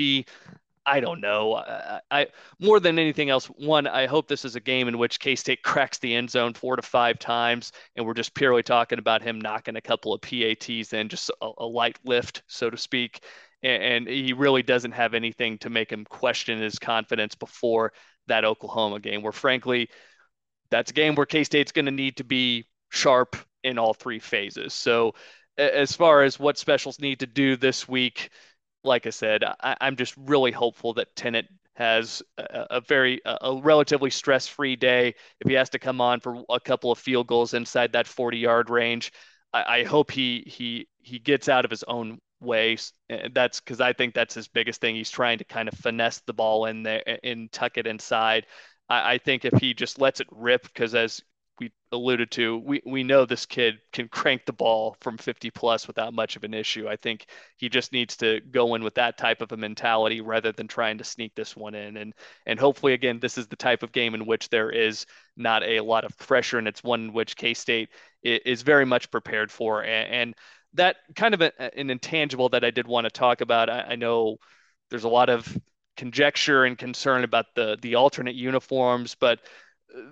I 0.83 0.99
don't 0.99 1.21
know. 1.21 1.55
I, 1.55 2.01
I, 2.09 2.27
more 2.59 2.79
than 2.79 2.97
anything 2.97 3.29
else, 3.29 3.45
one, 3.47 3.85
I 3.85 4.07
hope 4.07 4.27
this 4.27 4.45
is 4.45 4.55
a 4.55 4.59
game 4.59 4.87
in 4.87 4.97
which 4.97 5.19
K 5.19 5.35
State 5.35 5.61
cracks 5.61 5.99
the 5.99 6.15
end 6.15 6.31
zone 6.31 6.53
four 6.53 6.75
to 6.75 6.81
five 6.81 7.19
times, 7.19 7.71
and 7.95 8.05
we're 8.05 8.15
just 8.15 8.33
purely 8.33 8.63
talking 8.63 8.97
about 8.97 9.21
him 9.21 9.39
knocking 9.39 9.75
a 9.75 9.81
couple 9.81 10.13
of 10.13 10.21
PATs 10.21 10.93
in, 10.93 11.09
just 11.09 11.29
a, 11.41 11.51
a 11.59 11.65
light 11.65 11.99
lift, 12.03 12.41
so 12.47 12.69
to 12.69 12.77
speak. 12.77 13.21
And, 13.63 14.07
he 14.07 14.33
really 14.33 14.63
doesn't 14.63 14.93
have 14.93 15.13
anything 15.13 15.59
to 15.59 15.69
make 15.69 15.91
him 15.91 16.05
question 16.05 16.59
his 16.59 16.79
confidence 16.79 17.35
before 17.35 17.93
that 18.27 18.43
Oklahoma 18.43 18.99
game, 18.99 19.21
where 19.21 19.31
frankly, 19.31 19.89
that's 20.71 20.91
a 20.91 20.93
game 20.93 21.15
where 21.15 21.25
K 21.25 21.43
State's 21.43 21.71
going 21.71 21.85
to 21.85 21.91
need 21.91 22.17
to 22.17 22.23
be 22.23 22.65
sharp 22.89 23.35
in 23.63 23.77
all 23.77 23.93
three 23.93 24.19
phases. 24.19 24.73
So, 24.73 25.13
as 25.57 25.95
far 25.95 26.23
as 26.23 26.39
what 26.39 26.57
specials 26.57 26.99
need 26.99 27.19
to 27.19 27.27
do 27.27 27.55
this 27.55 27.87
week, 27.87 28.29
like 28.83 29.05
I 29.05 29.11
said, 29.11 29.43
I, 29.43 29.75
am 29.81 29.95
just 29.95 30.15
really 30.17 30.51
hopeful 30.51 30.93
that 30.95 31.15
Tennant 31.15 31.47
has 31.73 32.21
a, 32.37 32.67
a 32.71 32.81
very 32.81 33.21
a 33.25 33.59
relatively 33.61 34.09
stress-free 34.09 34.75
day. 34.77 35.15
If 35.39 35.47
he 35.47 35.53
has 35.53 35.69
to 35.71 35.79
come 35.79 36.01
on 36.01 36.19
for 36.19 36.43
a 36.49 36.59
couple 36.59 36.91
of 36.91 36.99
field 36.99 37.27
goals 37.27 37.53
inside 37.53 37.93
that 37.93 38.05
40-yard 38.05 38.69
range, 38.69 39.11
I, 39.53 39.79
I 39.79 39.83
hope 39.83 40.11
he 40.11 40.43
he 40.47 40.87
he 41.01 41.19
gets 41.19 41.49
out 41.49 41.65
of 41.65 41.71
his 41.71 41.83
own 41.83 42.19
way. 42.41 42.77
Eh, 43.09 43.29
that's 43.33 43.59
because 43.59 43.81
I 43.81 43.93
think 43.93 44.13
that's 44.13 44.33
his 44.33 44.47
biggest 44.47 44.81
thing. 44.81 44.95
He's 44.95 45.11
trying 45.11 45.37
to 45.37 45.43
kind 45.43 45.67
of 45.67 45.75
finesse 45.75 46.19
the 46.21 46.33
ball 46.33 46.65
in 46.65 46.83
there 46.83 47.07
eh, 47.07 47.17
eh, 47.23 47.31
and 47.31 47.51
tuck 47.51 47.77
it 47.77 47.87
inside. 47.87 48.45
I, 48.89 49.13
I 49.13 49.17
think 49.17 49.45
if 49.45 49.59
he 49.59 49.73
just 49.73 49.99
lets 49.99 50.19
it 50.19 50.27
rip, 50.31 50.63
because 50.63 50.95
as 50.95 51.21
we 51.59 51.71
alluded 51.91 52.31
to, 52.31 52.57
we, 52.57 52.81
we 52.85 53.03
know 53.03 53.23
this 53.23 53.45
kid 53.45 53.75
can 53.93 54.07
crank 54.07 54.45
the 54.45 54.53
ball 54.53 54.97
from 55.01 55.17
50 55.17 55.51
plus 55.51 55.87
without 55.87 56.13
much 56.13 56.35
of 56.35 56.43
an 56.43 56.55
issue. 56.55 56.87
I 56.87 56.95
think 56.95 57.27
he 57.57 57.69
just 57.69 57.93
needs 57.93 58.17
to 58.17 58.41
go 58.49 58.73
in 58.73 58.83
with 58.83 58.95
that 58.95 59.17
type 59.17 59.41
of 59.41 59.51
a 59.51 59.57
mentality 59.57 60.21
rather 60.21 60.51
than 60.51 60.67
trying 60.67 60.97
to 60.97 61.03
sneak 61.03 61.35
this 61.35 61.55
one 61.55 61.75
in. 61.75 61.97
And 61.97 62.13
and 62.47 62.59
hopefully, 62.59 62.93
again, 62.93 63.19
this 63.19 63.37
is 63.37 63.47
the 63.47 63.55
type 63.55 63.83
of 63.83 63.91
game 63.91 64.15
in 64.15 64.25
which 64.25 64.49
there 64.49 64.71
is 64.71 65.05
not 65.37 65.63
a 65.63 65.81
lot 65.81 66.03
of 66.03 66.17
pressure, 66.17 66.57
and 66.57 66.67
it's 66.67 66.83
one 66.83 67.05
in 67.05 67.13
which 67.13 67.35
K 67.35 67.53
State 67.53 67.89
is 68.23 68.61
very 68.61 68.85
much 68.85 69.11
prepared 69.11 69.51
for. 69.51 69.83
And, 69.83 70.13
and 70.13 70.35
that 70.73 70.97
kind 71.15 71.33
of 71.33 71.41
a, 71.41 71.77
an 71.77 71.89
intangible 71.89 72.49
that 72.49 72.63
I 72.63 72.71
did 72.71 72.87
want 72.87 73.05
to 73.05 73.11
talk 73.11 73.41
about. 73.41 73.69
I, 73.69 73.81
I 73.89 73.95
know 73.95 74.37
there's 74.89 75.03
a 75.03 75.09
lot 75.09 75.29
of 75.29 75.57
conjecture 75.97 76.65
and 76.65 76.77
concern 76.77 77.23
about 77.23 77.47
the 77.55 77.77
the 77.81 77.95
alternate 77.95 78.35
uniforms, 78.35 79.15
but 79.15 79.39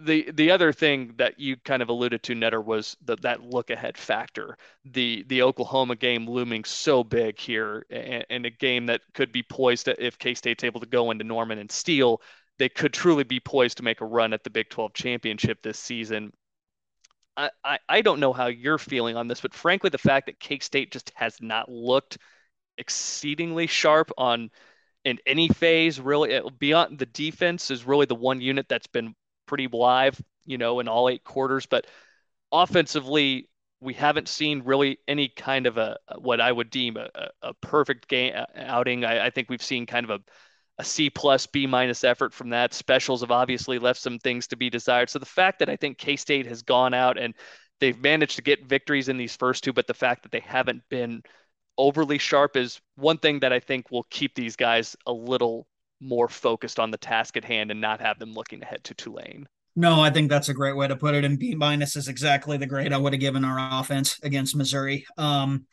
the 0.02 0.30
the 0.32 0.52
other 0.52 0.74
thing 0.74 1.14
that 1.18 1.40
you 1.40 1.56
kind 1.58 1.82
of 1.82 1.90
alluded 1.90 2.24
to, 2.24 2.36
Netter, 2.36 2.64
was 2.64 2.98
the, 3.04 3.16
that 3.18 3.42
look 3.42 3.70
ahead 3.70 3.98
factor. 3.98 4.58
The 4.86 5.24
the 5.28 5.42
Oklahoma 5.42 5.96
game 5.96 6.28
looming 6.28 6.64
so 6.64 7.04
big 7.04 7.40
here, 7.40 7.86
and, 7.90 8.26
and 8.30 8.46
a 8.46 8.50
game 8.50 8.86
that 8.88 9.02
could 9.14 9.32
be 9.32 9.44
poised 9.44 9.86
to, 9.86 10.06
if 10.06 10.18
K 10.18 10.34
State's 10.34 10.64
able 10.64 10.82
to 10.82 10.86
go 10.88 11.12
into 11.12 11.24
Norman 11.24 11.60
and 11.60 11.72
steal, 11.72 12.22
they 12.58 12.70
could 12.70 12.94
truly 12.94 13.24
be 13.24 13.40
poised 13.40 13.78
to 13.78 13.84
make 13.84 14.02
a 14.02 14.06
run 14.06 14.34
at 14.34 14.44
the 14.44 14.50
Big 14.50 14.70
12 14.70 14.94
championship 14.94 15.62
this 15.62 15.80
season. 15.80 16.32
I, 17.64 17.80
I, 17.88 18.02
don't 18.02 18.20
know 18.20 18.34
how 18.34 18.48
you're 18.48 18.78
feeling 18.78 19.16
on 19.16 19.28
this, 19.28 19.42
but 19.42 19.54
frankly, 19.54 19.90
the 19.90 19.98
fact 19.98 20.26
that 20.26 20.40
K 20.40 20.60
State 20.60 20.92
just 20.92 21.12
has 21.16 21.38
not 21.42 21.70
looked 21.70 22.18
exceedingly 22.78 23.68
sharp 23.68 24.12
on 24.18 24.50
in 25.06 25.20
any 25.26 25.48
phase 25.48 26.00
really 26.00 26.42
beyond 26.58 27.00
the 27.00 27.06
defense 27.06 27.72
is 27.72 27.86
really 27.86 28.06
the 28.06 28.16
one 28.16 28.42
unit 28.42 28.68
that's 28.68 28.88
been 28.88 29.16
pretty 29.46 29.68
live, 29.72 30.22
you 30.46 30.58
know, 30.58 30.80
in 30.80 30.88
all 30.88 31.10
eight 31.10 31.24
quarters. 31.24 31.66
But 31.66 31.88
offensively, 32.52 33.50
we 33.82 33.94
haven't 33.94 34.28
seen 34.28 34.64
really 34.66 35.00
any 35.08 35.30
kind 35.30 35.66
of 35.66 35.78
a 35.78 35.98
what 36.18 36.42
I 36.42 36.52
would 36.52 36.70
deem 36.70 36.98
a, 36.98 37.10
a 37.42 37.54
perfect 37.56 38.08
game 38.08 38.34
uh, 38.36 38.46
outing. 38.56 39.06
I, 39.06 39.28
I, 39.28 39.30
think 39.30 39.50
we've 39.50 39.64
seen 39.64 39.86
kind 39.86 40.04
of 40.04 40.10
a, 40.10 40.20
a 40.80 40.84
C 40.84 41.10
plus 41.10 41.46
B 41.46 41.68
minus 41.68 42.04
effort 42.04 42.34
from 42.34 42.50
that. 42.50 42.74
Specials 42.74 43.22
have 43.22 43.32
obviously 43.32 43.78
left 43.78 44.00
some 44.00 44.18
things 44.18 44.48
to 44.48 44.56
be 44.56 44.70
desired. 44.70 45.10
So 45.10 45.20
the 45.20 45.26
fact 45.26 45.60
that 45.60 45.70
I 45.70 45.76
think 45.76 45.98
K 45.98 46.16
State 46.16 46.48
has 46.48 46.62
gone 46.62 46.94
out 46.94 47.20
and 47.20 47.36
they've 47.80 48.00
managed 48.00 48.38
to 48.38 48.42
get 48.42 48.66
victories 48.66 49.10
in 49.10 49.18
these 49.18 49.36
first 49.36 49.64
two, 49.64 49.74
but 49.74 49.88
the 49.88 49.94
fact 49.94 50.24
that 50.24 50.32
they 50.32 50.40
haven't 50.40 50.82
been 50.90 51.22
overly 51.78 52.18
sharp 52.18 52.58
is 52.58 52.80
one 52.96 53.18
thing 53.18 53.42
that 53.42 53.54
I 53.54 53.60
think 53.60 53.92
will 53.92 54.08
keep 54.10 54.36
these 54.36 54.56
guys 54.56 54.96
a 55.06 55.12
little 55.12 55.68
more 56.02 56.30
focused 56.30 56.80
on 56.80 56.92
the 56.92 56.98
task 56.98 57.36
at 57.36 57.44
hand 57.44 57.72
and 57.72 57.82
not 57.82 58.02
have 58.02 58.18
them 58.18 58.32
looking 58.32 58.64
ahead 58.64 58.84
to 58.86 58.94
Tulane. 58.94 59.48
No, 59.76 60.02
I 60.02 60.10
think 60.10 60.30
that's 60.30 60.50
a 60.50 60.54
great 60.54 60.76
way 60.76 60.88
to 60.88 60.96
put 60.96 61.14
it. 61.14 61.26
And 61.26 61.38
B 61.38 61.56
minus 61.56 61.96
is 61.96 62.08
exactly 62.08 62.58
the 62.58 62.66
grade 62.66 62.94
I 62.94 62.98
would 62.98 63.14
have 63.14 63.20
given 63.20 63.46
our 63.46 63.80
offense 63.80 64.18
against 64.24 64.56
Missouri. 64.56 65.06
Um, 65.18 65.66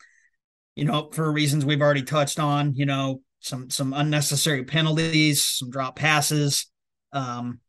you 0.75 0.85
know, 0.85 1.09
for 1.11 1.31
reasons 1.31 1.65
we've 1.65 1.81
already 1.81 2.03
touched 2.03 2.39
on, 2.39 2.75
you 2.75 2.85
know, 2.85 3.21
some 3.39 3.69
some 3.69 3.93
unnecessary 3.93 4.63
penalties, 4.63 5.43
some 5.43 5.69
drop 5.69 5.95
passes. 5.95 6.67
Um, 7.13 7.59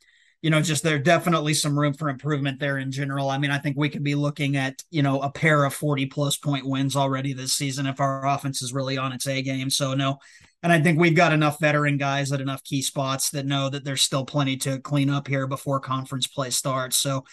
you 0.40 0.50
know, 0.50 0.62
just 0.62 0.84
there 0.84 1.00
definitely 1.00 1.52
some 1.52 1.76
room 1.76 1.94
for 1.94 2.08
improvement 2.08 2.60
there 2.60 2.78
in 2.78 2.92
general. 2.92 3.28
I 3.28 3.38
mean, 3.38 3.50
I 3.50 3.58
think 3.58 3.76
we 3.76 3.88
could 3.88 4.04
be 4.04 4.14
looking 4.14 4.56
at, 4.56 4.84
you 4.88 5.02
know, 5.02 5.20
a 5.20 5.30
pair 5.30 5.64
of 5.64 5.74
40 5.74 6.06
plus 6.06 6.36
point 6.36 6.64
wins 6.64 6.94
already 6.94 7.32
this 7.32 7.54
season 7.54 7.86
if 7.86 7.98
our 7.98 8.24
offense 8.24 8.62
is 8.62 8.72
really 8.72 8.96
on 8.96 9.12
its 9.12 9.26
A 9.26 9.42
game. 9.42 9.68
So 9.68 9.94
no, 9.94 10.18
and 10.62 10.72
I 10.72 10.80
think 10.80 10.98
we've 10.98 11.14
got 11.14 11.32
enough 11.32 11.58
veteran 11.60 11.98
guys 11.98 12.30
at 12.30 12.40
enough 12.40 12.62
key 12.62 12.82
spots 12.82 13.30
that 13.30 13.46
know 13.46 13.68
that 13.68 13.84
there's 13.84 14.02
still 14.02 14.24
plenty 14.24 14.56
to 14.58 14.78
clean 14.80 15.10
up 15.10 15.26
here 15.26 15.48
before 15.48 15.80
conference 15.80 16.28
play 16.28 16.50
starts. 16.50 16.96
So, 16.96 17.24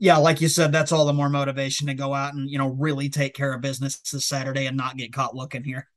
yeah, 0.00 0.16
like 0.16 0.40
you 0.40 0.48
said, 0.48 0.72
that's 0.72 0.92
all 0.92 1.06
the 1.06 1.12
more 1.12 1.28
motivation 1.28 1.86
to 1.88 1.94
go 1.94 2.12
out 2.12 2.34
and, 2.34 2.50
you 2.50 2.58
know, 2.58 2.68
really 2.68 3.08
take 3.08 3.34
care 3.34 3.52
of 3.52 3.60
business 3.60 3.98
this 3.98 4.26
Saturday 4.26 4.66
and 4.66 4.76
not 4.76 4.96
get 4.96 5.12
caught 5.12 5.34
looking 5.34 5.64
here. 5.64 5.88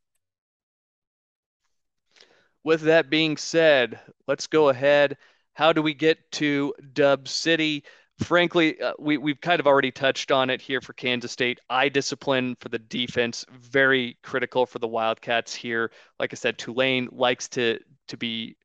With 2.64 2.82
that 2.82 3.10
being 3.10 3.38
said, 3.38 4.00
let's 4.28 4.48
go 4.48 4.70
ahead. 4.70 5.18
How 5.54 5.74
do 5.74 5.82
we 5.82 5.94
get 5.94 6.32
to 6.34 6.74
Dub 6.94 7.28
City? 7.28 7.84
frankly, 8.24 8.80
uh, 8.80 8.94
we, 9.00 9.18
we've 9.18 9.42
kind 9.42 9.60
of 9.60 9.68
already 9.68 9.92
touched 9.92 10.32
on 10.32 10.50
it 10.50 10.62
here 10.62 10.82
for 10.82 10.94
Kansas 10.94 11.32
State. 11.32 11.60
Eye 11.70 11.90
discipline 11.90 12.56
for 12.60 12.70
the 12.70 12.80
defense, 12.80 13.46
very 13.52 14.18
critical 14.24 14.66
for 14.66 14.80
the 14.80 14.88
Wildcats 14.88 15.54
here. 15.54 15.92
Like 16.20 16.34
I 16.34 16.36
said, 16.36 16.58
Tulane 16.58 17.10
likes 17.12 17.48
to 17.50 17.80
to 18.08 18.18
be 18.18 18.58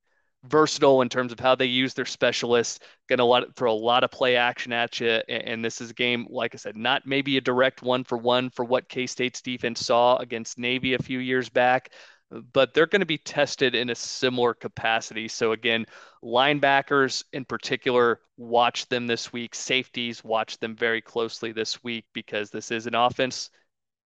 versatile 0.44 1.02
in 1.02 1.08
terms 1.08 1.32
of 1.32 1.40
how 1.40 1.54
they 1.54 1.66
use 1.66 1.94
their 1.94 2.04
specialists. 2.04 2.80
Going 3.08 3.18
to 3.18 3.52
throw 3.54 3.72
a 3.72 3.74
lot 3.74 4.04
of 4.04 4.10
play 4.10 4.36
action 4.36 4.72
at 4.72 5.00
you, 5.00 5.20
and 5.28 5.64
this 5.64 5.80
is 5.80 5.90
a 5.90 5.94
game, 5.94 6.26
like 6.30 6.54
I 6.54 6.58
said, 6.58 6.76
not 6.76 7.06
maybe 7.06 7.36
a 7.36 7.40
direct 7.40 7.82
one 7.82 8.04
for 8.04 8.18
one 8.18 8.50
for 8.50 8.64
what 8.64 8.88
K 8.88 9.06
State's 9.06 9.40
defense 9.40 9.84
saw 9.84 10.16
against 10.16 10.58
Navy 10.58 10.94
a 10.94 11.02
few 11.02 11.18
years 11.18 11.48
back, 11.48 11.90
but 12.30 12.74
they're 12.74 12.86
going 12.86 13.00
to 13.00 13.06
be 13.06 13.18
tested 13.18 13.74
in 13.74 13.90
a 13.90 13.94
similar 13.94 14.54
capacity. 14.54 15.28
So 15.28 15.52
again, 15.52 15.86
linebackers 16.22 17.24
in 17.32 17.44
particular, 17.44 18.20
watch 18.36 18.88
them 18.88 19.06
this 19.06 19.32
week. 19.32 19.54
Safeties, 19.54 20.24
watch 20.24 20.58
them 20.58 20.76
very 20.76 21.00
closely 21.00 21.52
this 21.52 21.82
week 21.84 22.04
because 22.12 22.50
this 22.50 22.70
is 22.70 22.86
an 22.86 22.94
offense 22.94 23.50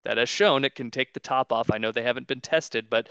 that 0.05 0.19
has 0.19 0.29
shown 0.29 0.65
it 0.65 0.75
can 0.75 0.91
take 0.91 1.13
the 1.13 1.21
top 1.21 1.53
off. 1.53 1.71
I 1.71 1.79
know 1.79 1.93
they 1.93 2.03
haven't 2.03 2.27
been 2.27 2.41
tested, 2.41 2.89
but 2.91 3.09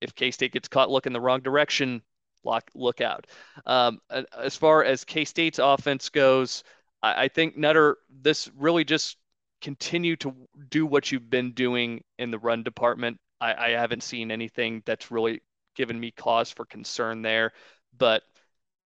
if 0.00 0.14
K 0.14 0.30
State 0.30 0.52
gets 0.52 0.68
caught 0.68 0.90
looking 0.90 1.12
the 1.12 1.20
wrong 1.20 1.40
direction, 1.40 2.02
look 2.44 2.70
look 2.74 3.00
out. 3.00 3.26
Um, 3.64 4.00
as 4.38 4.56
far 4.56 4.84
as 4.84 5.04
K 5.04 5.24
State's 5.24 5.58
offense 5.58 6.10
goes, 6.10 6.64
I, 7.02 7.24
I 7.24 7.28
think 7.28 7.56
Nutter 7.56 7.98
this 8.10 8.50
really 8.56 8.84
just 8.84 9.16
continue 9.62 10.16
to 10.16 10.34
do 10.68 10.84
what 10.84 11.10
you've 11.10 11.30
been 11.30 11.52
doing 11.52 12.04
in 12.18 12.30
the 12.30 12.38
run 12.38 12.62
department. 12.62 13.18
I, 13.40 13.54
I 13.54 13.70
haven't 13.70 14.02
seen 14.02 14.30
anything 14.30 14.82
that's 14.86 15.10
really 15.10 15.42
given 15.74 15.98
me 15.98 16.10
cause 16.10 16.50
for 16.50 16.64
concern 16.64 17.22
there, 17.22 17.52
but 17.96 18.22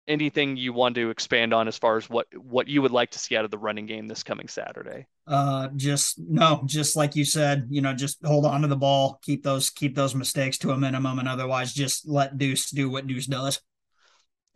anything 0.06 0.56
you 0.56 0.72
want 0.72 0.94
to 0.94 1.10
expand 1.10 1.54
on 1.54 1.68
as 1.68 1.78
far 1.78 1.96
as 1.96 2.08
what 2.10 2.26
what 2.36 2.68
you 2.68 2.82
would 2.82 2.90
like 2.90 3.10
to 3.10 3.18
see 3.18 3.36
out 3.36 3.44
of 3.44 3.50
the 3.50 3.58
running 3.58 3.86
game 3.86 4.06
this 4.06 4.22
coming 4.22 4.48
Saturday? 4.48 5.06
Uh, 5.26 5.68
just 5.76 6.18
no, 6.18 6.62
just 6.66 6.96
like 6.96 7.16
you 7.16 7.24
said, 7.24 7.66
you 7.70 7.80
know, 7.80 7.94
just 7.94 8.24
hold 8.24 8.44
on 8.44 8.62
to 8.62 8.68
the 8.68 8.76
ball, 8.76 9.18
keep 9.22 9.42
those 9.42 9.70
keep 9.70 9.94
those 9.94 10.14
mistakes 10.14 10.58
to 10.58 10.72
a 10.72 10.78
minimum, 10.78 11.18
and 11.18 11.28
otherwise 11.28 11.72
just 11.72 12.08
let 12.08 12.38
Deuce 12.38 12.70
do 12.70 12.90
what 12.90 13.06
Deuce 13.06 13.26
does. 13.26 13.60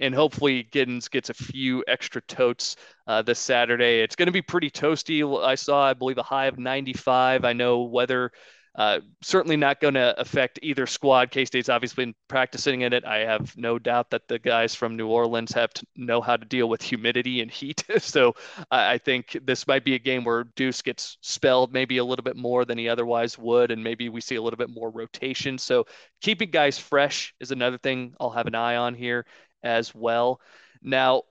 And 0.00 0.14
hopefully 0.14 0.68
Giddens 0.70 1.10
gets 1.10 1.28
a 1.28 1.34
few 1.34 1.82
extra 1.88 2.22
totes 2.22 2.76
uh, 3.08 3.22
this 3.22 3.40
Saturday. 3.40 4.00
It's 4.00 4.14
going 4.14 4.26
to 4.26 4.32
be 4.32 4.42
pretty 4.42 4.70
toasty. 4.70 5.44
I 5.44 5.56
saw, 5.56 5.86
I 5.86 5.94
believe, 5.94 6.18
a 6.18 6.22
high 6.22 6.46
of 6.46 6.56
95. 6.56 7.44
I 7.44 7.52
know 7.52 7.82
weather 7.82 8.30
uh, 8.74 9.00
certainly 9.22 9.56
not 9.56 9.80
going 9.80 9.94
to 9.94 10.18
affect 10.20 10.58
either 10.62 10.86
squad. 10.86 11.30
K 11.30 11.44
State's 11.44 11.68
obviously 11.68 12.04
been 12.04 12.14
practicing 12.28 12.82
in 12.82 12.92
it. 12.92 13.04
I 13.04 13.18
have 13.18 13.56
no 13.56 13.78
doubt 13.78 14.10
that 14.10 14.28
the 14.28 14.38
guys 14.38 14.74
from 14.74 14.96
New 14.96 15.08
Orleans 15.08 15.52
have 15.52 15.72
to 15.74 15.86
know 15.96 16.20
how 16.20 16.36
to 16.36 16.44
deal 16.44 16.68
with 16.68 16.82
humidity 16.82 17.40
and 17.40 17.50
heat. 17.50 17.84
so 17.98 18.34
I, 18.70 18.94
I 18.94 18.98
think 18.98 19.38
this 19.44 19.66
might 19.66 19.84
be 19.84 19.94
a 19.94 19.98
game 19.98 20.24
where 20.24 20.44
Deuce 20.56 20.82
gets 20.82 21.18
spelled 21.20 21.72
maybe 21.72 21.98
a 21.98 22.04
little 22.04 22.22
bit 22.22 22.36
more 22.36 22.64
than 22.64 22.78
he 22.78 22.88
otherwise 22.88 23.38
would, 23.38 23.70
and 23.70 23.82
maybe 23.82 24.08
we 24.08 24.20
see 24.20 24.36
a 24.36 24.42
little 24.42 24.58
bit 24.58 24.70
more 24.70 24.90
rotation. 24.90 25.58
So 25.58 25.86
keeping 26.20 26.50
guys 26.50 26.78
fresh 26.78 27.34
is 27.40 27.50
another 27.50 27.78
thing 27.78 28.14
I'll 28.20 28.30
have 28.30 28.46
an 28.46 28.54
eye 28.54 28.76
on 28.76 28.94
here 28.94 29.26
as 29.62 29.94
well. 29.94 30.40
Now, 30.82 31.22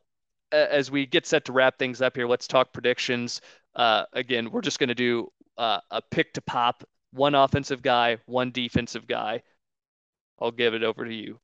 as 0.52 0.90
we 0.90 1.06
get 1.06 1.26
set 1.26 1.46
to 1.46 1.52
wrap 1.52 1.78
things 1.78 2.02
up 2.02 2.16
here, 2.16 2.28
let's 2.28 2.48
talk 2.48 2.74
predictions. 2.74 3.42
Uh, 3.76 4.06
again, 4.14 4.52
we're 4.52 4.62
just 4.62 4.80
going 4.80 4.90
to 4.90 4.96
do 4.96 5.32
uh, 5.58 5.80
a 5.92 6.02
pick 6.02 6.34
to 6.34 6.42
pop 6.42 6.84
one 7.12 7.36
offensive 7.36 7.82
guy, 7.82 8.18
one 8.26 8.52
defensive 8.52 9.08
guy. 9.08 9.42
I'll 10.40 10.52
give 10.52 10.74
it 10.74 10.84
over 10.84 11.06
to 11.06 11.14
you. 11.14 11.40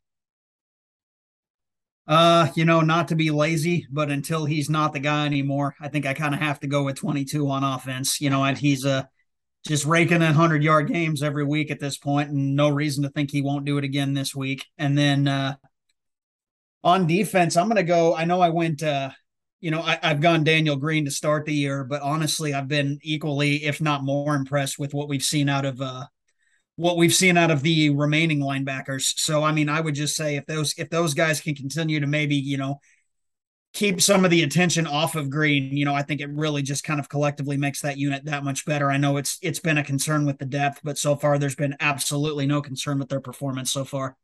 Uh, 2.05 2.49
you 2.55 2.65
know, 2.65 2.81
not 2.81 3.07
to 3.07 3.15
be 3.15 3.31
lazy, 3.31 3.87
but 3.89 4.09
until 4.11 4.45
he's 4.45 4.69
not 4.69 4.91
the 4.91 4.99
guy 4.99 5.25
anymore, 5.25 5.73
I 5.79 5.87
think 5.87 6.05
I 6.05 6.13
kind 6.13 6.33
of 6.33 6.41
have 6.41 6.59
to 6.59 6.67
go 6.67 6.83
with 6.83 6.97
22 6.97 7.49
on 7.49 7.63
offense. 7.63 8.19
You 8.19 8.29
know, 8.29 8.43
and 8.43 8.57
he's 8.57 8.85
uh 8.85 9.03
just 9.65 9.85
raking 9.85 10.17
in 10.17 10.21
100 10.23 10.61
yard 10.63 10.89
games 10.89 11.23
every 11.23 11.45
week 11.45 11.71
at 11.71 11.79
this 11.79 11.97
point, 11.97 12.29
and 12.29 12.55
no 12.55 12.69
reason 12.69 13.03
to 13.03 13.09
think 13.09 13.31
he 13.31 13.41
won't 13.41 13.65
do 13.65 13.77
it 13.77 13.85
again 13.85 14.13
this 14.13 14.35
week. 14.35 14.65
And 14.77 14.97
then 14.97 15.27
uh 15.27 15.55
on 16.83 17.07
defense, 17.07 17.55
I'm 17.55 17.67
going 17.67 17.77
to 17.77 17.83
go. 17.83 18.13
I 18.13 18.25
know 18.25 18.41
I 18.41 18.49
went 18.49 18.83
uh 18.83 19.11
you 19.63 19.71
know, 19.71 19.81
I, 19.81 19.97
have 20.01 20.19
gone 20.19 20.43
Daniel 20.43 20.75
Green 20.75 21.05
to 21.05 21.11
start 21.11 21.45
the 21.45 21.53
year, 21.53 21.85
but 21.85 22.01
honestly, 22.01 22.53
I've 22.53 22.67
been 22.67 22.99
equally, 23.01 23.63
if 23.63 23.79
not 23.79 24.03
more, 24.03 24.35
impressed 24.35 24.77
with 24.77 24.93
what 24.93 25.07
we've 25.07 25.23
seen 25.23 25.47
out 25.47 25.63
of 25.63 25.79
uh, 25.79 26.03
what 26.75 26.97
we've 26.97 27.13
seen 27.13 27.37
out 27.37 27.49
of 27.49 27.61
the 27.61 27.89
remaining 27.91 28.41
linebackers. 28.41 29.17
So, 29.17 29.41
I 29.41 29.53
mean, 29.53 29.69
I 29.69 29.79
would 29.79 29.95
just 29.95 30.17
say 30.17 30.35
if 30.35 30.45
those 30.47 30.73
if 30.77 30.89
those 30.89 31.13
guys 31.13 31.39
can 31.39 31.55
continue 31.55 32.01
to 32.01 32.07
maybe 32.07 32.35
you 32.35 32.57
know 32.57 32.81
keep 33.71 34.01
some 34.01 34.25
of 34.25 34.31
the 34.31 34.43
attention 34.43 34.85
off 34.85 35.15
of 35.15 35.29
Green, 35.29 35.77
you 35.77 35.85
know, 35.85 35.95
I 35.95 36.01
think 36.01 36.19
it 36.19 36.29
really 36.29 36.61
just 36.61 36.83
kind 36.83 36.99
of 36.99 37.07
collectively 37.07 37.55
makes 37.55 37.79
that 37.83 37.97
unit 37.97 38.25
that 38.25 38.43
much 38.43 38.65
better. 38.65 38.91
I 38.91 38.97
know 38.97 39.15
it's 39.15 39.37
it's 39.41 39.59
been 39.59 39.77
a 39.77 39.83
concern 39.83 40.25
with 40.25 40.39
the 40.39 40.45
depth, 40.45 40.81
but 40.83 40.97
so 40.97 41.15
far 41.15 41.39
there's 41.39 41.55
been 41.55 41.77
absolutely 41.79 42.47
no 42.47 42.61
concern 42.61 42.99
with 42.99 43.07
their 43.07 43.21
performance 43.21 43.71
so 43.71 43.85
far 43.85 44.17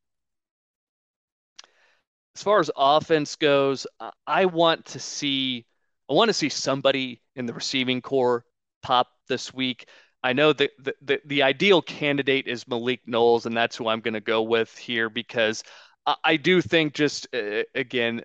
as 2.39 2.43
far 2.43 2.61
as 2.61 2.71
offense 2.77 3.35
goes, 3.35 3.85
I 4.25 4.45
want 4.45 4.85
to 4.85 4.99
see 4.99 5.65
I 6.09 6.13
want 6.13 6.29
to 6.29 6.33
see 6.33 6.47
somebody 6.47 7.21
in 7.35 7.45
the 7.45 7.53
receiving 7.53 8.01
corps 8.01 8.45
pop 8.81 9.09
this 9.27 9.53
week. 9.53 9.89
I 10.23 10.31
know 10.31 10.53
that 10.53 10.71
the, 10.79 10.95
the, 11.01 11.21
the 11.25 11.43
ideal 11.43 11.81
candidate 11.81 12.47
is 12.47 12.65
Malik 12.65 13.01
Knowles, 13.05 13.45
and 13.45 13.55
that's 13.55 13.75
who 13.75 13.89
I'm 13.89 13.99
going 13.99 14.13
to 14.13 14.21
go 14.21 14.41
with 14.41 14.75
here 14.77 15.09
because 15.09 15.63
I, 16.05 16.15
I 16.23 16.37
do 16.37 16.61
think 16.61 16.93
just 16.93 17.27
uh, 17.35 17.63
again, 17.75 18.21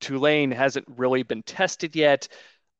Tulane 0.00 0.50
hasn't 0.50 0.86
really 0.88 1.22
been 1.22 1.44
tested 1.44 1.94
yet. 1.94 2.26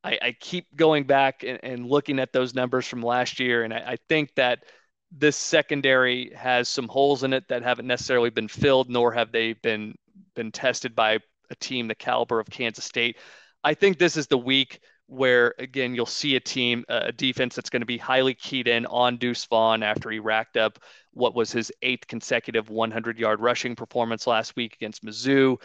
I, 0.03 0.19
I 0.21 0.33
keep 0.33 0.67
going 0.75 1.05
back 1.05 1.45
and, 1.45 1.61
and, 1.63 1.87
looking 1.87 2.19
at 2.19 2.33
those 2.33 2.57
numbers 2.57 2.89
from 2.89 3.03
last 3.03 3.39
year, 3.39 3.63
and 3.63 3.73
I, 3.73 3.93
I 3.93 3.97
think 4.09 4.35
that 4.35 4.65
this 5.13 5.37
secondary 5.37 6.33
has 6.35 6.69
some 6.69 6.89
holes 6.89 7.23
in 7.23 7.33
it 7.33 7.47
that 7.49 7.63
haven't 7.63 7.87
necessarily 7.87 8.31
been 8.31 8.49
filled, 8.49 8.91
nor 8.91 9.13
have 9.13 9.31
they 9.31 9.53
been 9.53 9.95
been 10.35 10.53
tested 10.53 10.95
by 10.95 11.19
a 11.51 11.55
team 11.57 11.89
the 11.89 11.95
caliber 11.95 12.41
of 12.41 12.49
Kansas 12.51 12.85
State. 12.85 13.19
I 13.65 13.75
think 13.75 13.99
this 13.99 14.17
is 14.17 14.27
the 14.27 14.39
week 14.39 14.81
where 15.07 15.55
again 15.59 15.95
you'll 15.95 16.07
see 16.07 16.37
a 16.37 16.41
team, 16.41 16.85
a 16.89 17.13
defense 17.13 17.55
that's 17.55 17.71
going 17.71 17.83
to 17.83 17.87
be 17.87 17.99
highly 17.99 18.35
keyed 18.35 18.67
in 18.67 18.87
on 18.87 19.19
Deuce 19.19 19.45
Vaughn 19.45 19.83
after 19.83 20.11
he 20.11 20.19
racked 20.19 20.57
up 20.57 20.79
what 21.13 21.35
was 21.35 21.53
his 21.53 21.71
eighth 21.83 22.07
consecutive 22.07 22.69
100-yard 22.69 23.41
rushing 23.41 23.77
performance 23.77 24.27
last 24.27 24.57
week 24.57 24.75
against 24.75 25.05
Mizzou 25.05 25.59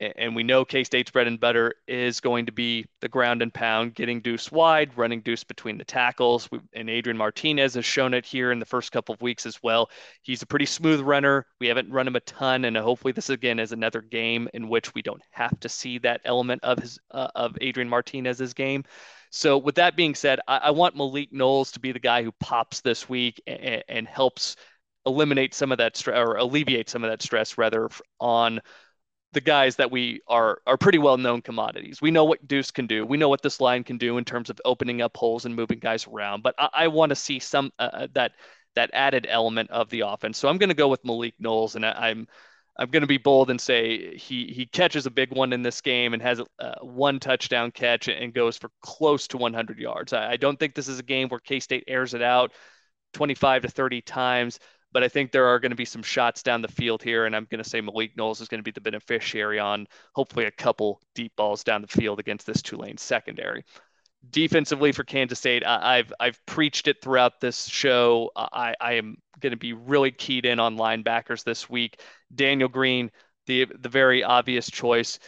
and 0.00 0.34
we 0.34 0.42
know 0.42 0.64
K 0.64 0.84
State's 0.84 1.10
bread 1.10 1.26
and 1.26 1.38
butter 1.38 1.74
is 1.86 2.20
going 2.20 2.46
to 2.46 2.52
be 2.52 2.84
the 3.00 3.08
ground 3.08 3.42
and 3.42 3.54
pound, 3.54 3.94
getting 3.94 4.20
Deuce 4.20 4.50
wide, 4.50 4.96
running 4.96 5.20
Deuce 5.20 5.44
between 5.44 5.78
the 5.78 5.84
tackles. 5.84 6.48
And 6.72 6.90
Adrian 6.90 7.16
Martinez 7.16 7.74
has 7.74 7.84
shown 7.84 8.14
it 8.14 8.24
here 8.24 8.50
in 8.50 8.58
the 8.58 8.66
first 8.66 8.92
couple 8.92 9.14
of 9.14 9.22
weeks 9.22 9.46
as 9.46 9.62
well. 9.62 9.90
He's 10.22 10.42
a 10.42 10.46
pretty 10.46 10.66
smooth 10.66 11.00
runner. 11.00 11.46
We 11.60 11.68
haven't 11.68 11.92
run 11.92 12.08
him 12.08 12.16
a 12.16 12.20
ton, 12.20 12.64
and 12.64 12.76
hopefully 12.76 13.12
this 13.12 13.30
again 13.30 13.58
is 13.58 13.72
another 13.72 14.00
game 14.00 14.48
in 14.52 14.68
which 14.68 14.94
we 14.94 15.02
don't 15.02 15.22
have 15.30 15.58
to 15.60 15.68
see 15.68 15.98
that 15.98 16.20
element 16.24 16.64
of 16.64 16.80
his 16.80 16.98
uh, 17.10 17.28
of 17.34 17.56
Adrian 17.60 17.88
Martinez's 17.88 18.54
game. 18.54 18.84
So 19.30 19.58
with 19.58 19.76
that 19.76 19.96
being 19.96 20.14
said, 20.14 20.40
I, 20.46 20.58
I, 20.58 20.70
want 20.70 20.96
Malik 20.96 21.32
Knowles 21.32 21.72
to 21.72 21.80
be 21.80 21.90
the 21.90 21.98
guy 21.98 22.22
who 22.22 22.30
pops 22.38 22.82
this 22.82 23.08
week 23.08 23.42
and, 23.48 23.82
and 23.88 24.06
helps 24.06 24.54
eliminate 25.06 25.54
some 25.54 25.72
of 25.72 25.78
that 25.78 25.96
stress 25.96 26.16
or 26.16 26.36
alleviate 26.36 26.88
some 26.88 27.04
of 27.04 27.10
that 27.10 27.22
stress 27.22 27.58
rather 27.58 27.88
on 28.20 28.60
the 29.34 29.40
guys 29.40 29.76
that 29.76 29.90
we 29.90 30.20
are 30.26 30.60
are 30.66 30.78
pretty 30.78 30.98
well 30.98 31.18
known 31.18 31.42
commodities. 31.42 32.00
We 32.00 32.10
know 32.10 32.24
what 32.24 32.46
Deuce 32.48 32.70
can 32.70 32.86
do. 32.86 33.04
We 33.04 33.18
know 33.18 33.28
what 33.28 33.42
this 33.42 33.60
line 33.60 33.84
can 33.84 33.98
do 33.98 34.16
in 34.16 34.24
terms 34.24 34.48
of 34.48 34.60
opening 34.64 35.02
up 35.02 35.16
holes 35.16 35.44
and 35.44 35.54
moving 35.54 35.78
guys 35.78 36.06
around. 36.06 36.42
But 36.42 36.54
I, 36.58 36.68
I 36.72 36.88
want 36.88 37.10
to 37.10 37.16
see 37.16 37.38
some 37.38 37.72
uh, 37.78 37.90
uh, 37.92 38.06
that 38.14 38.32
that 38.74 38.90
added 38.92 39.26
element 39.28 39.70
of 39.70 39.90
the 39.90 40.00
offense. 40.00 40.38
So 40.38 40.48
I'm 40.48 40.58
going 40.58 40.68
to 40.68 40.74
go 40.74 40.88
with 40.88 41.04
Malik 41.04 41.34
Knowles, 41.38 41.76
and 41.76 41.84
I, 41.84 42.10
am 42.10 42.26
I'm 42.78 42.90
going 42.90 43.02
to 43.02 43.06
be 43.06 43.18
bold 43.18 43.50
and 43.50 43.60
say 43.60 44.16
he 44.16 44.46
he 44.46 44.66
catches 44.66 45.06
a 45.06 45.10
big 45.10 45.34
one 45.34 45.52
in 45.52 45.62
this 45.62 45.80
game 45.80 46.14
and 46.14 46.22
has 46.22 46.40
uh, 46.58 46.74
one 46.80 47.20
touchdown 47.20 47.70
catch 47.70 48.08
and 48.08 48.32
goes 48.32 48.56
for 48.56 48.70
close 48.80 49.28
to 49.28 49.36
100 49.36 49.78
yards. 49.78 50.12
I, 50.12 50.32
I 50.32 50.36
don't 50.36 50.58
think 50.58 50.74
this 50.74 50.88
is 50.88 50.98
a 50.98 51.04
game 51.04 51.28
where 51.28 51.40
K 51.40 51.60
State 51.60 51.84
airs 51.86 52.14
it 52.14 52.22
out 52.22 52.52
25 53.14 53.62
to 53.62 53.68
30 53.68 54.02
times 54.02 54.58
but 54.94 55.02
I 55.02 55.08
think 55.08 55.32
there 55.32 55.48
are 55.48 55.58
going 55.58 55.70
to 55.70 55.76
be 55.76 55.84
some 55.84 56.04
shots 56.04 56.42
down 56.44 56.62
the 56.62 56.68
field 56.68 57.02
here, 57.02 57.26
and 57.26 57.34
I'm 57.34 57.48
going 57.50 57.62
to 57.62 57.68
say 57.68 57.80
Malik 57.80 58.16
Knowles 58.16 58.40
is 58.40 58.46
going 58.46 58.60
to 58.60 58.64
be 58.64 58.70
the 58.70 58.80
beneficiary 58.80 59.58
on 59.58 59.88
hopefully 60.14 60.46
a 60.46 60.52
couple 60.52 61.02
deep 61.16 61.34
balls 61.34 61.64
down 61.64 61.82
the 61.82 61.88
field 61.88 62.20
against 62.20 62.46
this 62.46 62.62
Tulane 62.62 62.96
secondary. 62.96 63.64
Defensively 64.30 64.92
for 64.92 65.02
Kansas 65.02 65.40
State, 65.40 65.64
I, 65.66 65.96
have 65.96 66.12
I've 66.20 66.46
preached 66.46 66.86
it 66.86 67.02
throughout 67.02 67.40
this 67.40 67.66
show. 67.66 68.30
I, 68.36 68.76
I 68.80 68.92
am 68.94 69.16
going 69.40 69.50
to 69.50 69.58
be 69.58 69.72
really 69.72 70.12
keyed 70.12 70.46
in 70.46 70.60
on 70.60 70.78
linebackers 70.78 71.42
this 71.42 71.68
week. 71.68 72.00
Daniel 72.32 72.68
Green, 72.68 73.10
the 73.46 73.66
the 73.80 73.88
very 73.88 74.22
obvious 74.22 74.70
choice 74.70 75.18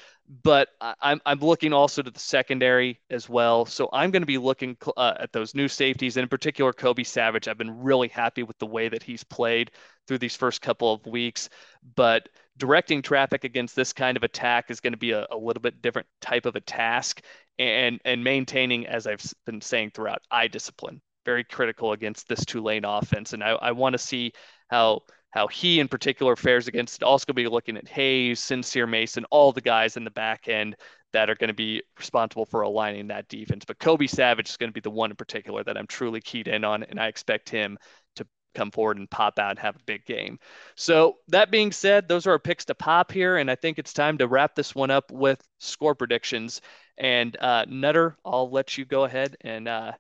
but 0.43 0.69
I'm, 0.81 1.21
I'm 1.25 1.39
looking 1.39 1.73
also 1.73 2.03
to 2.03 2.11
the 2.11 2.19
secondary 2.19 3.01
as 3.11 3.29
well. 3.29 3.67
So 3.67 3.89
I'm 3.93 4.11
going 4.11 4.23
to 4.23 4.27
be 4.27 4.39
looking 4.39 4.77
uh, 4.97 5.15
at 5.21 5.33
those 5.33 5.55
new 5.55 5.69
safeties, 5.69 6.17
and 6.17 6.23
in 6.23 6.29
particular, 6.29 6.73
Kobe 6.73 7.05
Savage. 7.05 7.49
I've 7.49 7.59
been 7.59 7.83
really 7.83 8.09
happy 8.09 8.43
with 8.43 8.59
the 8.59 8.67
way 8.67 8.89
that 8.89 9.03
he's 9.03 9.25
played 9.25 9.71
through 10.07 10.19
these 10.19 10.37
first 10.37 10.63
couple 10.63 10.93
of 10.93 11.07
weeks. 11.07 11.49
But 11.95 12.29
directing 12.57 13.03
traffic 13.03 13.45
against 13.45 13.77
this 13.77 13.93
kind 13.93 14.17
of 14.17 14.25
attack 14.25 14.71
is 14.71 14.81
going 14.81 14.95
to 14.95 14.99
be 14.99 15.13
a, 15.13 15.27
a 15.31 15.37
little 15.37 15.63
bit 15.63 15.83
different 15.83 16.09
type 16.21 16.47
of 16.47 16.57
a 16.57 16.61
task, 16.61 17.23
and 17.59 18.01
and 18.05 18.25
maintaining, 18.25 18.87
as 18.87 19.07
I've 19.07 19.23
been 19.45 19.61
saying 19.61 19.93
throughout, 19.95 20.23
eye 20.31 20.49
discipline 20.49 21.01
very 21.27 21.45
critical 21.45 21.93
against 21.93 22.29
this 22.29 22.45
Tulane 22.45 22.85
offense. 22.85 23.33
And 23.33 23.43
I, 23.43 23.51
I 23.51 23.73
want 23.73 23.93
to 23.95 23.99
see 23.99 24.33
how 24.69 25.03
how 25.31 25.47
he 25.49 25.81
in 25.81 25.89
particular 25.89 26.37
fares 26.37 26.69
against 26.69 26.97
it. 26.97 27.03
Also 27.03 27.33
be 27.33 27.47
looking 27.49 27.77
at 27.77 27.89
Hayes, 27.89 28.41
Sincere 28.41 28.87
Mason, 28.87 29.25
all 29.31 29.53
the 29.53 29.61
guys 29.61 29.97
in 29.97 30.05
the 30.05 30.11
back 30.11 30.49
end 30.49 30.77
that 31.13 31.31
are 31.31 31.35
going 31.35 31.49
to 31.49 31.55
be 31.55 31.83
responsible 31.99 32.45
for 32.45 32.63
aligning 32.63 33.09
that 33.09 33.29
defense. 33.29 33.65
But 33.65 33.79
Kobe 33.79 34.07
Savage 34.07 34.51
is 34.51 34.57
going 34.57 34.71
to 34.71 34.75
be 34.75 34.81
the 34.81 34.91
one 34.91 35.11
in 35.11 35.17
particular 35.17 35.65
that 35.65 35.77
I'm 35.77 35.87
truly 35.87 36.21
keyed 36.21 36.49
in 36.49 36.65
on, 36.65 36.83
and 36.83 37.01
I 37.01 37.07
expect 37.07 37.49
him 37.49 37.79
to 38.17 38.27
come 38.55 38.71
forward 38.71 38.99
and 38.99 39.11
pop 39.11 39.39
out 39.39 39.51
and 39.51 39.59
have 39.59 39.77
a 39.77 39.85
big 39.87 40.05
game. 40.05 40.39
So 40.75 41.19
that 41.29 41.51
being 41.51 41.73
said, 41.73 42.09
those 42.09 42.27
are 42.27 42.33
our 42.33 42.39
picks 42.39 42.65
to 42.67 42.75
pop 42.75 43.13
here, 43.13 43.39
and 43.39 43.51
I 43.51 43.55
think 43.55 43.79
it's 43.79 43.93
time 43.93 44.19
to 44.19 44.29
wrap 44.29 44.55
this 44.55 44.75
one 44.75 44.91
up 44.91 45.11
with 45.11 45.43
score 45.59 45.95
predictions. 45.95 46.61
And 46.99 47.37
uh, 47.41 47.67
Nutter, 47.69 48.17
I'll 48.25 48.51
let 48.51 48.77
you 48.79 48.85
go 48.85 49.05
ahead 49.05 49.37
and 49.43 49.69
uh, 49.69 49.93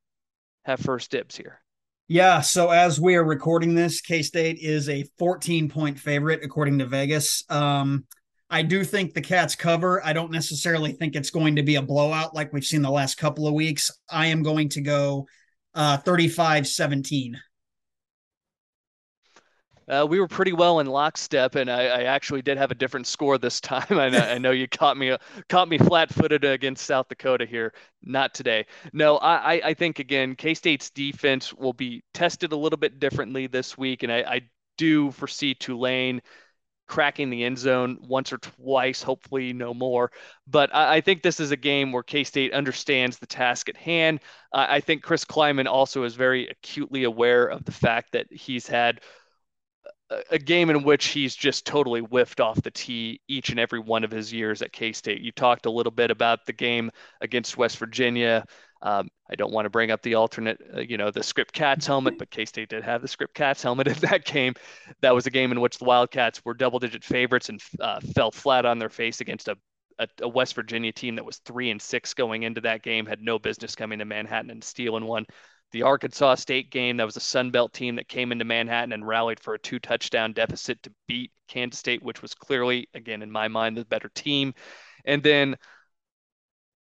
have 0.65 0.81
first 0.81 1.11
dibs 1.11 1.37
here. 1.37 1.61
Yeah. 2.09 2.41
So 2.41 2.71
as 2.71 3.01
we 3.01 3.17
are 3.17 3.25
recording 3.25 3.75
this, 3.75 4.01
K 4.01 4.23
State 4.23 4.59
is 4.61 4.89
a 4.89 5.05
14 5.19 5.69
point 5.69 5.99
favorite 5.99 6.45
according 6.45 6.79
to 6.79 6.87
Vegas. 6.87 7.45
Um, 7.51 8.05
I 8.49 8.63
do 8.63 8.85
think 8.85 9.13
the 9.13 9.21
Cats 9.21 9.57
cover. 9.57 10.05
I 10.07 10.13
don't 10.13 10.31
necessarily 10.31 10.93
think 10.93 11.17
it's 11.17 11.31
going 11.31 11.57
to 11.57 11.65
be 11.65 11.75
a 11.75 11.83
blowout 11.83 12.33
like 12.33 12.53
we've 12.53 12.65
seen 12.65 12.83
the 12.83 12.91
last 12.91 13.17
couple 13.17 13.49
of 13.49 13.55
weeks. 13.55 13.91
I 14.09 14.27
am 14.27 14.45
going 14.45 14.69
to 14.71 14.81
go 14.81 15.27
uh, 15.75 15.97
35 15.99 16.69
17. 16.69 17.41
Uh, 19.89 20.05
we 20.09 20.19
were 20.19 20.27
pretty 20.27 20.53
well 20.53 20.81
in 20.81 20.87
lockstep, 20.87 21.55
and 21.55 21.71
I, 21.71 21.83
I, 21.87 22.03
actually 22.05 22.43
did 22.43 22.59
have 22.59 22.73
a 22.73 22.75
different 22.75 23.07
score 23.07 23.39
this 23.39 23.61
time. 23.63 23.87
I 23.91 24.09
know, 24.09 24.19
I 24.19 24.39
know 24.39 24.51
you 24.51 24.67
caught 24.67 24.97
me 24.97 25.17
caught 25.49 25.69
me 25.69 25.79
flat-footed 25.79 26.45
against 26.45 26.87
South 26.87 27.09
Dakota 27.09 27.47
here. 27.47 27.73
Not 28.03 28.35
today. 28.35 28.67
No, 28.93 29.19
I, 29.19 29.61
I 29.65 29.75
think 29.75 29.99
again, 30.01 30.35
K 30.35 30.55
State's 30.55 30.91
defense 30.91 31.53
will 31.53 31.73
be 31.73 32.03
tested 32.15 32.53
a 32.53 32.57
little 32.57 32.79
bit 32.79 32.99
differently 32.99 33.47
this 33.47 33.79
week, 33.79 34.03
and 34.03 34.11
I, 34.11 34.19
I 34.23 34.41
do 34.77 35.11
foresee 35.13 35.55
Tulane 35.55 36.21
cracking 36.87 37.31
the 37.31 37.45
end 37.45 37.59
zone 37.59 37.99
once 38.01 38.33
or 38.33 38.39
twice, 38.39 39.03
hopefully 39.03 39.53
no 39.53 39.75
more. 39.75 40.11
But 40.47 40.75
I, 40.75 40.97
I 40.97 41.01
think 41.01 41.23
this 41.23 41.41
is 41.41 41.51
a 41.51 41.57
game 41.57 41.93
where 41.93 42.03
K 42.03 42.25
State 42.25 42.53
understands 42.53 43.19
the 43.19 43.27
task 43.27 43.69
at 43.69 43.77
hand. 43.77 44.21
Uh, 44.53 44.67
I 44.69 44.81
think 44.81 45.03
Chris 45.03 45.25
Klieman 45.25 45.67
also 45.67 46.05
is 46.05 46.15
very 46.15 46.49
acutely 46.49 47.05
aware 47.05 47.47
of 47.47 47.65
the 47.65 47.73
fact 47.73 48.13
that 48.13 48.33
he's 48.33 48.67
had 48.67 49.01
a 50.31 50.39
game 50.39 50.71
in 50.71 50.85
which 50.85 51.07
he's 51.07 51.35
just 51.35 51.67
totally 51.67 52.01
whiffed 52.01 52.41
off 52.41 52.63
the 52.63 52.71
tee 52.71 53.21
each 53.29 53.51
and 53.51 53.59
every 53.59 53.81
one 53.81 54.05
of 54.05 54.11
his 54.11 54.33
years 54.33 54.63
at 54.63 54.73
K 54.73 54.93
State. 54.93 55.21
You 55.21 55.33
talked 55.33 55.67
a 55.67 55.71
little 55.71 55.91
bit 55.91 56.11
about 56.11 56.47
the 56.47 56.53
game 56.53 56.91
against 57.21 57.57
West 57.57 57.79
Virginia. 57.79 58.45
Um, 58.83 59.09
I 59.29 59.35
don't 59.35 59.53
want 59.53 59.65
to 59.65 59.71
bring 59.71 59.91
up 59.91 60.03
the 60.03 60.15
alternate, 60.15 60.61
uh, 60.75 60.81
you 60.81 60.97
know, 60.97 61.11
the 61.11 61.23
script 61.23 61.53
cats 61.53 61.87
helmet, 61.87 62.19
but 62.19 62.31
K 62.31 62.45
State 62.45 62.69
did 62.69 62.85
have 62.85 63.03
the 63.03 63.09
script 63.09 63.35
cats 63.35 63.63
helmet 63.63 63.89
in 63.89 63.99
that 64.01 64.25
game. 64.25 64.55
That 65.01 65.15
was 65.15 65.27
a 65.27 65.31
game 65.31 65.51
in 65.51 65.61
which 65.61 65.79
the 65.79 65.85
Wildcats 65.85 66.45
were 66.45 66.55
double 66.55 66.79
digit 66.79 67.03
favorites 67.03 67.49
and 67.49 67.61
uh, 67.81 68.01
fell 68.15 68.31
flat 68.31 68.65
on 68.65 68.79
their 68.79 68.91
face 68.91 69.21
against 69.21 69.49
a, 69.49 69.57
a, 69.99 70.07
a, 70.23 70.29
West 70.29 70.55
Virginia 70.55 70.93
team 70.93 71.17
that 71.17 71.25
was 71.25 71.39
three 71.39 71.71
and 71.71 71.83
six 71.83 72.15
going 72.15 72.45
into 72.45 72.61
that 72.61 72.83
game, 72.83 73.07
had 73.07 73.21
no 73.21 73.39
business 73.39 73.75
coming 73.75 73.99
to 73.99 74.05
Manhattan 74.05 74.51
and 74.51 74.63
stealing 74.63 75.05
one 75.05 75.27
the 75.77 75.83
Arkansas 75.83 76.37
State 76.37 76.71
game. 76.71 76.97
That 76.97 77.05
was 77.05 77.19
a 77.19 77.21
Sun 77.21 77.51
Belt 77.51 77.75
team 77.75 77.97
that 77.97 78.09
came 78.09 78.33
into 78.33 78.47
Manhattan 78.47 78.95
and 78.95 79.07
rallied 79.07 79.39
for 79.39 79.53
a 79.53 79.59
two 79.59 79.79
touchdown 79.79 80.33
deficit 80.33 80.83
to 80.85 80.93
beat 81.07 81.33
Kansas 81.49 81.79
State, 81.79 82.03
which 82.03 82.23
was 82.23 82.33
clearly, 82.33 82.89
again, 82.95 83.21
in 83.21 83.31
my 83.31 83.47
mind, 83.49 83.77
the 83.77 83.85
better 83.85 84.11
team. 84.15 84.55
And 85.05 85.23
then 85.23 85.57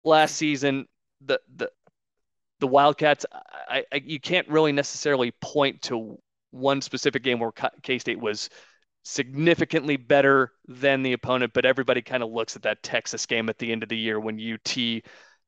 last 0.03 0.35
season, 0.35 0.87
the 1.23 1.39
the 1.55 1.69
the 2.59 2.65
Wildcats, 2.67 3.23
I, 3.69 3.83
I 3.91 4.01
you 4.03 4.19
can't 4.19 4.47
really 4.47 4.71
necessarily 4.71 5.31
point 5.41 5.83
to 5.83 6.17
one 6.49 6.81
specific 6.81 7.21
game 7.21 7.39
where 7.39 7.51
K 7.83 7.99
State 7.99 8.19
was 8.19 8.49
significantly 9.03 9.95
better 9.95 10.53
than 10.67 11.03
the 11.03 11.13
opponent, 11.13 11.53
but 11.53 11.65
everybody 11.65 12.01
kind 12.01 12.23
of 12.23 12.31
looks 12.31 12.55
at 12.55 12.63
that 12.63 12.81
Texas 12.81 13.27
game 13.27 13.47
at 13.47 13.59
the 13.59 13.71
end 13.71 13.83
of 13.83 13.89
the 13.89 13.97
year 13.97 14.19
when 14.19 14.39
UT 14.39 15.03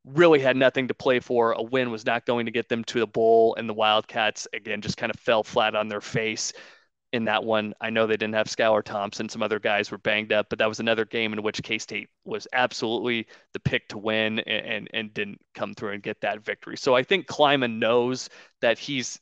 really 0.05 0.39
had 0.39 0.57
nothing 0.57 0.87
to 0.87 0.93
play 0.93 1.19
for. 1.19 1.53
A 1.53 1.61
win 1.61 1.91
was 1.91 2.05
not 2.05 2.25
going 2.25 2.45
to 2.45 2.51
get 2.51 2.69
them 2.69 2.83
to 2.85 2.99
the 2.99 3.07
bowl, 3.07 3.55
and 3.55 3.67
the 3.69 3.73
Wildcats 3.73 4.47
again 4.53 4.81
just 4.81 4.97
kind 4.97 5.11
of 5.13 5.19
fell 5.19 5.43
flat 5.43 5.75
on 5.75 5.87
their 5.87 6.01
face 6.01 6.53
in 7.13 7.25
that 7.25 7.43
one. 7.43 7.73
I 7.79 7.89
know 7.89 8.07
they 8.07 8.17
didn't 8.17 8.35
have 8.35 8.47
Skylar 8.47 8.83
Thompson; 8.83 9.29
some 9.29 9.43
other 9.43 9.59
guys 9.59 9.91
were 9.91 9.97
banged 9.97 10.33
up, 10.33 10.47
but 10.49 10.59
that 10.59 10.67
was 10.67 10.79
another 10.79 11.05
game 11.05 11.33
in 11.33 11.41
which 11.41 11.63
K 11.63 11.77
State 11.77 12.09
was 12.25 12.47
absolutely 12.53 13.27
the 13.53 13.59
pick 13.59 13.87
to 13.89 13.97
win 13.97 14.39
and, 14.39 14.65
and, 14.65 14.89
and 14.93 15.13
didn't 15.13 15.39
come 15.53 15.73
through 15.73 15.91
and 15.93 16.03
get 16.03 16.21
that 16.21 16.43
victory. 16.43 16.77
So 16.77 16.95
I 16.95 17.03
think 17.03 17.27
Klieman 17.27 17.79
knows 17.79 18.29
that 18.61 18.77
he's 18.79 19.19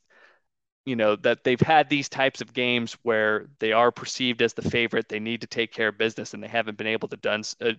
you 0.84 0.96
know 0.96 1.16
that 1.16 1.44
they've 1.44 1.60
had 1.60 1.88
these 1.88 2.08
types 2.08 2.40
of 2.40 2.52
games 2.52 2.96
where 3.02 3.46
they 3.60 3.72
are 3.72 3.92
perceived 3.92 4.42
as 4.42 4.54
the 4.54 4.68
favorite 4.68 5.08
they 5.08 5.20
need 5.20 5.40
to 5.42 5.46
take 5.46 5.72
care 5.72 5.88
of 5.88 5.98
business 5.98 6.34
and 6.34 6.42
they 6.42 6.48
haven't 6.48 6.76
been 6.76 6.86
able 6.86 7.08
to 7.08 7.16
done 7.18 7.42
uh, 7.60 7.72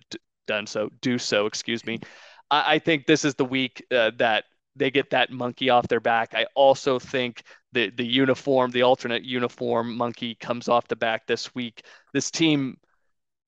done 0.46 0.66
so 0.66 0.90
do 1.00 1.18
so 1.18 1.46
excuse 1.46 1.84
me 1.84 2.00
I, 2.50 2.74
I 2.74 2.78
think 2.78 3.06
this 3.06 3.24
is 3.24 3.34
the 3.34 3.44
week 3.44 3.84
uh, 3.90 4.12
that 4.18 4.44
they 4.76 4.90
get 4.90 5.10
that 5.10 5.30
monkey 5.30 5.70
off 5.70 5.88
their 5.88 6.00
back. 6.00 6.34
I 6.34 6.46
also 6.54 6.98
think 6.98 7.42
the 7.72 7.90
the 7.90 8.04
uniform, 8.06 8.70
the 8.70 8.82
alternate 8.82 9.22
uniform 9.24 9.96
monkey 9.96 10.34
comes 10.34 10.68
off 10.68 10.88
the 10.88 10.96
back 10.96 11.26
this 11.26 11.54
week. 11.54 11.84
This 12.12 12.30
team, 12.30 12.78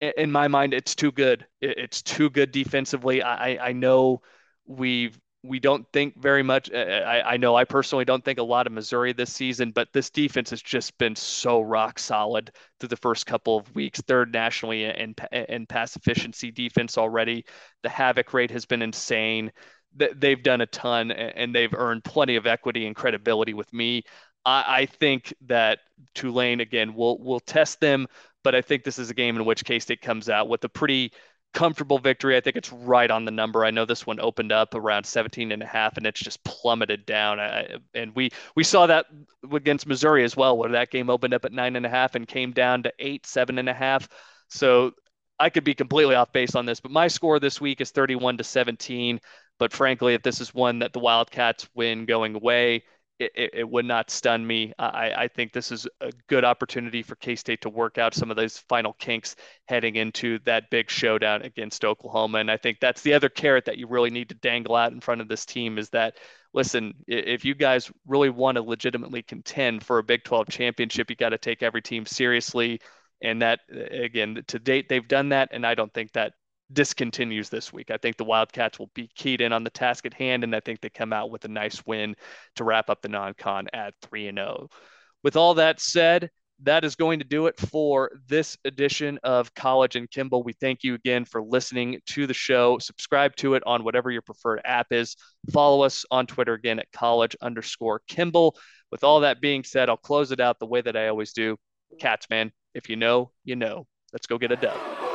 in 0.00 0.30
my 0.32 0.48
mind, 0.48 0.74
it's 0.74 0.94
too 0.94 1.12
good. 1.12 1.46
It's 1.60 2.02
too 2.02 2.30
good 2.30 2.52
defensively. 2.52 3.22
I 3.22 3.68
I 3.68 3.72
know 3.72 4.22
we've 4.66 5.18
we 5.46 5.60
don't 5.60 5.86
think 5.92 6.20
very 6.20 6.42
much. 6.42 6.70
Uh, 6.70 6.76
uh, 6.76 7.04
I, 7.06 7.34
I 7.34 7.36
know 7.36 7.54
I 7.54 7.64
personally 7.64 8.04
don't 8.04 8.24
think 8.24 8.38
a 8.38 8.42
lot 8.44 8.66
of 8.66 8.72
Missouri 8.72 9.12
this 9.12 9.32
season, 9.32 9.70
but 9.70 9.88
this 9.92 10.10
defense 10.10 10.50
has 10.50 10.62
just 10.62 10.96
been 10.98 11.16
so 11.16 11.60
rock 11.60 11.98
solid 11.98 12.50
through 12.78 12.88
the 12.88 12.96
first 12.96 13.26
couple 13.26 13.56
of 13.56 13.74
weeks. 13.74 14.00
Third 14.00 14.32
nationally 14.32 14.84
in, 14.84 15.14
in 15.32 15.66
pass 15.66 15.96
efficiency 15.96 16.50
defense 16.50 16.98
already. 16.98 17.44
The 17.82 17.88
havoc 17.88 18.32
rate 18.34 18.50
has 18.50 18.66
been 18.66 18.82
insane. 18.82 19.52
They've 19.94 20.42
done 20.42 20.60
a 20.60 20.66
ton 20.66 21.10
and 21.10 21.54
they've 21.54 21.72
earned 21.72 22.04
plenty 22.04 22.36
of 22.36 22.46
equity 22.46 22.86
and 22.86 22.94
credibility 22.94 23.54
with 23.54 23.72
me. 23.72 24.02
I, 24.44 24.64
I 24.80 24.86
think 24.86 25.32
that 25.46 25.78
Tulane 26.14 26.60
again 26.60 26.94
will 26.94 27.18
will 27.18 27.40
test 27.40 27.80
them, 27.80 28.06
but 28.44 28.54
I 28.54 28.60
think 28.60 28.84
this 28.84 28.98
is 28.98 29.10
a 29.10 29.14
game 29.14 29.36
in 29.36 29.44
which 29.44 29.64
K 29.64 29.78
State 29.78 30.02
comes 30.02 30.28
out 30.28 30.48
with 30.48 30.64
a 30.64 30.68
pretty 30.68 31.12
comfortable 31.54 31.98
victory. 31.98 32.36
I 32.36 32.40
think 32.40 32.56
it's 32.56 32.72
right 32.72 33.10
on 33.10 33.24
the 33.24 33.30
number. 33.30 33.64
I 33.64 33.70
know 33.70 33.84
this 33.84 34.06
one 34.06 34.20
opened 34.20 34.52
up 34.52 34.74
around 34.74 35.04
17 35.04 35.52
and 35.52 35.62
a 35.62 35.66
half 35.66 35.96
and 35.96 36.06
it's 36.06 36.20
just 36.20 36.44
plummeted 36.44 37.06
down. 37.06 37.40
I, 37.40 37.76
and 37.94 38.14
we, 38.14 38.30
we 38.54 38.64
saw 38.64 38.86
that 38.86 39.06
against 39.50 39.86
Missouri 39.86 40.24
as 40.24 40.36
well, 40.36 40.58
where 40.58 40.70
that 40.70 40.90
game 40.90 41.08
opened 41.08 41.34
up 41.34 41.44
at 41.44 41.52
nine 41.52 41.76
and 41.76 41.86
a 41.86 41.88
half 41.88 42.14
and 42.14 42.28
came 42.28 42.52
down 42.52 42.82
to 42.82 42.92
eight, 42.98 43.26
seven 43.26 43.58
and 43.58 43.68
a 43.68 43.74
half. 43.74 44.08
So 44.48 44.92
I 45.38 45.50
could 45.50 45.64
be 45.64 45.74
completely 45.74 46.14
off 46.14 46.32
base 46.32 46.54
on 46.54 46.66
this, 46.66 46.80
but 46.80 46.90
my 46.90 47.08
score 47.08 47.38
this 47.40 47.60
week 47.60 47.80
is 47.80 47.90
31 47.90 48.38
to 48.38 48.44
17. 48.44 49.20
But 49.58 49.72
frankly, 49.72 50.14
if 50.14 50.22
this 50.22 50.40
is 50.40 50.54
one 50.54 50.80
that 50.80 50.92
the 50.92 50.98
Wildcats 50.98 51.68
win 51.74 52.04
going 52.04 52.34
away, 52.34 52.84
it, 53.18 53.50
it, 53.54 53.68
would 53.68 53.84
not 53.86 54.10
stun 54.10 54.46
me. 54.46 54.72
I, 54.78 55.12
I 55.16 55.28
think 55.28 55.52
this 55.52 55.72
is 55.72 55.86
a 56.00 56.12
good 56.28 56.44
opportunity 56.44 57.02
for 57.02 57.16
K 57.16 57.34
State 57.34 57.62
to 57.62 57.70
work 57.70 57.98
out 57.98 58.14
some 58.14 58.30
of 58.30 58.36
those 58.36 58.58
final 58.58 58.92
kinks 58.94 59.36
heading 59.68 59.96
into 59.96 60.38
that 60.44 60.70
big 60.70 60.90
showdown 60.90 61.42
against 61.42 61.84
Oklahoma. 61.84 62.38
And 62.38 62.50
I 62.50 62.56
think 62.56 62.78
that's 62.80 63.02
the 63.02 63.14
other 63.14 63.28
carrot 63.28 63.64
that 63.64 63.78
you 63.78 63.86
really 63.86 64.10
need 64.10 64.28
to 64.28 64.34
dangle 64.34 64.74
out 64.74 64.92
in 64.92 65.00
front 65.00 65.20
of 65.20 65.28
this 65.28 65.46
team 65.46 65.78
is 65.78 65.88
that, 65.90 66.16
listen, 66.52 66.94
if 67.06 67.44
you 67.44 67.54
guys 67.54 67.90
really 68.06 68.30
want 68.30 68.56
to 68.56 68.62
legitimately 68.62 69.22
contend 69.22 69.84
for 69.84 69.98
a 69.98 70.04
Big 70.04 70.22
12 70.24 70.48
championship, 70.48 71.08
you 71.08 71.16
got 71.16 71.30
to 71.30 71.38
take 71.38 71.62
every 71.62 71.82
team 71.82 72.04
seriously. 72.04 72.80
And 73.22 73.40
that, 73.40 73.60
again, 73.70 74.44
to 74.48 74.58
date, 74.58 74.90
they've 74.90 75.08
done 75.08 75.30
that. 75.30 75.48
And 75.52 75.66
I 75.66 75.74
don't 75.74 75.92
think 75.92 76.12
that 76.12 76.34
discontinues 76.72 77.48
this 77.48 77.72
week. 77.72 77.90
I 77.90 77.96
think 77.96 78.16
the 78.16 78.24
Wildcats 78.24 78.78
will 78.78 78.90
be 78.94 79.08
keyed 79.14 79.40
in 79.40 79.52
on 79.52 79.64
the 79.64 79.70
task 79.70 80.06
at 80.06 80.14
hand, 80.14 80.44
and 80.44 80.54
I 80.54 80.60
think 80.60 80.80
they 80.80 80.90
come 80.90 81.12
out 81.12 81.30
with 81.30 81.44
a 81.44 81.48
nice 81.48 81.84
win 81.86 82.16
to 82.56 82.64
wrap 82.64 82.90
up 82.90 83.02
the 83.02 83.08
non-con 83.08 83.68
at 83.72 83.94
three 84.02 84.28
and 84.28 84.38
zero. 84.38 84.68
Oh. 84.68 84.76
With 85.22 85.36
all 85.36 85.54
that 85.54 85.80
said, 85.80 86.30
that 86.62 86.84
is 86.84 86.94
going 86.94 87.18
to 87.18 87.24
do 87.24 87.46
it 87.46 87.58
for 87.58 88.10
this 88.28 88.56
edition 88.64 89.18
of 89.22 89.54
College 89.54 89.96
and 89.96 90.10
Kimball. 90.10 90.42
We 90.42 90.54
thank 90.54 90.82
you 90.82 90.94
again 90.94 91.24
for 91.24 91.42
listening 91.42 92.00
to 92.06 92.26
the 92.26 92.34
show. 92.34 92.78
Subscribe 92.78 93.36
to 93.36 93.54
it 93.54 93.62
on 93.66 93.84
whatever 93.84 94.10
your 94.10 94.22
preferred 94.22 94.62
app 94.64 94.86
is. 94.90 95.16
Follow 95.52 95.82
us 95.82 96.04
on 96.10 96.26
Twitter 96.26 96.54
again 96.54 96.78
at 96.78 96.90
college 96.92 97.36
underscore 97.42 98.00
Kimball. 98.08 98.56
With 98.90 99.04
all 99.04 99.20
that 99.20 99.40
being 99.40 99.64
said, 99.64 99.88
I'll 99.88 99.96
close 99.96 100.32
it 100.32 100.40
out 100.40 100.58
the 100.58 100.66
way 100.66 100.80
that 100.80 100.96
I 100.96 101.08
always 101.08 101.32
do. 101.32 101.56
Cats, 102.00 102.26
man, 102.30 102.52
if 102.74 102.88
you 102.88 102.96
know, 102.96 103.32
you 103.44 103.56
know. 103.56 103.86
Let's 104.12 104.26
go 104.26 104.38
get 104.38 104.52
a 104.52 104.56
dub. 104.56 105.05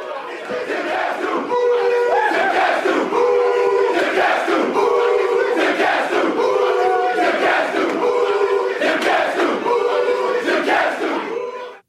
Gas 0.52 1.20
to 4.48 4.58
move! 4.74 5.11